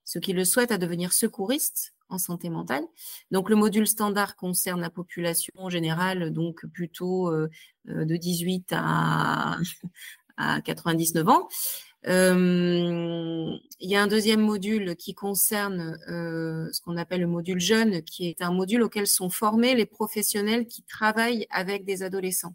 ceux 0.05 0.21
qui 0.21 0.33
le 0.33 0.45
souhaitent 0.45 0.73
à 0.73 0.79
devenir 0.79 1.13
secouristes 1.13 1.95
en 2.09 2.19
santé 2.19 2.51
mentale. 2.51 2.85
Donc 3.33 3.51
le 3.51 3.57
module 3.57 3.87
standard 3.87 4.37
concerne 4.37 4.81
la 4.81 4.91
population 4.91 5.69
générale, 5.69 6.33
donc 6.33 6.65
plutôt 6.67 7.33
de 7.87 8.17
18 8.17 8.69
à, 8.73 9.59
à 10.37 10.61
99 10.61 11.29
ans. 11.29 11.49
Euh, 12.09 13.57
il 13.81 13.91
y 13.91 13.97
a 13.97 14.03
un 14.03 14.07
deuxième 14.07 14.41
module 14.41 14.95
qui 14.97 15.15
concerne 15.15 15.99
euh, 16.09 16.69
ce 16.73 16.81
qu'on 16.81 16.97
appelle 16.97 17.23
le 17.23 17.27
module 17.27 17.59
jeune, 17.59 18.03
qui 18.03 18.29
est 18.29 18.43
un 18.43 18.53
module 18.53 18.83
auquel 18.83 19.07
sont 19.07 19.29
formés 19.29 19.75
les 19.75 19.87
professionnels 19.87 20.67
qui 20.67 20.83
travaillent 20.85 21.47
avec 21.51 21.85
des 21.85 22.03
adolescents. 22.03 22.55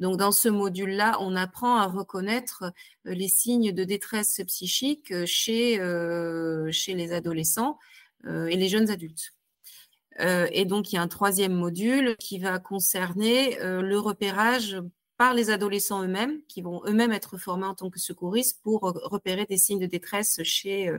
Donc 0.00 0.16
dans 0.16 0.32
ce 0.32 0.48
module-là, 0.48 1.18
on 1.20 1.36
apprend 1.36 1.76
à 1.76 1.86
reconnaître 1.86 2.64
euh, 3.06 3.14
les 3.14 3.28
signes 3.28 3.72
de 3.72 3.84
détresse 3.84 4.40
psychique 4.46 5.26
chez, 5.26 5.76
chez 6.70 6.94
les 6.94 7.12
adolescents 7.12 7.78
et 8.24 8.56
les 8.56 8.68
jeunes 8.68 8.88
adultes. 8.88 9.34
et 10.20 10.64
donc 10.64 10.92
il 10.92 10.94
y 10.94 10.98
a 10.98 11.02
un 11.02 11.08
troisième 11.08 11.54
module 11.54 12.16
qui 12.18 12.38
va 12.38 12.60
concerner 12.60 13.58
le 13.60 13.98
repérage 13.98 14.76
par 15.16 15.34
les 15.34 15.50
adolescents 15.50 16.02
eux-mêmes, 16.02 16.40
qui 16.48 16.62
vont 16.62 16.82
eux-mêmes 16.86 17.12
être 17.12 17.36
formés 17.36 17.66
en 17.66 17.74
tant 17.74 17.90
que 17.90 17.98
secouristes 17.98 18.60
pour 18.62 18.80
repérer 18.82 19.46
des 19.46 19.58
signes 19.58 19.80
de 19.80 19.86
détresse 19.86 20.42
chez, 20.42 20.88
euh, 20.88 20.98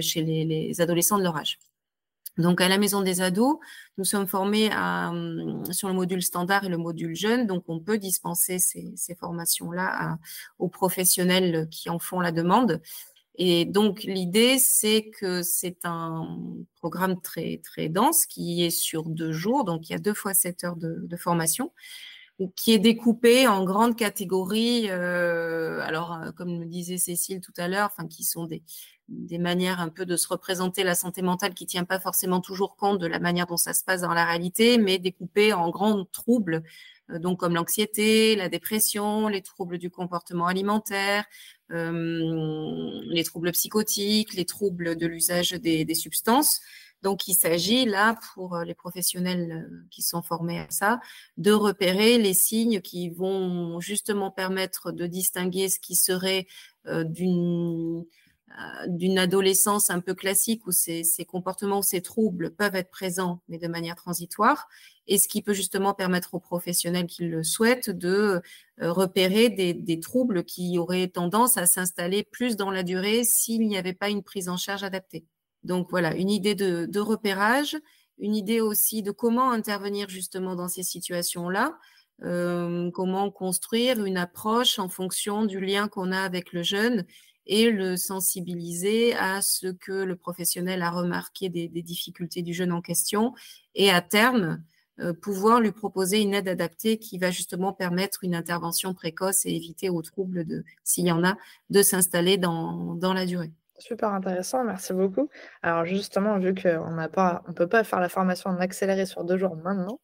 chez 0.00 0.22
les, 0.22 0.80
adolescents 0.80 1.18
de 1.18 1.22
leur 1.22 1.36
âge. 1.36 1.58
Donc, 2.36 2.60
à 2.60 2.68
la 2.68 2.78
maison 2.78 3.02
des 3.02 3.20
ados, 3.20 3.58
nous 3.96 4.04
sommes 4.04 4.28
formés 4.28 4.72
hum, 4.72 5.64
sur 5.72 5.88
le 5.88 5.94
module 5.94 6.22
standard 6.22 6.64
et 6.64 6.68
le 6.68 6.78
module 6.78 7.16
jeune. 7.16 7.46
Donc, 7.46 7.64
on 7.66 7.80
peut 7.80 7.98
dispenser 7.98 8.60
ces, 8.60 8.94
formations-là 9.18 10.18
aux 10.60 10.68
professionnels 10.68 11.68
qui 11.70 11.90
en 11.90 11.98
font 11.98 12.20
la 12.20 12.30
demande. 12.30 12.80
Et 13.34 13.64
donc, 13.64 14.04
l'idée, 14.04 14.58
c'est 14.58 15.10
que 15.10 15.42
c'est 15.42 15.78
un 15.84 16.38
programme 16.76 17.20
très, 17.20 17.60
très 17.64 17.88
dense 17.88 18.24
qui 18.26 18.64
est 18.64 18.70
sur 18.70 19.08
deux 19.08 19.32
jours. 19.32 19.64
Donc, 19.64 19.88
il 19.88 19.92
y 19.92 19.96
a 19.96 20.00
deux 20.00 20.14
fois 20.14 20.32
sept 20.32 20.62
heures 20.62 20.76
de 20.76 21.16
formation 21.16 21.72
qui 22.54 22.72
est 22.72 22.78
découpé 22.78 23.48
en 23.48 23.64
grandes 23.64 23.96
catégories. 23.96 24.86
Euh, 24.90 25.80
alors, 25.80 26.12
euh, 26.14 26.30
comme 26.32 26.58
me 26.58 26.64
disait 26.64 26.98
Cécile 26.98 27.40
tout 27.40 27.52
à 27.56 27.68
l'heure, 27.68 27.90
enfin, 27.92 28.06
qui 28.06 28.22
sont 28.22 28.46
des, 28.46 28.62
des 29.08 29.38
manières 29.38 29.80
un 29.80 29.88
peu 29.88 30.06
de 30.06 30.16
se 30.16 30.28
représenter 30.28 30.84
la 30.84 30.94
santé 30.94 31.22
mentale 31.22 31.54
qui 31.54 31.66
tient 31.66 31.84
pas 31.84 31.98
forcément 31.98 32.40
toujours 32.40 32.76
compte 32.76 33.00
de 33.00 33.06
la 33.06 33.18
manière 33.18 33.46
dont 33.46 33.56
ça 33.56 33.74
se 33.74 33.82
passe 33.82 34.02
dans 34.02 34.14
la 34.14 34.24
réalité, 34.24 34.78
mais 34.78 34.98
découpé 34.98 35.52
en 35.52 35.70
grands 35.70 36.04
troubles, 36.04 36.62
euh, 37.10 37.18
donc 37.18 37.40
comme 37.40 37.54
l'anxiété, 37.54 38.36
la 38.36 38.48
dépression, 38.48 39.26
les 39.28 39.42
troubles 39.42 39.78
du 39.78 39.90
comportement 39.90 40.46
alimentaire, 40.46 41.24
les 41.70 43.24
troubles 43.24 43.52
psychotiques, 43.52 44.32
les 44.32 44.46
troubles 44.46 44.96
de 44.96 45.06
l'usage 45.06 45.50
des, 45.50 45.94
substances. 45.94 46.60
Donc, 47.02 47.28
il 47.28 47.34
s'agit 47.34 47.84
là, 47.84 48.18
pour 48.34 48.58
les 48.58 48.74
professionnels 48.74 49.70
qui 49.90 50.02
sont 50.02 50.22
formés 50.22 50.60
à 50.60 50.66
ça, 50.70 51.00
de 51.36 51.52
repérer 51.52 52.18
les 52.18 52.34
signes 52.34 52.80
qui 52.80 53.10
vont 53.10 53.80
justement 53.80 54.30
permettre 54.30 54.92
de 54.92 55.06
distinguer 55.06 55.68
ce 55.68 55.78
qui 55.78 55.94
serait 55.94 56.46
euh, 56.86 57.04
d'une 57.04 58.06
euh, 58.50 59.16
adolescence 59.16 59.90
un 59.90 60.00
peu 60.00 60.14
classique 60.14 60.66
où 60.66 60.72
ces, 60.72 61.04
ces, 61.04 61.24
comportements, 61.24 61.82
ces 61.82 62.00
troubles 62.00 62.50
peuvent 62.50 62.76
être 62.76 62.90
présents, 62.90 63.42
mais 63.48 63.58
de 63.58 63.68
manière 63.68 63.96
transitoire, 63.96 64.68
et 65.06 65.18
ce 65.18 65.28
qui 65.28 65.42
peut 65.42 65.52
justement 65.52 65.94
permettre 65.94 66.34
aux 66.34 66.40
professionnels 66.40 67.06
qui 67.06 67.24
le 67.24 67.42
souhaitent 67.42 67.90
de 67.90 68.40
euh, 68.80 68.92
repérer 68.92 69.50
des, 69.50 70.00
troubles 70.00 70.44
qui 70.44 70.78
auraient 70.78 71.08
tendance 71.08 71.56
à 71.56 71.66
s'installer 71.66 72.22
plus 72.22 72.56
dans 72.56 72.70
la 72.70 72.82
durée 72.82 73.24
s'il 73.24 73.66
n'y 73.66 73.76
avait 73.76 73.92
pas 73.92 74.08
une 74.08 74.22
prise 74.22 74.48
en 74.48 74.56
charge 74.56 74.82
adaptée. 74.82 75.26
Donc 75.64 75.88
voilà, 75.90 76.14
une 76.14 76.30
idée 76.30 76.54
de, 76.54 77.00
repérage, 77.00 77.76
une 78.18 78.34
idée 78.34 78.60
aussi 78.60 79.02
de 79.02 79.10
comment 79.10 79.50
intervenir 79.50 80.08
justement 80.08 80.56
dans 80.56 80.68
ces 80.68 80.82
situations-là, 80.82 81.78
euh, 82.24 82.90
comment 82.90 83.30
construire 83.30 84.04
une 84.04 84.16
approche 84.16 84.78
en 84.78 84.88
fonction 84.88 85.44
du 85.44 85.60
lien 85.60 85.88
qu'on 85.88 86.10
a 86.12 86.20
avec 86.20 86.52
le 86.52 86.62
jeune 86.62 87.04
et 87.46 87.70
le 87.70 87.96
sensibiliser 87.96 89.14
à 89.14 89.40
ce 89.40 89.68
que 89.68 89.92
le 89.92 90.16
professionnel 90.16 90.82
a 90.82 90.90
remarqué 90.90 91.48
des, 91.48 91.68
difficultés 91.68 92.42
du 92.42 92.52
jeune 92.52 92.72
en 92.72 92.82
question 92.82 93.34
et 93.74 93.90
à 93.90 94.02
terme 94.02 94.62
euh, 95.00 95.12
pouvoir 95.12 95.60
lui 95.60 95.72
proposer 95.72 96.20
une 96.20 96.34
aide 96.34 96.48
adaptée 96.48 96.98
qui 96.98 97.18
va 97.18 97.30
justement 97.30 97.72
permettre 97.72 98.24
une 98.24 98.34
intervention 98.34 98.94
précoce 98.94 99.46
et 99.46 99.54
éviter 99.54 99.88
aux 99.88 100.02
troubles 100.02 100.64
s'il 100.84 101.06
y 101.06 101.12
en 101.12 101.24
a 101.24 101.36
de 101.70 101.82
s'installer 101.82 102.36
dans 102.36 102.98
la 103.00 103.26
durée. 103.26 103.52
Super 103.78 104.12
intéressant, 104.12 104.64
merci 104.64 104.92
beaucoup. 104.92 105.28
Alors 105.62 105.84
justement, 105.84 106.38
vu 106.38 106.52
qu'on 106.52 106.90
n'a 106.90 107.08
pas, 107.08 107.44
on 107.46 107.52
peut 107.52 107.68
pas 107.68 107.84
faire 107.84 108.00
la 108.00 108.08
formation 108.08 108.50
en 108.50 108.58
accéléré 108.58 109.06
sur 109.06 109.22
deux 109.22 109.38
jours 109.38 109.54
maintenant, 109.56 110.00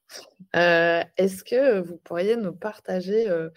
euh, 0.55 1.03
est-ce 1.17 1.43
que 1.43 1.81
vous 1.81 1.97
pourriez 1.97 2.37
nous 2.37 2.53
partager 2.53 3.29
euh, 3.29 3.51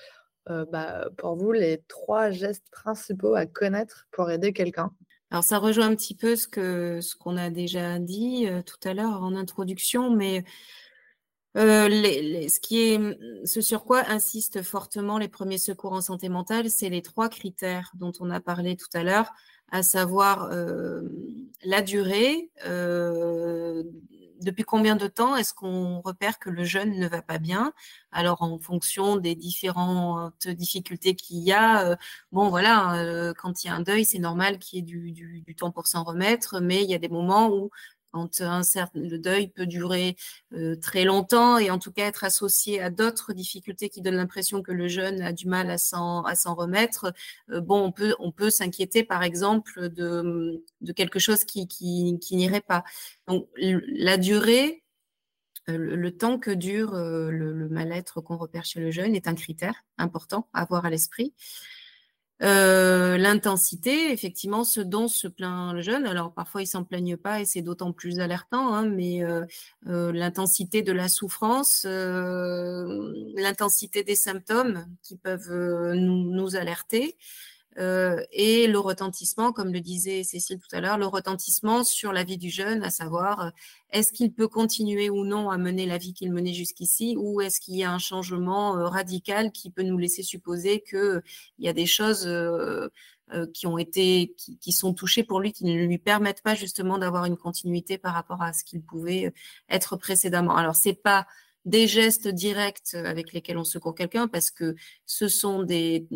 euh, 0.49 0.65
bah, 0.71 1.07
pour 1.17 1.35
vous 1.35 1.51
les 1.51 1.83
trois 1.87 2.31
gestes 2.31 2.67
principaux 2.71 3.35
à 3.35 3.45
connaître 3.45 4.07
pour 4.11 4.31
aider 4.31 4.53
quelqu'un? 4.53 4.91
Alors 5.29 5.43
ça 5.43 5.59
rejoint 5.59 5.87
un 5.87 5.95
petit 5.95 6.15
peu 6.15 6.35
ce 6.35 6.47
que 6.47 6.99
ce 6.99 7.15
qu'on 7.15 7.37
a 7.37 7.51
déjà 7.51 7.99
dit 7.99 8.47
tout 8.65 8.89
à 8.89 8.95
l'heure 8.95 9.21
en 9.21 9.35
introduction, 9.35 10.09
mais 10.09 10.45
ce, 11.53 12.59
qui 12.59 12.93
est, 12.93 12.99
ce 13.45 13.61
sur 13.61 13.83
quoi 13.83 14.03
insistent 14.09 14.63
fortement 14.63 15.17
les 15.17 15.27
premiers 15.27 15.57
secours 15.57 15.93
en 15.93 16.01
santé 16.01 16.29
mentale, 16.29 16.69
c'est 16.69 16.89
les 16.89 17.01
trois 17.01 17.29
critères 17.29 17.91
dont 17.95 18.13
on 18.19 18.29
a 18.31 18.39
parlé 18.39 18.77
tout 18.77 18.89
à 18.93 19.03
l'heure 19.03 19.33
à 19.71 19.83
savoir 19.83 20.49
euh, 20.51 21.01
la 21.63 21.81
durée, 21.81 22.51
euh, 22.65 23.83
depuis 24.41 24.63
combien 24.63 24.95
de 24.95 25.07
temps 25.07 25.35
est-ce 25.35 25.53
qu'on 25.53 25.99
repère 26.01 26.37
que 26.39 26.49
le 26.51 26.63
jeune 26.63 26.99
ne 26.99 27.07
va 27.07 27.21
pas 27.23 27.39
bien? 27.39 27.73
Alors 28.11 28.43
en 28.43 28.59
fonction 28.59 29.17
des 29.17 29.35
différentes 29.35 30.47
difficultés 30.47 31.15
qu'il 31.15 31.39
y 31.39 31.51
a, 31.51 31.89
euh, 31.91 31.95
bon 32.31 32.49
voilà, 32.49 33.33
quand 33.37 33.63
il 33.63 33.67
y 33.67 33.69
a 33.69 33.73
un 33.75 33.81
deuil, 33.81 34.05
c'est 34.05 34.19
normal 34.19 34.59
qu'il 34.59 34.77
y 34.77 34.81
ait 34.81 35.11
du 35.41 35.55
temps 35.55 35.71
pour 35.71 35.87
s'en 35.87 36.03
remettre, 36.03 36.59
mais 36.61 36.83
il 36.83 36.89
y 36.89 36.93
a 36.93 36.99
des 36.99 37.09
moments 37.09 37.49
où 37.49 37.71
quand 38.17 38.89
le 38.95 39.17
deuil 39.17 39.47
peut 39.49 39.65
durer 39.65 40.15
euh, 40.53 40.75
très 40.75 41.03
longtemps 41.03 41.57
et 41.57 41.69
en 41.69 41.79
tout 41.79 41.91
cas 41.91 42.07
être 42.07 42.23
associé 42.23 42.81
à 42.81 42.89
d'autres 42.89 43.33
difficultés 43.33 43.89
qui 43.89 44.01
donnent 44.01 44.15
l'impression 44.15 44.61
que 44.61 44.71
le 44.71 44.87
jeune 44.87 45.21
a 45.21 45.33
du 45.33 45.47
mal 45.47 45.69
à 45.69 45.77
s'en 45.77 46.23
remettre. 46.55 47.13
Euh, 47.51 47.61
bon, 47.61 47.93
on 48.19 48.31
peut 48.31 48.49
s'inquiéter 48.49 49.03
par 49.03 49.23
exemple 49.23 49.89
de, 49.89 50.63
quelque 50.95 51.19
chose 51.19 51.43
qui 51.43 52.19
n'irait 52.31 52.61
pas. 52.61 52.83
Donc 53.27 53.47
la 53.57 54.17
durée 54.17 54.83
euh, 55.69 55.77
le, 55.77 56.17
temps 56.17 56.39
que 56.39 56.51
dure 56.51 56.93
le, 56.93 57.29
le 57.29 57.69
mal-être 57.69 58.21
qu'on 58.21 58.37
repère 58.37 58.63
chez 58.65 58.79
le 58.79 58.89
jeune 58.89 59.15
est 59.15 59.27
un 59.27 59.35
critère 59.35 59.85
important 59.97 60.47
à 60.53 60.61
avoir 60.61 60.85
à 60.85 60.89
l'esprit. 60.89 61.33
Euh, 62.43 63.17
l'intensité, 63.17 64.11
effectivement, 64.11 64.63
ce 64.63 64.79
dont 64.79 65.07
se 65.07 65.27
plaint 65.27 65.73
le 65.73 65.81
jeune. 65.81 66.05
Alors 66.05 66.31
parfois 66.33 66.61
ils 66.61 66.67
s'en 66.67 66.83
plaignent 66.83 67.17
pas 67.17 67.41
et 67.41 67.45
c'est 67.45 67.61
d'autant 67.61 67.93
plus 67.93 68.19
alertant, 68.19 68.75
hein, 68.75 68.87
mais 68.87 69.23
euh, 69.23 69.45
euh, 69.87 70.11
l'intensité 70.11 70.83
de 70.83 70.91
la 70.91 71.09
souffrance, 71.09 71.85
l'intensité 71.85 74.03
des 74.03 74.15
symptômes 74.15 74.85
qui 75.01 75.17
peuvent 75.17 75.93
nous, 75.95 76.55
alerter. 76.55 77.17
Euh, 77.77 78.23
et 78.31 78.67
le 78.67 78.79
retentissement, 78.79 79.51
comme 79.51 79.71
le 79.71 79.81
disait 79.81 80.23
Cécile 80.23 80.59
tout 80.59 80.75
à 80.75 80.81
l'heure, 80.81 80.97
le 80.97 81.05
retentissement 81.05 81.83
sur 81.83 82.11
la 82.11 82.23
vie 82.23 82.37
du 82.37 82.49
jeune, 82.49 82.83
à 82.83 82.89
savoir 82.89 83.39
euh, 83.41 83.49
est-ce 83.91 84.11
qu'il 84.11 84.33
peut 84.33 84.47
continuer 84.47 85.09
ou 85.09 85.25
non 85.25 85.49
à 85.51 85.57
mener 85.57 85.85
la 85.85 85.97
vie 85.97 86.13
qu'il 86.13 86.31
menait 86.31 86.53
jusqu'ici, 86.53 87.15
ou 87.17 87.39
est-ce 87.41 87.59
qu'il 87.59 87.75
y 87.75 87.83
a 87.83 87.91
un 87.91 87.99
changement 87.99 88.77
euh, 88.77 88.87
radical 88.87 89.51
qui 89.51 89.69
peut 89.69 89.83
nous 89.83 89.97
laisser 89.97 90.23
supposer 90.23 90.81
qu'il 90.81 91.21
y 91.59 91.67
a 91.67 91.73
des 91.73 91.85
choses 91.85 92.27
qui 93.53 93.67
ont 93.67 93.77
été, 93.77 94.33
qui, 94.37 94.57
qui, 94.57 94.71
sont 94.71 94.93
touchées 94.93 95.23
pour 95.23 95.41
lui, 95.41 95.51
qui 95.51 95.65
ne 95.65 95.73
lui 95.85 95.97
permettent 95.97 96.41
pas 96.41 96.55
justement 96.55 96.97
d'avoir 96.97 97.25
une 97.25 97.35
continuité 97.35 97.97
par 97.97 98.13
rapport 98.13 98.41
à 98.41 98.53
ce 98.53 98.63
qu'il 98.63 98.81
pouvait 98.81 99.33
être 99.69 99.97
précédemment. 99.97 100.55
Alors 100.55 100.77
c'est 100.77 100.93
pas 100.93 101.27
des 101.65 101.87
gestes 101.87 102.29
directs 102.29 102.93
avec 102.93 103.33
lesquels 103.33 103.57
on 103.57 103.65
secourt 103.65 103.93
quelqu'un 103.93 104.29
parce 104.29 104.49
que 104.49 104.75
ce 105.05 105.27
sont 105.27 105.63
des 105.63 106.07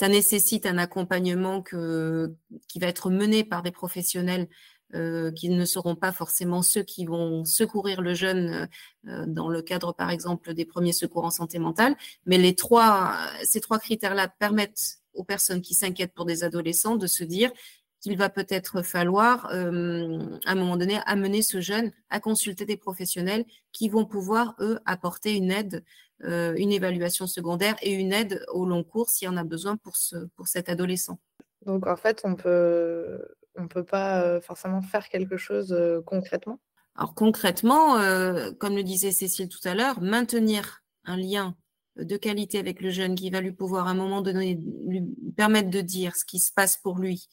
ça 0.00 0.08
nécessite 0.08 0.64
un 0.64 0.78
accompagnement 0.78 1.62
qui 1.62 2.78
va 2.78 2.86
être 2.86 3.10
mené 3.10 3.44
par 3.44 3.62
des 3.62 3.70
professionnels 3.70 4.48
euh, 4.94 5.30
qui 5.30 5.50
ne 5.50 5.64
seront 5.66 5.94
pas 5.94 6.10
forcément 6.10 6.62
ceux 6.62 6.82
qui 6.82 7.04
vont 7.04 7.44
secourir 7.44 8.00
le 8.00 8.14
jeune 8.14 8.66
euh, 9.06 9.26
dans 9.26 9.50
le 9.50 9.60
cadre, 9.60 9.92
par 9.92 10.08
exemple, 10.08 10.54
des 10.54 10.64
premiers 10.64 10.94
secours 10.94 11.26
en 11.26 11.30
santé 11.30 11.58
mentale. 11.58 11.96
Mais 12.24 12.38
les 12.38 12.54
trois, 12.54 13.14
ces 13.44 13.60
trois 13.60 13.78
critères-là 13.78 14.28
permettent 14.28 15.00
aux 15.12 15.22
personnes 15.22 15.60
qui 15.60 15.74
s'inquiètent 15.74 16.14
pour 16.14 16.24
des 16.24 16.44
adolescents 16.44 16.96
de 16.96 17.06
se 17.06 17.22
dire 17.22 17.52
qu'il 18.00 18.16
va 18.16 18.30
peut-être 18.30 18.80
falloir, 18.80 19.50
euh, 19.52 20.38
à 20.46 20.52
un 20.52 20.54
moment 20.54 20.78
donné, 20.78 20.98
amener 21.04 21.42
ce 21.42 21.60
jeune 21.60 21.92
à 22.08 22.20
consulter 22.20 22.64
des 22.64 22.78
professionnels 22.78 23.44
qui 23.72 23.90
vont 23.90 24.06
pouvoir, 24.06 24.54
eux, 24.60 24.80
apporter 24.86 25.36
une 25.36 25.50
aide, 25.50 25.76
euh, 25.76 26.09
une 26.22 26.72
évaluation 26.72 27.26
secondaire 27.26 27.76
et 27.82 27.92
une 27.92 28.12
aide 28.12 28.44
au 28.52 28.66
long 28.66 28.84
cours 28.84 29.08
s'il 29.08 29.26
y 29.26 29.28
en 29.28 29.36
a 29.36 29.44
besoin 29.44 29.76
pour, 29.76 29.96
ce, 29.96 30.16
pour 30.36 30.48
cet 30.48 30.68
adolescent. 30.68 31.18
Donc, 31.64 31.86
en 31.86 31.96
fait, 31.96 32.22
on 32.24 32.34
peut, 32.34 33.20
on 33.56 33.68
peut 33.68 33.84
pas 33.84 34.22
euh, 34.22 34.40
forcément 34.40 34.82
faire 34.82 35.08
quelque 35.08 35.36
chose 35.36 35.72
euh, 35.72 36.00
concrètement 36.04 36.60
Alors, 36.96 37.14
concrètement, 37.14 37.98
euh, 37.98 38.52
comme 38.52 38.76
le 38.76 38.82
disait 38.82 39.12
Cécile 39.12 39.48
tout 39.48 39.66
à 39.66 39.74
l'heure, 39.74 40.00
maintenir 40.00 40.82
un 41.04 41.16
lien 41.16 41.56
de 41.96 42.16
qualité 42.16 42.58
avec 42.58 42.80
le 42.80 42.90
jeune 42.90 43.14
qui 43.14 43.30
va 43.30 43.40
lui 43.40 43.52
pouvoir 43.52 43.86
à 43.86 43.90
un 43.90 43.94
moment 43.94 44.22
donné 44.22 44.58
lui 44.86 45.04
permettre 45.36 45.70
de 45.70 45.80
dire 45.80 46.16
ce 46.16 46.24
qui 46.24 46.38
se 46.38 46.52
passe 46.52 46.76
pour 46.76 46.98
lui, 46.98 47.28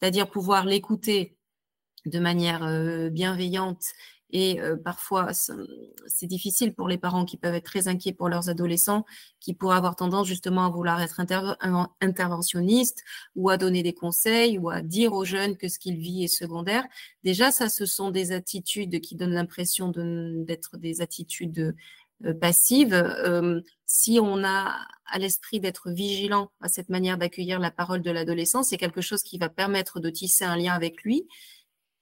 c'est-à-dire 0.00 0.30
pouvoir 0.30 0.64
l'écouter 0.64 1.36
de 2.06 2.18
manière 2.18 2.64
euh, 2.64 3.10
bienveillante 3.10 3.82
et 4.30 4.60
euh, 4.60 4.76
parfois 4.76 5.28
c'est 5.32 6.26
difficile 6.26 6.74
pour 6.74 6.88
les 6.88 6.98
parents 6.98 7.24
qui 7.24 7.36
peuvent 7.36 7.54
être 7.54 7.64
très 7.64 7.88
inquiets 7.88 8.12
pour 8.12 8.28
leurs 8.28 8.48
adolescents, 8.48 9.04
qui 9.40 9.54
pourraient 9.54 9.76
avoir 9.76 9.96
tendance 9.96 10.26
justement 10.26 10.66
à 10.66 10.70
vouloir 10.70 11.00
être 11.00 11.20
inter 11.20 11.54
interventionnistes 12.00 13.02
ou 13.34 13.50
à 13.50 13.56
donner 13.56 13.82
des 13.82 13.94
conseils 13.94 14.58
ou 14.58 14.70
à 14.70 14.82
dire 14.82 15.12
aux 15.12 15.24
jeunes 15.24 15.56
que 15.56 15.68
ce 15.68 15.78
qu'ils 15.78 15.98
vivent 15.98 16.24
est 16.24 16.28
secondaire. 16.28 16.84
Déjà, 17.24 17.50
ça, 17.50 17.68
ce 17.68 17.86
sont 17.86 18.10
des 18.10 18.32
attitudes 18.32 19.00
qui 19.00 19.16
donnent 19.16 19.34
l'impression 19.34 19.90
d'être 19.90 20.76
des 20.76 21.00
attitudes 21.00 21.74
euh, 22.24 22.32
passive, 22.32 22.94
euh, 22.94 23.60
si 23.84 24.18
on 24.22 24.42
a 24.42 24.74
à 25.04 25.18
l'esprit 25.18 25.60
d'être 25.60 25.90
vigilant 25.90 26.50
à 26.62 26.68
cette 26.68 26.88
manière 26.88 27.18
d'accueillir 27.18 27.58
la 27.60 27.70
parole 27.70 28.00
de 28.00 28.10
l'adolescent, 28.10 28.62
c'est 28.62 28.78
quelque 28.78 29.02
chose 29.02 29.22
qui 29.22 29.36
va 29.36 29.50
permettre 29.50 30.00
de 30.00 30.08
tisser 30.08 30.44
un 30.44 30.56
lien 30.56 30.72
avec 30.72 31.02
lui, 31.02 31.28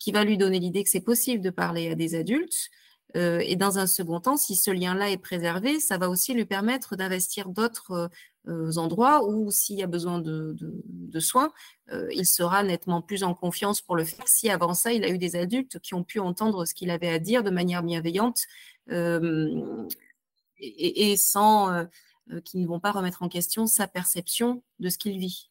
qui 0.04 0.12
va 0.12 0.24
lui 0.24 0.36
donner 0.36 0.60
l'idée 0.60 0.84
que 0.84 0.90
c'est 0.90 1.00
possible 1.00 1.42
de 1.42 1.50
parler 1.50 1.90
à 1.90 1.94
des 1.94 2.14
adultes. 2.14 2.68
Euh, 3.16 3.40
et 3.44 3.56
dans 3.56 3.78
un 3.78 3.86
second 3.86 4.20
temps, 4.20 4.36
si 4.36 4.54
ce 4.56 4.70
lien-là 4.70 5.10
est 5.10 5.18
préservé, 5.18 5.80
ça 5.80 5.98
va 5.98 6.10
aussi 6.10 6.34
lui 6.34 6.44
permettre 6.44 6.96
d'investir 6.96 7.48
d'autres 7.48 8.10
endroits 8.76 9.26
où, 9.26 9.50
s'il 9.50 9.78
y 9.78 9.82
a 9.82 9.86
besoin 9.86 10.18
de, 10.20 10.54
soins, 11.18 11.50
il 11.90 12.26
sera 12.26 12.62
nettement 12.62 13.00
plus 13.00 13.24
en 13.24 13.32
confiance 13.32 13.80
pour 13.80 13.96
le 13.96 14.04
faire. 14.04 14.28
Si 14.28 14.50
avant 14.50 14.74
ça, 14.74 14.92
il 14.92 15.02
a 15.02 15.08
eu 15.08 15.16
des 15.16 15.34
adultes 15.36 15.78
qui 15.78 15.94
ont 15.94 16.04
pu 16.04 16.18
entendre 16.18 16.66
ce 16.66 16.74
qu'il 16.74 16.90
avait 16.90 17.08
à 17.08 17.18
dire 17.18 17.42
de 17.42 17.48
manière 17.48 17.82
bienveillante 17.82 18.42
euh, 18.90 19.86
et, 20.58 21.12
et, 21.12 21.16
sans 21.16 21.86
euh, 22.32 22.40
qui 22.40 22.56
ne 22.56 22.66
vont 22.66 22.80
pas 22.80 22.90
remettre 22.90 23.22
en 23.22 23.28
question 23.28 23.66
sa 23.66 23.86
perception 23.86 24.62
de 24.78 24.88
ce 24.88 24.96
qu'il 24.96 25.18
vit. 25.18 25.50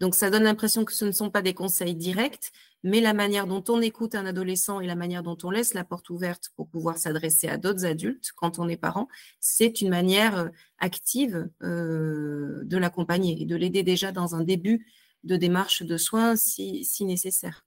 Donc, 0.00 0.14
ça 0.14 0.28
donne 0.28 0.42
l'impression 0.42 0.84
que 0.84 0.92
ce 0.92 1.06
ne 1.06 1.12
sont 1.12 1.30
pas 1.30 1.40
des 1.40 1.54
conseils 1.54 1.94
directs, 1.94 2.52
mais 2.84 3.00
la 3.00 3.14
manière 3.14 3.46
dont 3.46 3.64
on 3.68 3.80
écoute 3.80 4.14
un 4.14 4.26
adolescent 4.26 4.78
et 4.78 4.86
la 4.86 4.94
manière 4.94 5.22
dont 5.22 5.38
on 5.42 5.50
laisse 5.50 5.72
la 5.72 5.84
porte 5.84 6.10
ouverte 6.10 6.50
pour 6.54 6.68
pouvoir 6.68 6.98
s'adresser 6.98 7.48
à 7.48 7.56
d'autres 7.56 7.86
adultes 7.86 8.30
quand 8.36 8.58
on 8.58 8.68
est 8.68 8.76
parent, 8.76 9.08
c'est 9.40 9.80
une 9.80 9.88
manière 9.88 10.38
euh, 10.38 10.48
active 10.78 11.48
euh, 11.62 12.60
de 12.62 12.76
l'accompagner 12.76 13.40
et 13.40 13.46
de 13.46 13.56
l'aider 13.56 13.82
déjà 13.82 14.12
dans 14.12 14.34
un 14.34 14.44
début 14.44 14.86
de 15.24 15.36
démarche 15.36 15.82
de 15.82 15.96
soins 15.96 16.36
si, 16.36 16.86
nécessaire. 17.00 17.66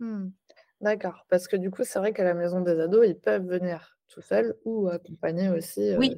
Hmm. 0.00 0.30
D'accord, 0.80 1.26
parce 1.28 1.46
que 1.46 1.56
du 1.56 1.70
coup, 1.70 1.84
c'est 1.84 2.00
vrai 2.00 2.12
qu'à 2.12 2.24
la 2.24 2.34
maison 2.34 2.60
des 2.60 2.80
ados, 2.80 3.06
ils 3.06 3.18
peuvent 3.18 3.46
venir 3.46 3.96
tout 4.08 4.22
seuls 4.22 4.56
ou 4.64 4.88
accompagner 4.88 5.48
aussi, 5.50 5.94
oui. 5.96 6.16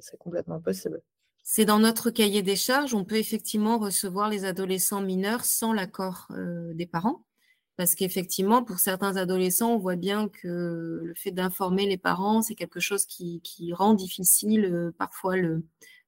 c'est 0.00 0.16
complètement 0.16 0.60
possible. 0.60 1.02
C'est 1.42 1.66
dans 1.66 1.80
notre 1.80 2.08
cahier 2.08 2.40
des 2.40 2.56
charges, 2.56 2.94
on 2.94 3.04
peut 3.04 3.16
effectivement 3.16 3.76
recevoir 3.76 4.30
les 4.30 4.46
adolescents 4.46 5.02
mineurs 5.02 5.44
sans 5.44 5.74
l'accord 5.74 6.28
des 6.72 6.86
parents. 6.86 7.26
Parce 7.76 7.96
qu'effectivement, 7.96 8.62
pour 8.62 8.78
certains 8.78 9.16
adolescents, 9.16 9.74
on 9.74 9.78
voit 9.78 9.96
bien 9.96 10.28
que 10.28 11.00
le 11.02 11.14
fait 11.16 11.32
d'informer 11.32 11.86
les 11.86 11.96
parents, 11.96 12.40
c'est 12.40 12.54
quelque 12.54 12.78
chose 12.78 13.04
qui, 13.04 13.40
rend 13.72 13.94
difficile 13.94 14.92
parfois 14.96 15.34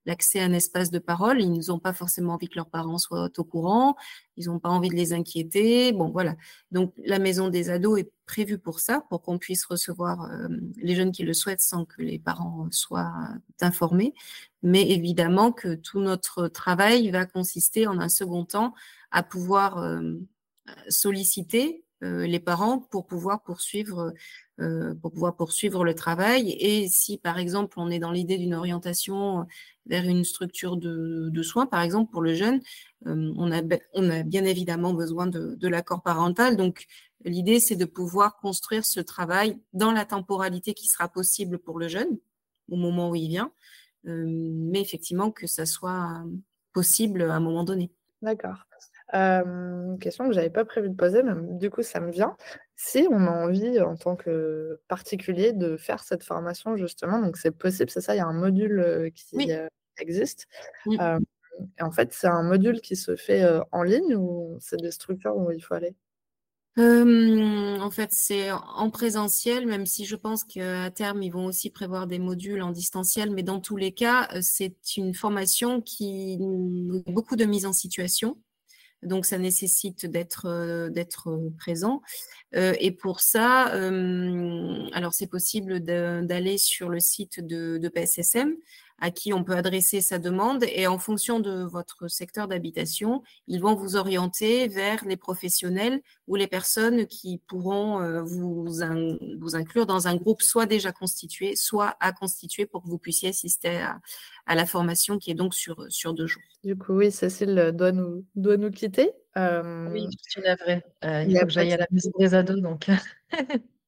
l'accès 0.04 0.38
à 0.38 0.44
un 0.44 0.52
espace 0.52 0.92
de 0.92 1.00
parole. 1.00 1.42
Ils 1.42 1.66
n'ont 1.66 1.80
pas 1.80 1.92
forcément 1.92 2.34
envie 2.34 2.48
que 2.48 2.54
leurs 2.54 2.70
parents 2.70 2.98
soient 2.98 3.28
au 3.36 3.44
courant, 3.44 3.96
ils 4.36 4.46
n'ont 4.46 4.60
pas 4.60 4.68
envie 4.68 4.90
de 4.90 4.94
les 4.94 5.12
inquiéter. 5.12 5.92
Bon, 5.92 6.10
voilà. 6.10 6.36
Donc, 6.70 6.94
la 7.04 7.18
maison 7.18 7.48
des 7.48 7.68
ados 7.68 7.98
est 7.98 8.12
prévue 8.26 8.58
pour 8.58 8.78
ça, 8.78 9.02
pour 9.10 9.22
qu'on 9.22 9.38
puisse 9.38 9.64
recevoir 9.64 10.30
les 10.76 10.94
jeunes 10.94 11.10
qui 11.10 11.24
le 11.24 11.34
souhaitent 11.34 11.60
sans 11.60 11.84
que 11.84 12.00
les 12.00 12.20
parents 12.20 12.68
soient 12.70 13.12
informés. 13.60 14.14
Mais 14.62 14.88
évidemment 14.88 15.50
que 15.50 15.74
tout 15.74 15.98
notre 15.98 16.46
travail 16.46 17.10
va 17.10 17.26
consister 17.26 17.88
en 17.88 17.98
un 17.98 18.08
second 18.08 18.44
temps 18.44 18.72
à 19.10 19.24
pouvoir 19.24 20.00
solliciter 20.88 21.84
les 22.02 22.40
parents 22.40 22.78
pour 22.78 23.06
pouvoir 23.06 23.42
poursuivre 23.42 24.12
pour 25.02 25.12
pouvoir 25.12 25.36
poursuivre 25.36 25.84
le 25.84 25.94
travail. 25.94 26.56
Et 26.58 26.88
si, 26.88 27.18
par 27.18 27.38
exemple, 27.38 27.78
on 27.78 27.90
est 27.90 27.98
dans 27.98 28.10
l'idée 28.10 28.38
d'une 28.38 28.54
orientation 28.54 29.46
vers 29.84 30.04
une 30.04 30.24
structure 30.24 30.76
de, 30.76 31.42
soins, 31.42 31.66
par 31.66 31.82
exemple, 31.82 32.10
pour 32.10 32.22
le 32.22 32.34
jeune, 32.34 32.60
on, 33.04 33.52
a, 33.52 33.62
on 33.94 34.10
a 34.10 34.22
bien 34.22 34.44
évidemment 34.44 34.94
besoin 34.94 35.26
de, 35.26 35.68
l'accord 35.68 36.02
parental. 36.02 36.56
Donc, 36.56 36.86
l'idée, 37.24 37.60
c'est 37.60 37.76
de 37.76 37.84
pouvoir 37.84 38.36
construire 38.38 38.84
ce 38.86 39.00
travail 39.00 39.58
dans 39.74 39.92
la 39.92 40.06
temporalité 40.06 40.72
qui 40.72 40.86
sera 40.86 41.08
possible 41.08 41.58
pour 41.58 41.78
le 41.78 41.88
jeune, 41.88 42.18
au 42.70 42.76
moment 42.76 43.10
où 43.10 43.14
il 43.14 43.28
vient, 43.28 43.52
mais 44.04 44.80
effectivement 44.80 45.30
que 45.30 45.46
ça 45.46 45.66
soit 45.66 46.24
possible 46.72 47.22
à 47.22 47.34
un 47.34 47.40
moment 47.40 47.64
donné. 47.64 47.90
D'accord 48.22 48.66
question 49.12 50.28
que 50.28 50.34
j'avais 50.34 50.50
pas 50.50 50.64
prévu 50.64 50.88
de 50.88 50.94
poser, 50.94 51.22
mais 51.22 51.32
du 51.58 51.70
coup, 51.70 51.82
ça 51.82 52.00
me 52.00 52.10
vient. 52.10 52.36
Si 52.74 53.06
on 53.10 53.26
a 53.26 53.30
envie, 53.30 53.80
en 53.80 53.96
tant 53.96 54.16
que 54.16 54.80
particulier, 54.88 55.52
de 55.52 55.76
faire 55.76 56.02
cette 56.02 56.24
formation, 56.24 56.76
justement, 56.76 57.20
donc 57.20 57.36
c'est 57.36 57.50
possible, 57.50 57.90
c'est 57.90 58.00
ça? 58.00 58.14
Il 58.14 58.18
y 58.18 58.20
a 58.20 58.26
un 58.26 58.32
module, 58.32 59.10
qui, 59.14 59.50
existe. 59.98 60.46
et 60.90 61.82
en 61.82 61.90
fait, 61.90 62.12
c'est 62.12 62.26
un 62.26 62.42
module 62.42 62.80
qui 62.80 62.96
se 62.96 63.16
fait, 63.16 63.44
en 63.72 63.82
ligne 63.82 64.14
ou 64.14 64.58
c'est 64.60 64.80
des 64.80 64.90
structures 64.90 65.36
où 65.36 65.50
il 65.50 65.60
faut 65.60 65.74
aller? 65.74 65.94
en 66.78 67.90
fait, 67.90 68.12
c'est 68.12 68.50
en 68.50 68.90
présentiel, 68.90 69.66
même 69.66 69.86
si 69.86 70.04
je 70.04 70.14
pense 70.16 70.44
qu'à 70.44 70.90
terme, 70.90 71.22
ils 71.22 71.30
vont 71.30 71.46
aussi 71.46 71.70
prévoir 71.70 72.06
des 72.06 72.18
modules 72.18 72.60
en 72.60 72.70
distanciel, 72.70 73.30
mais 73.30 73.42
dans 73.42 73.60
tous 73.60 73.76
les 73.76 73.92
cas, 73.92 74.28
c'est 74.42 74.96
une 74.96 75.14
formation 75.14 75.80
qui 75.80 76.36
beaucoup 77.06 77.36
de 77.36 77.46
mise 77.46 77.64
en 77.64 77.72
situation 77.72 78.36
donc 79.06 79.26
ça 79.26 79.38
nécessite 79.38 80.06
d'être 80.06 80.46
euh, 80.46 80.90
euh, 80.90 81.50
présent. 81.58 82.02
Euh, 82.54 82.74
et 82.78 82.90
pour 82.90 83.20
ça, 83.20 83.64
alors 84.92 85.14
c'est 85.14 85.26
possible 85.26 85.80
d'aller 85.80 86.58
sur 86.58 86.88
le 86.88 87.00
site 87.00 87.44
de, 87.44 87.78
de, 87.78 87.88
PSSM 87.88 88.54
à 88.98 89.10
qui 89.10 89.32
on 89.32 89.44
peut 89.44 89.54
adresser 89.54 90.00
sa 90.00 90.18
demande 90.18 90.64
et 90.64 90.86
en 90.86 90.98
fonction 90.98 91.40
de 91.40 91.64
votre 91.64 92.08
secteur 92.08 92.48
d'habitation, 92.48 93.22
ils 93.46 93.60
vont 93.60 93.74
vous 93.74 93.96
orienter 93.96 94.68
vers 94.68 95.04
les 95.04 95.16
professionnels 95.16 96.00
ou 96.26 96.36
les 96.36 96.46
personnes 96.46 97.06
qui 97.06 97.38
pourront 97.46 98.00
euh, 98.00 98.22
vous, 98.22 98.64
vous 98.64 99.56
inclure 99.56 99.86
dans 99.86 100.08
un 100.08 100.16
groupe 100.16 100.42
soit 100.42 100.66
déjà 100.66 100.92
constitué, 100.92 101.56
soit 101.56 101.96
à 102.00 102.12
constituer 102.12 102.66
pour 102.66 102.82
que 102.82 102.88
vous 102.88 102.98
puissiez 102.98 103.30
assister 103.30 103.82
à, 104.46 104.54
la 104.54 104.66
formation 104.66 105.18
qui 105.18 105.30
est 105.30 105.34
donc 105.34 105.54
sur, 105.54 105.84
sur 105.90 106.14
deux 106.14 106.26
jours. 106.26 106.42
Du 106.64 106.76
coup, 106.76 106.94
oui, 106.94 107.10
Cécile 107.10 107.72
doit 107.74 107.92
nous, 107.92 108.24
doit 108.34 108.56
nous 108.56 108.70
quitter. 108.70 109.10
Euh, 109.36 109.90
oui, 109.92 110.06
je 110.10 110.30
suis 110.30 110.40
navrée. 110.40 110.82
Euh, 111.04 111.24
il, 111.28 111.38
faut 111.38 111.46
que 111.46 111.52
j'aille 111.52 111.72
à 111.72 111.76
la 111.76 111.86
maison 111.90 112.10
des 112.18 112.34
ados. 112.34 112.60
Donc... 112.60 112.88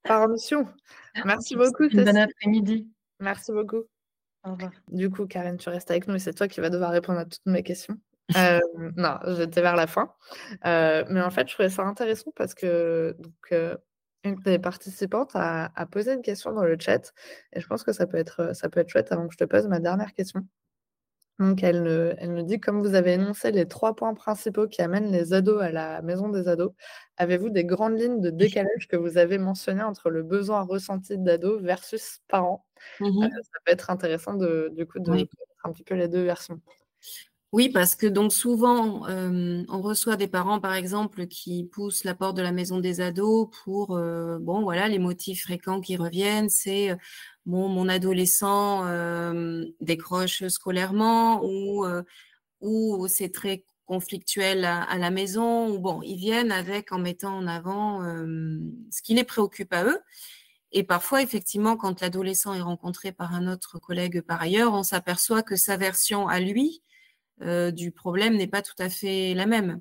Par 0.04 0.28
mission. 0.28 0.66
Merci 1.24 1.56
beaucoup. 1.56 1.88
Bon 1.88 2.16
après-midi. 2.16 2.88
Merci 3.20 3.52
beaucoup. 3.52 3.84
Du 4.88 5.10
coup, 5.10 5.26
Karine, 5.26 5.56
tu 5.56 5.68
restes 5.68 5.90
avec 5.90 6.08
nous 6.08 6.14
et 6.14 6.18
c'est 6.18 6.34
toi 6.34 6.48
qui 6.48 6.60
vas 6.60 6.70
devoir 6.70 6.90
répondre 6.90 7.18
à 7.18 7.24
toutes 7.24 7.46
mes 7.46 7.62
questions. 7.62 7.98
Euh, 8.36 8.60
non, 8.96 9.18
j'étais 9.36 9.62
vers 9.62 9.76
la 9.76 9.86
fin. 9.86 10.12
Euh, 10.66 11.04
mais 11.08 11.20
en 11.20 11.30
fait, 11.30 11.48
je 11.48 11.54
trouvais 11.54 11.68
ça 11.68 11.82
intéressant 11.82 12.32
parce 12.36 12.54
que 12.54 13.16
donc, 13.18 13.52
euh, 13.52 13.76
une 14.24 14.36
des 14.36 14.58
participantes 14.58 15.32
a, 15.34 15.70
posé 15.90 16.12
une 16.12 16.22
question 16.22 16.52
dans 16.52 16.64
le 16.64 16.76
chat 16.78 17.12
et 17.52 17.60
je 17.60 17.66
pense 17.66 17.84
que 17.84 17.92
ça 17.92 18.06
peut 18.06 18.16
être, 18.16 18.54
ça 18.54 18.68
peut 18.68 18.80
être 18.80 18.88
chouette 18.90 19.12
avant 19.12 19.26
que 19.26 19.32
je 19.32 19.38
te 19.38 19.44
pose 19.44 19.66
ma 19.68 19.80
dernière 19.80 20.12
question. 20.12 20.46
Donc, 21.38 21.62
elle, 21.62 22.16
elle 22.18 22.34
nous 22.34 22.42
dit, 22.42 22.58
comme 22.58 22.80
vous 22.80 22.94
avez 22.94 23.12
énoncé 23.12 23.52
les 23.52 23.68
trois 23.68 23.94
points 23.94 24.14
principaux 24.14 24.66
qui 24.66 24.82
amènent 24.82 25.12
les 25.12 25.32
ados 25.32 25.62
à 25.62 25.70
la 25.70 26.02
maison 26.02 26.28
des 26.28 26.48
ados, 26.48 26.72
avez-vous 27.16 27.50
des 27.50 27.64
grandes 27.64 27.98
lignes 27.98 28.20
de 28.20 28.30
décalage 28.30 28.88
que 28.88 28.96
vous 28.96 29.18
avez 29.18 29.38
mentionnées 29.38 29.84
entre 29.84 30.10
le 30.10 30.24
besoin 30.24 30.62
ressenti 30.62 31.16
d'ados 31.16 31.62
versus 31.62 32.20
parents 32.26 32.66
mmh 33.00 33.22
euh, 33.24 33.28
Ça 33.28 33.58
peut 33.64 33.72
être 33.72 33.90
intéressant 33.90 34.34
de, 34.34 34.72
du 34.74 34.86
coup 34.86 34.98
de 34.98 35.10
oui. 35.10 35.30
un 35.62 35.72
petit 35.72 35.84
peu 35.84 35.94
les 35.94 36.08
deux 36.08 36.24
versions. 36.24 36.60
Oui, 37.52 37.70
parce 37.70 37.96
que 37.96 38.06
donc 38.06 38.32
souvent, 38.32 39.06
on 39.08 39.80
reçoit 39.80 40.16
des 40.16 40.28
parents, 40.28 40.60
par 40.60 40.74
exemple, 40.74 41.26
qui 41.26 41.64
poussent 41.64 42.04
la 42.04 42.14
porte 42.14 42.36
de 42.36 42.42
la 42.42 42.52
maison 42.52 42.78
des 42.78 43.00
ados 43.00 43.48
pour, 43.64 43.88
bon, 43.96 44.62
voilà, 44.62 44.86
les 44.88 44.98
motifs 44.98 45.44
fréquents 45.44 45.80
qui 45.80 45.96
reviennent, 45.96 46.50
c'est 46.50 46.94
bon, 47.46 47.68
mon 47.68 47.88
adolescent 47.88 48.84
décroche 49.80 50.46
scolairement 50.48 51.42
ou, 51.42 51.86
ou 52.60 53.08
c'est 53.08 53.30
très 53.32 53.64
conflictuel 53.86 54.66
à, 54.66 54.98
la 54.98 55.10
maison, 55.10 55.70
ou 55.70 55.78
bon, 55.78 56.02
ils 56.02 56.18
viennent 56.18 56.52
avec 56.52 56.92
en 56.92 56.98
mettant 56.98 57.34
en 57.34 57.46
avant 57.46 58.02
ce 58.90 59.02
qui 59.02 59.14
les 59.14 59.24
préoccupe 59.24 59.72
à 59.72 59.84
eux. 59.84 60.00
Et 60.72 60.84
parfois, 60.84 61.22
effectivement, 61.22 61.78
quand 61.78 62.02
l'adolescent 62.02 62.52
est 62.52 62.60
rencontré 62.60 63.10
par 63.10 63.34
un 63.34 63.50
autre 63.50 63.78
collègue 63.78 64.20
par 64.20 64.42
ailleurs, 64.42 64.74
on 64.74 64.82
s'aperçoit 64.82 65.42
que 65.42 65.56
sa 65.56 65.78
version 65.78 66.28
à 66.28 66.40
lui, 66.40 66.82
euh, 66.82 66.97
du 67.40 67.92
problème 67.92 68.36
n'est 68.36 68.46
pas 68.46 68.62
tout 68.62 68.74
à 68.78 68.88
fait 68.88 69.34
la 69.34 69.46
même. 69.46 69.80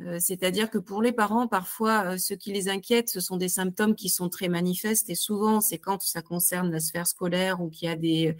Euh, 0.00 0.18
c'est-à-dire 0.20 0.70
que 0.70 0.78
pour 0.78 1.02
les 1.02 1.10
parents, 1.10 1.48
parfois, 1.48 2.12
euh, 2.14 2.18
ce 2.18 2.32
qui 2.32 2.52
les 2.52 2.68
inquiète, 2.68 3.08
ce 3.08 3.18
sont 3.20 3.36
des 3.36 3.48
symptômes 3.48 3.96
qui 3.96 4.08
sont 4.08 4.28
très 4.28 4.48
manifestes 4.48 5.10
et 5.10 5.16
souvent, 5.16 5.60
c'est 5.60 5.78
quand 5.78 6.00
ça 6.02 6.22
concerne 6.22 6.70
la 6.70 6.78
sphère 6.78 7.06
scolaire 7.06 7.60
ou 7.60 7.68
qu'il 7.68 7.88
y 7.88 7.90
a 7.90 7.96
des, 7.96 8.36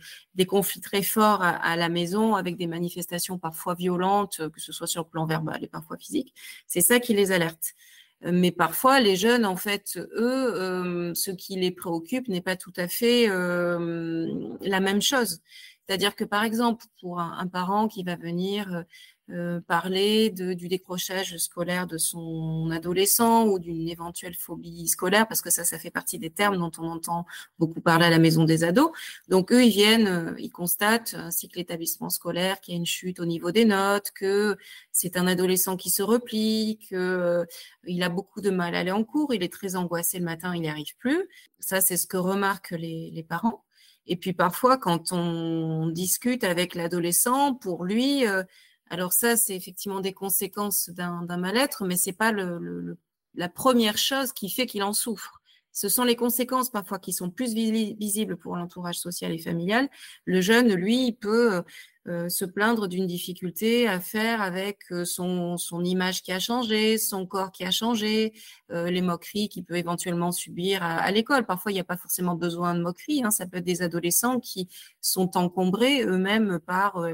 conflits 0.47 0.81
très 0.81 1.03
forts 1.03 1.43
à, 1.43 1.77
la 1.77 1.89
maison 1.89 2.37
avec 2.37 2.57
des 2.57 2.69
manifestations 2.69 3.39
parfois 3.39 3.75
violentes, 3.75 4.41
que 4.51 4.61
ce 4.61 4.73
soit 4.73 4.87
sur 4.87 5.03
le 5.03 5.09
plan 5.09 5.27
verbal 5.27 5.65
et 5.65 5.67
parfois 5.67 5.97
physique. 5.97 6.33
C'est 6.69 6.81
ça 6.81 7.01
qui 7.01 7.13
les 7.13 7.33
alerte. 7.33 7.75
Mais 8.23 8.51
parfois, 8.51 9.01
les 9.01 9.17
jeunes, 9.17 9.47
en 9.47 9.57
fait, 9.57 9.99
eux, 10.17 11.13
ce 11.15 11.31
qui 11.31 11.57
les 11.57 11.71
préoccupe 11.71 12.29
n'est 12.29 12.41
pas 12.41 12.57
tout 12.57 12.73
à 12.77 12.89
fait 12.89 13.29
la 13.29 14.81
même 14.81 15.03
chose. 15.03 15.41
C'est-à-dire 15.89 16.15
que, 16.15 16.25
par 16.25 16.45
exemple, 16.45 16.85
pour 17.01 17.19
un, 17.19 17.47
parent 17.47 17.89
qui 17.89 18.03
va 18.03 18.15
venir 18.15 18.75
euh, 18.75 18.83
euh, 19.31 19.61
parler 19.63 20.29
du 20.29 20.69
décrochage 20.69 21.39
scolaire 21.39 21.87
de 21.87 21.97
son 21.97 22.71
adolescent 22.71 23.47
ou 23.47 23.59
d'une 23.59 23.89
éventuelle 23.89 24.35
phobie 24.35 24.87
scolaire, 24.87 25.27
parce 25.27 25.41
que 25.41 25.49
ça, 25.49 25.65
ça 25.65 25.79
fait 25.79 25.91
partie 25.91 26.19
des 26.19 26.29
termes 26.29 26.59
dont 26.59 26.71
on 26.79 26.91
entend 26.91 27.25
beaucoup 27.59 27.81
parler 27.81 28.05
à 28.05 28.11
la 28.11 28.19
maison 28.19 28.45
des 28.45 28.65
ados. 28.65 28.91
Donc, 29.29 29.51
eux, 29.51 29.65
ils 29.65 29.71
viennent, 29.71 30.09
euh, 30.09 30.35
ils 30.39 30.51
constatent, 30.51 31.15
ainsi 31.15 31.49
que 31.49 31.57
l'établissement 31.57 32.11
scolaire, 32.11 32.61
qu'il 32.61 32.75
y 32.75 32.77
a 32.77 32.81
une 32.81 32.87
chute 32.87 33.19
au 33.19 33.25
niveau 33.25 33.51
des 33.51 33.65
notes, 33.65 34.11
que 34.15 34.59
c'est 34.93 35.17
un 35.17 35.27
adolescent 35.27 35.79
qui 35.79 35.89
se 35.89 36.03
replie, 36.03 36.79
qu'il 36.87 38.03
a 38.03 38.09
beaucoup 38.11 38.43
de 38.43 38.51
mal 38.51 38.75
à 38.75 38.81
aller 38.81 38.91
en 38.91 39.05
cours, 39.05 39.33
il 39.33 39.43
est 39.43 39.53
très 39.53 39.75
angoissé 39.75 40.19
le 40.19 40.27
matin, 40.27 40.55
il 40.55 40.61
n'y 40.61 40.69
arrive 40.69 40.97
plus. 40.99 41.29
Ça, 41.61 41.81
c'est 41.81 41.97
ce 41.97 42.07
que 42.07 42.19
remarquent 42.19 42.73
les 42.79 43.25
parents. 43.27 43.65
Et 44.09 44.17
puis 44.17 44.33
parfois, 44.33 44.79
quand 44.79 45.13
on 45.13 45.89
discute 45.89 46.43
avec 46.43 46.75
l'adolescent, 46.75 47.55
pour 47.55 47.85
lui, 47.85 48.27
euh, 48.27 48.43
alors 48.91 49.13
ça, 49.13 49.37
c'est 49.37 49.55
effectivement 49.55 50.01
des 50.01 50.15
conséquences 50.15 50.89
d'un 50.89 51.37
mal-être, 51.37 51.85
mais 51.85 51.97
c'est 51.97 52.13
pas 52.13 52.33
le, 52.33 52.99
la 53.35 53.49
première 53.51 53.99
chose 53.99 54.33
qui 54.33 54.51
fait 54.51 54.67
qu'il 54.67 54.83
en 54.83 54.95
souffre. 54.95 55.41
Ce 55.73 55.89
sont 55.89 56.05
les 56.05 56.17
conséquences 56.17 56.71
parfois 56.71 56.99
qui 56.99 57.13
sont 57.13 57.31
plus 57.31 57.53
visibles 57.53 58.37
pour 58.37 58.57
l'entourage 58.57 58.99
social 58.99 59.31
et 59.33 59.39
familial. 59.39 59.89
Le 60.25 60.41
jeune, 60.41 60.73
lui, 60.73 61.13
peut 61.13 61.63
euh, 62.09 62.31
se 62.31 62.47
plaindre 62.47 62.89
d'une 62.89 63.07
difficulté 63.07 63.87
à 63.87 64.01
faire 64.01 64.41
avec 64.41 64.79
euh, 64.93 65.05
son, 65.05 65.59
son, 65.59 65.85
image 65.85 66.23
qui 66.23 66.33
a 66.33 66.39
changé, 66.39 66.97
son 66.97 67.27
corps 67.27 67.53
qui 67.53 67.65
a 67.65 67.71
changé, 67.71 68.33
euh, 68.71 68.91
les 68.91 69.03
moqueries 69.03 69.51
qu'il 69.51 69.63
peut 69.65 69.77
éventuellement 69.77 70.33
subir 70.33 70.83
à, 70.83 71.11
l'école. 71.11 71.45
Parfois, 71.45 71.71
il 71.71 71.75
n'y 71.75 71.81
a 71.81 71.85
pas 71.85 71.99
forcément 71.99 72.35
besoin 72.35 72.75
de 72.75 72.81
moqueries. 72.81 73.25
Hein. 73.25 73.31
Ça 73.31 73.47
peut 73.47 73.59
être 73.59 73.65
des 73.65 73.83
adolescents 73.83 74.41
qui 74.41 74.69
sont 75.03 75.37
encombrés 75.37 76.03
eux-mêmes 76.03 76.61
par 76.61 77.05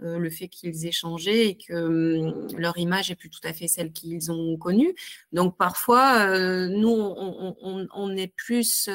le 0.00 0.30
fait 0.30 0.48
qu'ils 0.48 0.86
aient 0.86 0.92
changé 0.92 1.48
et 1.48 1.56
que 1.56 2.18
hum, 2.18 2.48
leur 2.58 2.76
image 2.76 3.10
est 3.10 3.16
plus 3.16 3.30
tout 3.30 3.40
à 3.44 3.54
fait 3.54 3.68
celle 3.68 3.92
qu'ils 3.92 4.30
ont 4.30 4.58
connue. 4.58 4.94
Donc, 5.32 5.56
parfois, 5.56 6.38
nous, 6.68 6.90
on, 6.90 8.16
est 8.16 8.34
plus 8.34 8.90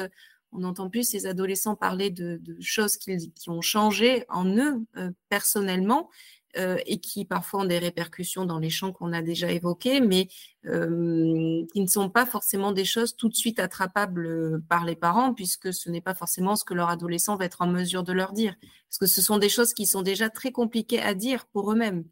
on 0.52 0.62
entend 0.64 0.88
plus 0.88 1.04
ces 1.04 1.26
adolescents 1.26 1.76
parler 1.76 2.10
de, 2.10 2.40
choses 2.60 2.96
qui, 2.96 3.32
ont 3.48 3.60
changé 3.60 4.24
en 4.28 4.46
eux 4.46 4.84
euh, 4.96 5.10
personnellement 5.28 6.08
euh, 6.56 6.78
et 6.86 6.98
qui 6.98 7.24
parfois 7.24 7.60
ont 7.60 7.64
des 7.64 7.78
répercussions 7.78 8.46
dans 8.46 8.58
les 8.58 8.70
champs 8.70 8.92
qu'on 8.92 9.12
a 9.12 9.20
déjà 9.20 9.50
évoqués, 9.52 10.00
mais 10.00 10.28
euh, 10.66 11.64
qui 11.72 11.80
ne 11.80 11.86
sont 11.86 12.08
pas 12.08 12.24
forcément 12.24 12.72
des 12.72 12.86
choses 12.86 13.14
tout 13.16 13.28
de 13.28 13.34
suite 13.34 13.60
attrapables 13.60 14.62
par 14.68 14.84
les 14.84 14.96
parents, 14.96 15.34
puisque 15.34 15.72
ce 15.74 15.90
n'est 15.90 16.00
pas 16.00 16.14
forcément 16.14 16.56
ce 16.56 16.64
que 16.64 16.74
leur 16.74 16.88
adolescent 16.88 17.36
va 17.36 17.44
être 17.44 17.60
en 17.60 17.66
mesure 17.66 18.02
de 18.02 18.12
leur 18.12 18.32
dire, 18.32 18.56
parce 18.88 18.98
que 18.98 19.06
ce 19.06 19.20
sont 19.20 19.38
des 19.38 19.50
choses 19.50 19.74
qui 19.74 19.84
sont 19.86 20.02
déjà 20.02 20.30
très 20.30 20.50
compliquées 20.50 21.00
à 21.00 21.14
dire 21.14 21.46
pour 21.46 21.70
eux-mêmes. 21.70 22.04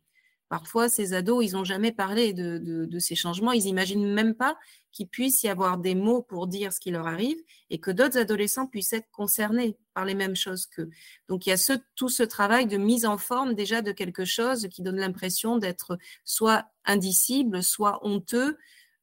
Parfois, 0.49 0.89
ces 0.89 1.13
ados, 1.13 1.45
ils 1.45 1.55
n'ont 1.55 1.65
jamais 1.65 1.91
parlé 1.91 2.33
de, 2.33 2.99
ces 3.01 3.17
changements. 3.17 3.53
Ils 3.53 3.65
n'imaginent 3.65 4.13
même 4.13 4.35
pas 4.35 4.57
qu'il 4.97 5.09
puisse 5.09 5.43
y 5.43 5.49
avoir 5.49 5.77
des 5.77 5.95
mots 5.95 6.23
pour 6.23 6.47
dire 6.47 6.73
ce 6.73 6.81
qui 6.81 6.91
leur 6.91 7.07
arrive 7.07 7.37
et 7.69 7.79
que 7.79 7.91
d'autres 7.91 8.17
adolescents 8.17 8.67
puissent 8.67 8.95
être 8.95 9.11
concernés 9.11 9.77
par 9.93 10.07
les 10.07 10.15
mêmes 10.15 10.35
choses 10.35 10.65
qu'eux. 10.65 10.89
Donc, 11.29 11.47
il 11.47 11.51
y 11.51 11.53
a 11.53 11.79
tout 11.95 12.09
ce 12.09 12.23
travail 12.23 12.67
de 12.67 12.79
mise 12.79 13.05
en 13.05 13.19
forme 13.19 13.55
déjà 13.55 13.83
de 13.83 13.93
quelque 13.93 14.25
chose 14.25 14.69
qui 14.69 14.81
donne 14.83 14.97
l'impression 14.97 15.59
d'être 15.59 15.99
soit 16.25 16.65
indicible, 16.87 17.63
soit 17.63 18.05
honteux, 18.07 18.57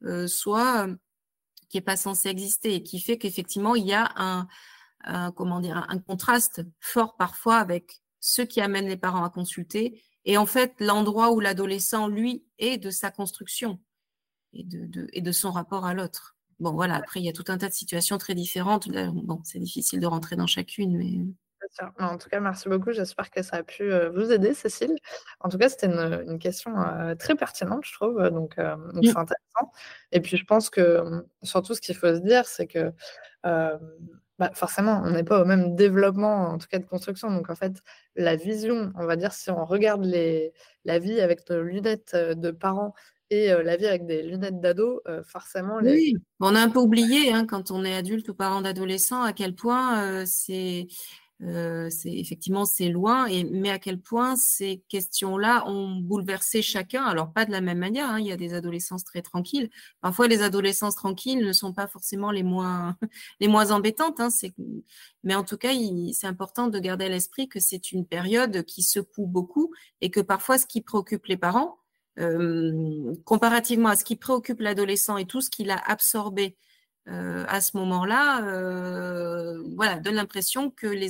euh, 0.03 0.25
soit 0.25 0.87
euh, 0.87 0.95
qui 1.69 1.77
n'est 1.77 1.81
pas 1.81 1.97
censé 1.97 2.29
exister 2.29 2.73
et 2.73 2.83
qui 2.83 2.99
fait 2.99 3.19
qu'effectivement, 3.19 3.75
il 3.75 3.85
y 3.85 3.93
a 3.93 4.11
un, 4.15 4.47
un 5.03 5.99
contraste 5.99 6.63
fort 6.79 7.15
parfois 7.17 7.57
avec 7.57 8.01
ceux 8.19 8.45
qui 8.45 8.61
amènent 8.61 8.87
les 8.87 8.97
parents 8.97 9.23
à 9.23 9.29
consulter 9.29 10.01
et 10.25 10.37
en 10.37 10.45
fait 10.47 10.73
l'endroit 10.79 11.31
où 11.31 11.39
l'adolescent, 11.39 12.07
lui, 12.07 12.45
est 12.57 12.77
de 12.77 12.89
sa 12.89 13.11
construction 13.11 13.79
et 14.53 14.63
de, 14.63 15.07
et 15.13 15.21
de 15.21 15.31
son 15.31 15.51
rapport 15.51 15.85
à 15.85 15.93
l'autre. 15.93 16.35
Bon, 16.59 16.71
voilà, 16.71 16.95
après, 16.95 17.19
il 17.19 17.25
y 17.25 17.29
a 17.29 17.33
tout 17.33 17.45
un 17.47 17.57
tas 17.57 17.67
de 17.67 17.73
situations 17.73 18.17
très 18.17 18.35
différentes. 18.35 18.87
Bon, 18.89 19.41
c'est 19.43 19.59
difficile 19.59 19.99
de 19.99 20.07
rentrer 20.07 20.35
dans 20.35 20.47
chacune, 20.47 20.97
mais... 20.97 21.25
En 21.99 22.17
tout 22.17 22.29
cas, 22.29 22.39
merci 22.39 22.69
beaucoup. 22.69 22.91
J'espère 22.91 23.31
que 23.31 23.41
ça 23.41 23.57
a 23.57 23.63
pu 23.63 23.91
euh, 23.91 24.11
vous 24.11 24.31
aider, 24.31 24.53
Cécile. 24.53 24.95
En 25.39 25.49
tout 25.49 25.57
cas, 25.57 25.69
c'était 25.69 25.87
une, 25.87 26.37
question 26.37 26.79
euh, 26.79 27.15
très 27.15 27.33
pertinente, 27.35 27.83
je 27.83 27.93
trouve. 27.93 28.21
Donc, 28.29 28.59
euh, 28.59 28.75
donc 28.93 29.03
c'est 29.03 29.17
intéressant. 29.17 29.71
Et 30.11 30.21
puis, 30.21 30.37
je 30.37 30.45
pense 30.45 30.69
que 30.69 31.25
surtout, 31.41 31.73
ce 31.73 31.81
qu'il 31.81 31.95
faut 31.95 32.13
se 32.13 32.19
dire, 32.19 32.45
c'est 32.45 32.67
que 32.67 32.93
bah, 34.39 34.49
forcément, 34.55 35.01
on 35.05 35.11
n'est 35.11 35.23
pas 35.23 35.41
au 35.41 35.45
même 35.45 35.75
développement, 35.75 36.49
en 36.49 36.57
tout 36.57 36.67
cas 36.67 36.79
de 36.79 36.85
construction. 36.85 37.29
Donc, 37.29 37.49
en 37.49 37.55
fait, 37.55 37.83
la 38.15 38.35
vision, 38.35 38.91
on 38.95 39.05
va 39.05 39.15
dire, 39.15 39.31
si 39.31 39.51
on 39.51 39.63
regarde 39.63 40.03
les, 40.03 40.53
la 40.85 40.97
vie 40.97 41.21
avec 41.21 41.47
nos 41.49 41.61
lunettes 41.61 42.13
euh, 42.15 42.33
de 42.33 42.49
parents 42.51 42.95
euh, 43.51 43.63
la 43.63 43.77
vie 43.77 43.86
avec 43.86 44.05
des 44.05 44.23
lunettes 44.23 44.61
d'ado, 44.61 45.01
euh, 45.07 45.23
forcément. 45.23 45.77
Oui, 45.81 46.15
on 46.39 46.55
a 46.55 46.61
un 46.61 46.69
peu 46.69 46.79
oublié, 46.79 47.31
hein, 47.31 47.45
quand 47.45 47.71
on 47.71 47.84
est 47.84 47.95
adulte 47.95 48.29
ou 48.29 48.34
parent 48.34 48.61
d'adolescent, 48.61 49.21
à 49.21 49.34
quel 49.34 49.55
point 49.55 50.25
c'est 50.25 50.88
euh, 51.41 51.89
c'est 51.89 52.11
effectivement 52.11 52.63
c'est 52.63 52.88
loin, 52.89 53.27
mais 53.51 53.69
à 53.69 53.79
quel 53.79 53.99
point 53.99 54.36
ces 54.36 54.81
questions-là 54.88 55.67
ont 55.67 55.95
bouleversé 55.95 56.61
chacun. 56.61 57.03
Alors 57.03 57.34
pas 57.34 57.45
de 57.45 57.51
la 57.51 57.59
même 57.59 57.79
manière. 57.79 58.09
Hein, 58.09 58.19
il 58.19 58.27
y 58.27 58.31
a 58.31 58.38
des 58.38 58.53
adolescences 58.53 59.03
très 59.03 59.21
tranquilles. 59.21 59.69
Parfois 60.01 60.27
les 60.27 60.41
adolescences 60.41 60.95
tranquilles 60.95 61.45
ne 61.45 61.51
sont 61.51 61.73
pas 61.73 61.88
forcément 61.88 62.31
les 62.31 62.43
moins 62.43 62.95
les 63.39 63.47
moins 63.47 63.71
embêtantes. 63.71 64.19
Hein, 64.19 64.29
mais 65.23 65.36
en 65.36 65.43
tout 65.43 65.57
cas 65.57 65.71
c'est 66.13 66.27
important 66.27 66.67
de 66.67 66.79
garder 66.79 67.05
à 67.05 67.09
l'esprit 67.09 67.49
que 67.49 67.59
c'est 67.59 67.91
une 67.91 68.05
période 68.05 68.63
qui 68.63 68.84
secoue 68.84 69.27
beaucoup 69.27 69.73
et 70.01 70.09
que 70.11 70.21
parfois 70.21 70.57
ce 70.57 70.65
qui 70.65 70.81
préoccupe 70.81 71.25
les 71.25 71.38
parents, 71.38 71.77
euh, 72.20 73.16
comparativement 73.26 73.89
à 73.89 73.95
ce 73.95 74.03
qui 74.03 74.16
préoccupe 74.16 74.59
l'adolescent 74.59 75.18
et 75.18 75.26
tout 75.26 75.41
ce 75.41 75.49
qu'il 75.49 75.72
a 75.72 75.78
absorbé 75.78 76.55
euh, 77.07 77.43
à 77.47 77.59
ce 77.59 77.76
moment-là, 77.78 78.45
euh, 78.47 79.64
voilà, 79.76 79.99
donne 79.99 80.16
l'impression 80.16 80.70
que 80.70 80.86
les, 80.86 81.09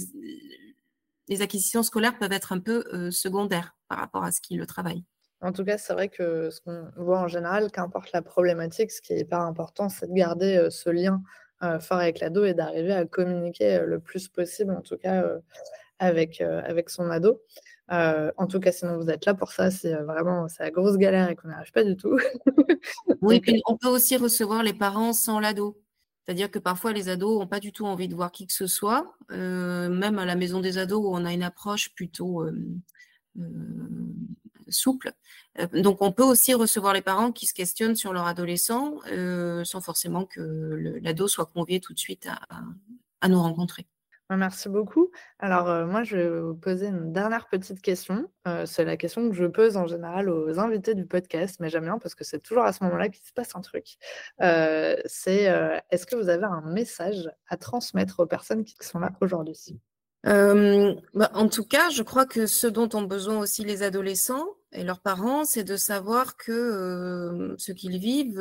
les, 1.28 1.42
acquisitions 1.42 1.84
scolaires 1.84 2.18
peuvent 2.18 2.32
être 2.32 2.54
un 2.54 2.60
peu 2.60 3.12
secondaires 3.12 3.76
par 3.90 4.00
rapport 4.00 4.24
à 4.24 4.32
ce 4.32 4.40
qui 4.42 4.56
le 4.56 4.66
travaille. 4.66 5.04
En 5.42 5.52
tout 5.52 5.66
cas, 5.66 5.78
c'est 5.78 5.94
vrai 5.94 6.08
que 6.08 6.50
ce 6.50 6.62
qu'on 6.62 6.88
voit 6.96 7.20
en 7.20 7.28
général, 7.28 7.70
qu'importe 7.70 8.12
la 8.14 8.22
problématique, 8.22 8.92
ce 8.92 9.02
qui 9.02 9.14
est 9.14 9.20
hyper 9.20 9.42
important, 9.42 9.90
c'est 9.90 10.08
de 10.08 10.14
garder 10.14 10.68
ce 10.72 10.90
lien 10.90 11.22
fort 11.80 12.00
avec 12.00 12.20
l'ado 12.20 12.46
et 12.46 12.54
d'arriver 12.54 12.94
à 12.94 13.06
communiquer 13.06 13.82
le 13.86 14.00
plus 14.00 14.30
possible, 14.30 14.72
en 14.72 14.82
tout 14.82 14.98
cas 14.98 15.26
avec, 16.00 16.40
avec 16.40 16.90
son 16.90 17.10
ado. 17.12 17.42
En 18.38 18.48
tout 18.48 18.60
cas, 18.60 18.72
sinon 18.72 18.98
vous 18.98 19.10
êtes 19.10 19.26
là 19.26 19.34
pour 19.34 19.52
ça, 19.52 19.72
c'est 19.72 19.94
vraiment 19.94 20.48
c'est 20.48 20.64
la 20.64 20.72
grosse 20.72 20.98
galère 20.98 21.30
et 21.30 21.36
qu'on 21.36 21.48
n'y 21.48 21.54
arrive 21.54 21.72
pas 21.72 21.84
du 21.84 21.96
tout. 21.96 22.18
oui, 23.22 23.40
puis 23.42 23.62
on 23.68 23.78
peut 23.78 23.90
aussi 23.90 24.18
recevoir 24.18 24.64
les 24.64 24.74
parents 24.74 25.14
sans 25.14 25.40
l'ado. 25.40 25.84
C'est-à-dire 26.26 26.50
que 26.50 26.60
parfois 26.60 26.94
les 26.94 27.10
ados 27.10 27.40
n'ont 27.40 27.48
pas 27.48 27.60
du 27.60 27.74
tout 27.74 27.86
envie 27.86 28.08
de 28.08 28.16
voir 28.16 28.32
qui 28.32 28.48
que 28.48 28.54
ce 28.54 28.68
soit, 28.68 29.16
euh, 29.32 29.90
même 29.90 30.20
à 30.20 30.26
la 30.26 30.36
maison 30.36 30.62
des 30.62 30.78
ados 30.78 31.02
où 31.04 31.10
on 31.14 31.26
a 31.26 31.34
une 31.34 31.44
approche 31.44 31.94
plutôt 31.94 32.44
euh, 32.44 32.56
euh, 33.40 33.44
souple. 34.70 35.12
donc 35.74 36.02
on 36.02 36.14
peut 36.14 36.24
aussi 36.24 36.54
recevoir 36.54 36.94
les 36.94 37.02
parents 37.02 37.34
qui 37.34 37.46
se 37.46 37.54
questionnent 37.54 37.96
sur 37.96 38.14
leur 38.14 38.26
adolescent 38.26 39.00
sans 39.66 39.82
forcément 39.82 40.26
que 40.26 41.00
l'ado 41.02 41.28
soit 41.28 41.48
convié 41.48 41.80
tout 41.82 41.94
de 41.94 42.00
suite 42.00 42.28
à 43.22 43.30
nous 43.30 43.42
rencontrer. 43.42 43.86
Merci 44.38 44.70
beaucoup. 44.70 45.12
Alors, 45.40 45.70
euh, 45.70 45.86
moi, 45.86 46.04
je 46.04 46.18
vais 46.18 46.42
vous 46.42 46.56
poser 46.56 46.88
une 46.88 47.12
dernière 47.12 47.48
petite 47.48 47.82
question. 47.82 48.30
Euh, 48.48 48.66
c'est 48.66 48.86
la 48.86 48.98
question 48.98 49.30
que 49.30 49.36
je 49.36 49.46
pose 49.46 49.78
en 49.78 49.88
général 49.88 50.30
aux 50.30 50.60
invités 50.60 50.96
du 50.96 51.06
podcast, 51.06 51.58
mais 51.60 51.70
j'aime 51.70 51.86
bien 51.86 52.00
parce 52.00 52.16
que 52.16 52.24
c'est 52.24 52.40
toujours 52.40 52.64
à 52.64 52.74
ce 52.74 52.84
moment-là 52.84 53.10
qu'il 53.10 53.26
se 53.26 53.34
passe 53.34 53.56
un 53.56 53.62
truc. 53.62 53.98
Euh, 54.42 54.96
c'est 55.06 55.44
est-ce 55.90 56.06
que 56.06 56.16
vous 56.16 56.30
avez 56.30 56.46
un 56.46 56.62
message 56.62 57.30
à 57.48 57.58
transmettre 57.58 58.20
aux 58.20 58.26
personnes 58.26 58.64
qui 58.64 58.76
sont 58.82 59.00
là 59.00 59.12
aujourd'hui? 59.22 59.80
Bah, 60.24 61.32
en 61.34 61.50
tout 61.50 61.66
cas, 61.66 61.90
je 61.90 62.02
crois 62.02 62.26
que 62.26 62.46
ce 62.46 62.68
dont 62.68 62.90
ont 62.94 63.04
besoin 63.04 63.40
aussi 63.40 63.64
les 63.66 63.84
adolescents 63.84 64.48
et 64.72 64.84
leurs 64.84 65.02
parents, 65.02 65.44
c'est 65.44 65.66
de 65.66 65.76
savoir 65.76 66.38
que 66.38 67.56
ce 67.58 67.72
qu'ils 67.72 68.00
vivent 68.00 68.40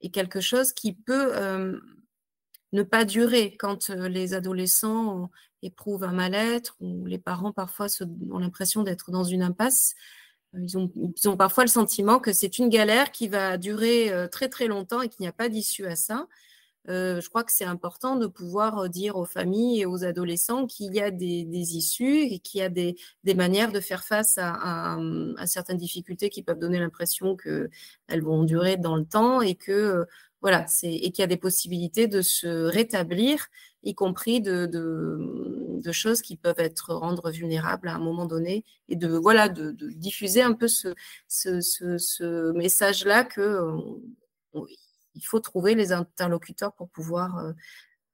est 0.00 0.10
quelque 0.10 0.40
chose 0.40 0.72
qui 0.72 0.94
peut 0.94 1.32
ne 2.72 2.82
pas 2.82 3.04
durer 3.04 3.56
quand 3.58 3.90
euh, 3.90 4.08
les 4.08 4.34
adolescents 4.34 5.30
éprouvent 5.62 6.04
un 6.04 6.12
mal-être 6.12 6.76
ou 6.80 7.04
les 7.06 7.18
parents 7.18 7.52
parfois 7.52 7.86
ont 8.30 8.38
l'impression 8.38 8.82
d'être 8.82 9.10
dans 9.10 9.24
une 9.24 9.42
impasse. 9.42 9.94
Euh, 10.54 10.60
ils 10.62 11.28
ont, 11.28 11.36
parfois 11.36 11.64
le 11.64 11.70
sentiment 11.70 12.18
que 12.18 12.32
c'est 12.32 12.58
une 12.58 12.68
galère 12.68 13.10
qui 13.10 13.28
va 13.28 13.58
durer 13.58 14.12
euh, 14.12 14.28
très 14.28 14.48
très 14.48 14.66
longtemps 14.66 15.02
et 15.02 15.08
qu'il 15.08 15.22
n'y 15.22 15.28
a 15.28 15.32
pas 15.32 15.48
d'issue 15.48 15.86
à 15.86 15.96
ça. 15.96 16.26
je 16.88 17.28
crois 17.28 17.44
que 17.44 17.52
c'est 17.52 17.64
important 17.64 18.16
de 18.16 18.26
pouvoir 18.26 18.88
dire 18.88 19.16
aux 19.16 19.26
familles 19.26 19.82
et 19.82 19.86
aux 19.86 20.02
adolescents 20.04 20.66
qu'il 20.66 20.94
y 20.94 21.00
a 21.00 21.10
des, 21.10 21.76
issues 21.76 22.22
et 22.22 22.38
qu'il 22.40 22.60
y 22.60 22.64
a 22.64 22.68
des, 22.68 22.96
manières 23.36 23.70
de 23.70 23.80
faire 23.80 24.02
face 24.02 24.38
à, 24.38 24.96
à 25.36 25.46
certaines 25.46 25.76
difficultés 25.76 26.30
qui 26.30 26.42
peuvent 26.42 26.58
donner 26.58 26.80
l'impression 26.80 27.36
qu'elles 27.36 28.22
vont 28.22 28.44
durer 28.44 28.76
dans 28.76 28.96
le 28.96 29.04
temps 29.04 29.40
et 29.40 29.54
que 29.54 30.06
voilà, 30.40 30.66
c'est 30.66 30.92
et 30.92 31.10
qu'il 31.12 31.22
y 31.22 31.24
a 31.24 31.26
des 31.26 31.36
possibilités 31.36 32.06
de 32.08 32.22
se 32.22 32.48
rétablir, 32.64 33.48
y 33.82 33.94
compris 33.94 34.40
de, 34.40 34.70
choses 35.92 36.22
qui 36.22 36.36
peuvent 36.36 36.58
être 36.60 36.94
rendre 36.94 37.30
vulnérables 37.30 37.88
à 37.88 37.94
un 37.94 37.98
moment 37.98 38.26
donné, 38.26 38.64
et 38.88 38.96
de 38.96 39.08
voilà 39.08 39.48
de, 39.48 39.72
diffuser 39.92 40.42
un 40.42 40.52
peu 40.52 40.68
ce, 40.68 42.52
message-là 42.52 43.24
que 43.24 43.74
il 45.14 45.22
faut 45.22 45.40
trouver 45.40 45.74
les 45.74 45.92
interlocuteurs 45.92 46.72
pour 46.74 46.88
pouvoir 46.88 47.38
euh, 47.38 47.52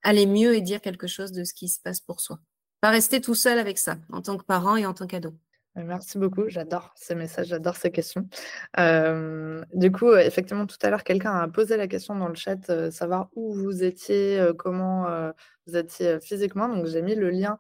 aller 0.03 0.27
mieux 0.27 0.55
et 0.55 0.61
dire 0.61 0.81
quelque 0.81 1.07
chose 1.07 1.33
de 1.33 1.45
ce 1.45 1.55
qui 1.55 1.69
se 1.69 1.81
passe 1.81 2.01
pour 2.01 2.21
soi. 2.21 2.39
Pas 2.81 2.91
rester 2.91 3.21
tout 3.21 3.35
seul 3.35 3.59
avec 3.59 3.79
ça, 3.79 3.99
en 4.11 4.23
tant 4.23 4.37
que 4.37 4.45
parent 4.45 4.77
et 4.77 4.87
en 4.87 4.95
tant 4.95 5.07
qu'ado. 5.07 5.35
Merci 5.77 6.17
beaucoup, 6.17 6.49
j'adore 6.49 6.93
ces 6.97 7.15
messages, 7.15 7.49
j'adore 7.49 7.77
ces 7.77 7.91
questions. 7.91 8.27
du 9.75 9.93
coup, 9.93 10.15
effectivement, 10.15 10.67
tout 10.67 10.79
à 10.81 10.89
l'heure, 10.89 11.05
quelqu'un 11.05 11.35
a 11.35 11.49
posé 11.49 11.77
la 11.77 11.87
question 11.87 12.15
dans 12.17 12.29
le 12.29 12.35
chat, 12.35 12.91
savoir 12.91 13.29
où 13.35 13.53
vous 13.55 13.85
étiez, 13.85 14.43
comment 14.59 15.07
vous 15.67 15.77
étiez 15.77 16.19
physiquement. 16.21 16.69
Donc, 16.69 16.87
j'ai 16.87 17.03
mis 17.03 17.15
le 17.15 17.29
lien 17.29 17.59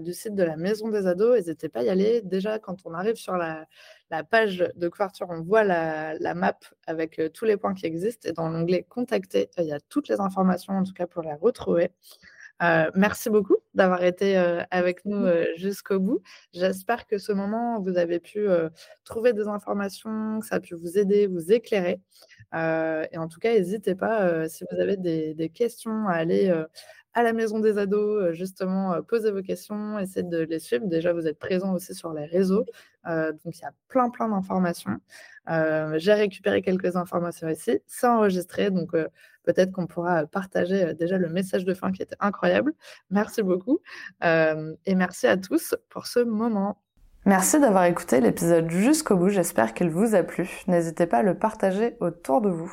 du 0.00 0.12
site 0.12 0.34
de 0.34 0.42
la 0.42 0.56
Maison 0.56 0.88
des 0.88 1.06
Ados. 1.06 1.36
N'hésitez 1.36 1.68
pas 1.68 1.80
à 1.80 1.82
y 1.84 1.90
aller. 1.90 2.22
Déjà, 2.22 2.58
quand 2.58 2.78
on 2.86 2.92
arrive 2.92 3.16
sur 3.16 3.36
la, 3.36 3.66
page 4.30 4.64
de 4.74 4.88
couverture, 4.88 5.28
on 5.30 5.40
voit 5.42 5.62
la, 5.62 6.14
la 6.14 6.34
map 6.34 6.58
avec 6.88 7.20
tous 7.32 7.44
les 7.44 7.56
points 7.56 7.74
qui 7.74 7.86
existent. 7.86 8.28
Et 8.28 8.32
dans 8.32 8.48
l'onglet 8.48 8.84
Contacter, 8.88 9.48
il 9.58 9.66
y 9.66 9.72
a 9.72 9.80
toutes 9.80 10.08
les 10.08 10.20
informations, 10.20 10.74
en 10.74 10.82
tout 10.82 10.92
cas 10.92 11.06
pour 11.06 11.22
les 11.22 11.34
retrouver. 11.34 11.92
Merci 12.60 13.30
beaucoup 13.30 13.56
d'avoir 13.74 14.04
été 14.04 14.36
avec 14.70 15.04
nous 15.04 15.26
jusqu'au 15.56 15.98
bout. 16.00 16.22
J'espère 16.52 17.06
que 17.06 17.18
ce 17.18 17.32
moment, 17.32 17.80
vous 17.80 17.96
avez 17.98 18.20
pu 18.20 18.46
trouver 19.04 19.32
des 19.32 19.46
informations, 19.48 20.40
que 20.40 20.46
ça 20.46 20.56
a 20.56 20.60
pu 20.60 20.74
vous 20.74 20.98
aider, 20.98 21.26
vous 21.26 21.52
éclairer. 21.52 22.00
et 22.54 23.18
en 23.18 23.28
tout 23.28 23.40
cas, 23.40 23.52
n'hésitez 23.52 23.94
pas, 23.94 24.48
si 24.48 24.64
vous 24.70 24.80
avez 24.80 24.96
des, 24.96 25.34
des 25.34 25.48
questions, 25.48 26.08
à 26.08 26.14
aller 26.14 26.52
à 27.14 27.22
la 27.22 27.32
Maison 27.32 27.60
des 27.60 27.78
Ados, 27.78 28.22
euh, 28.22 28.32
justement, 28.32 28.92
euh, 28.92 29.00
posez 29.00 29.30
vos 29.30 29.42
questions, 29.42 29.98
essayez 29.98 30.24
de 30.24 30.38
les 30.38 30.58
suivre. 30.58 30.86
Déjà, 30.86 31.12
vous 31.12 31.26
êtes 31.26 31.38
présents 31.38 31.72
aussi 31.72 31.94
sur 31.94 32.12
les 32.12 32.26
réseaux, 32.26 32.64
euh, 33.06 33.32
donc 33.32 33.56
il 33.56 33.62
y 33.62 33.64
a 33.64 33.72
plein, 33.88 34.10
plein 34.10 34.28
d'informations. 34.28 34.98
J'ai 35.96 36.14
récupéré 36.14 36.62
quelques 36.62 36.96
informations 36.96 37.48
ici, 37.48 37.78
c'est 37.86 38.06
enregistré, 38.06 38.70
donc 38.70 38.92
peut-être 39.42 39.72
qu'on 39.72 39.86
pourra 39.86 40.26
partager 40.26 40.94
déjà 40.94 41.18
le 41.18 41.28
message 41.28 41.66
de 41.66 41.74
fin 41.74 41.92
qui 41.92 42.02
était 42.02 42.16
incroyable. 42.18 42.72
Merci 43.10 43.42
beaucoup 43.42 43.80
et 44.22 44.94
merci 44.94 45.26
à 45.26 45.36
tous 45.36 45.76
pour 45.90 46.06
ce 46.06 46.20
moment. 46.20 46.80
Merci 47.26 47.60
d'avoir 47.60 47.84
écouté 47.84 48.22
l'épisode 48.22 48.70
jusqu'au 48.70 49.16
bout, 49.16 49.28
j'espère 49.28 49.74
qu'il 49.74 49.90
vous 49.90 50.14
a 50.14 50.22
plu. 50.22 50.62
N'hésitez 50.66 51.06
pas 51.06 51.18
à 51.18 51.22
le 51.22 51.38
partager 51.38 51.98
autour 52.00 52.40
de 52.40 52.48
vous. 52.48 52.72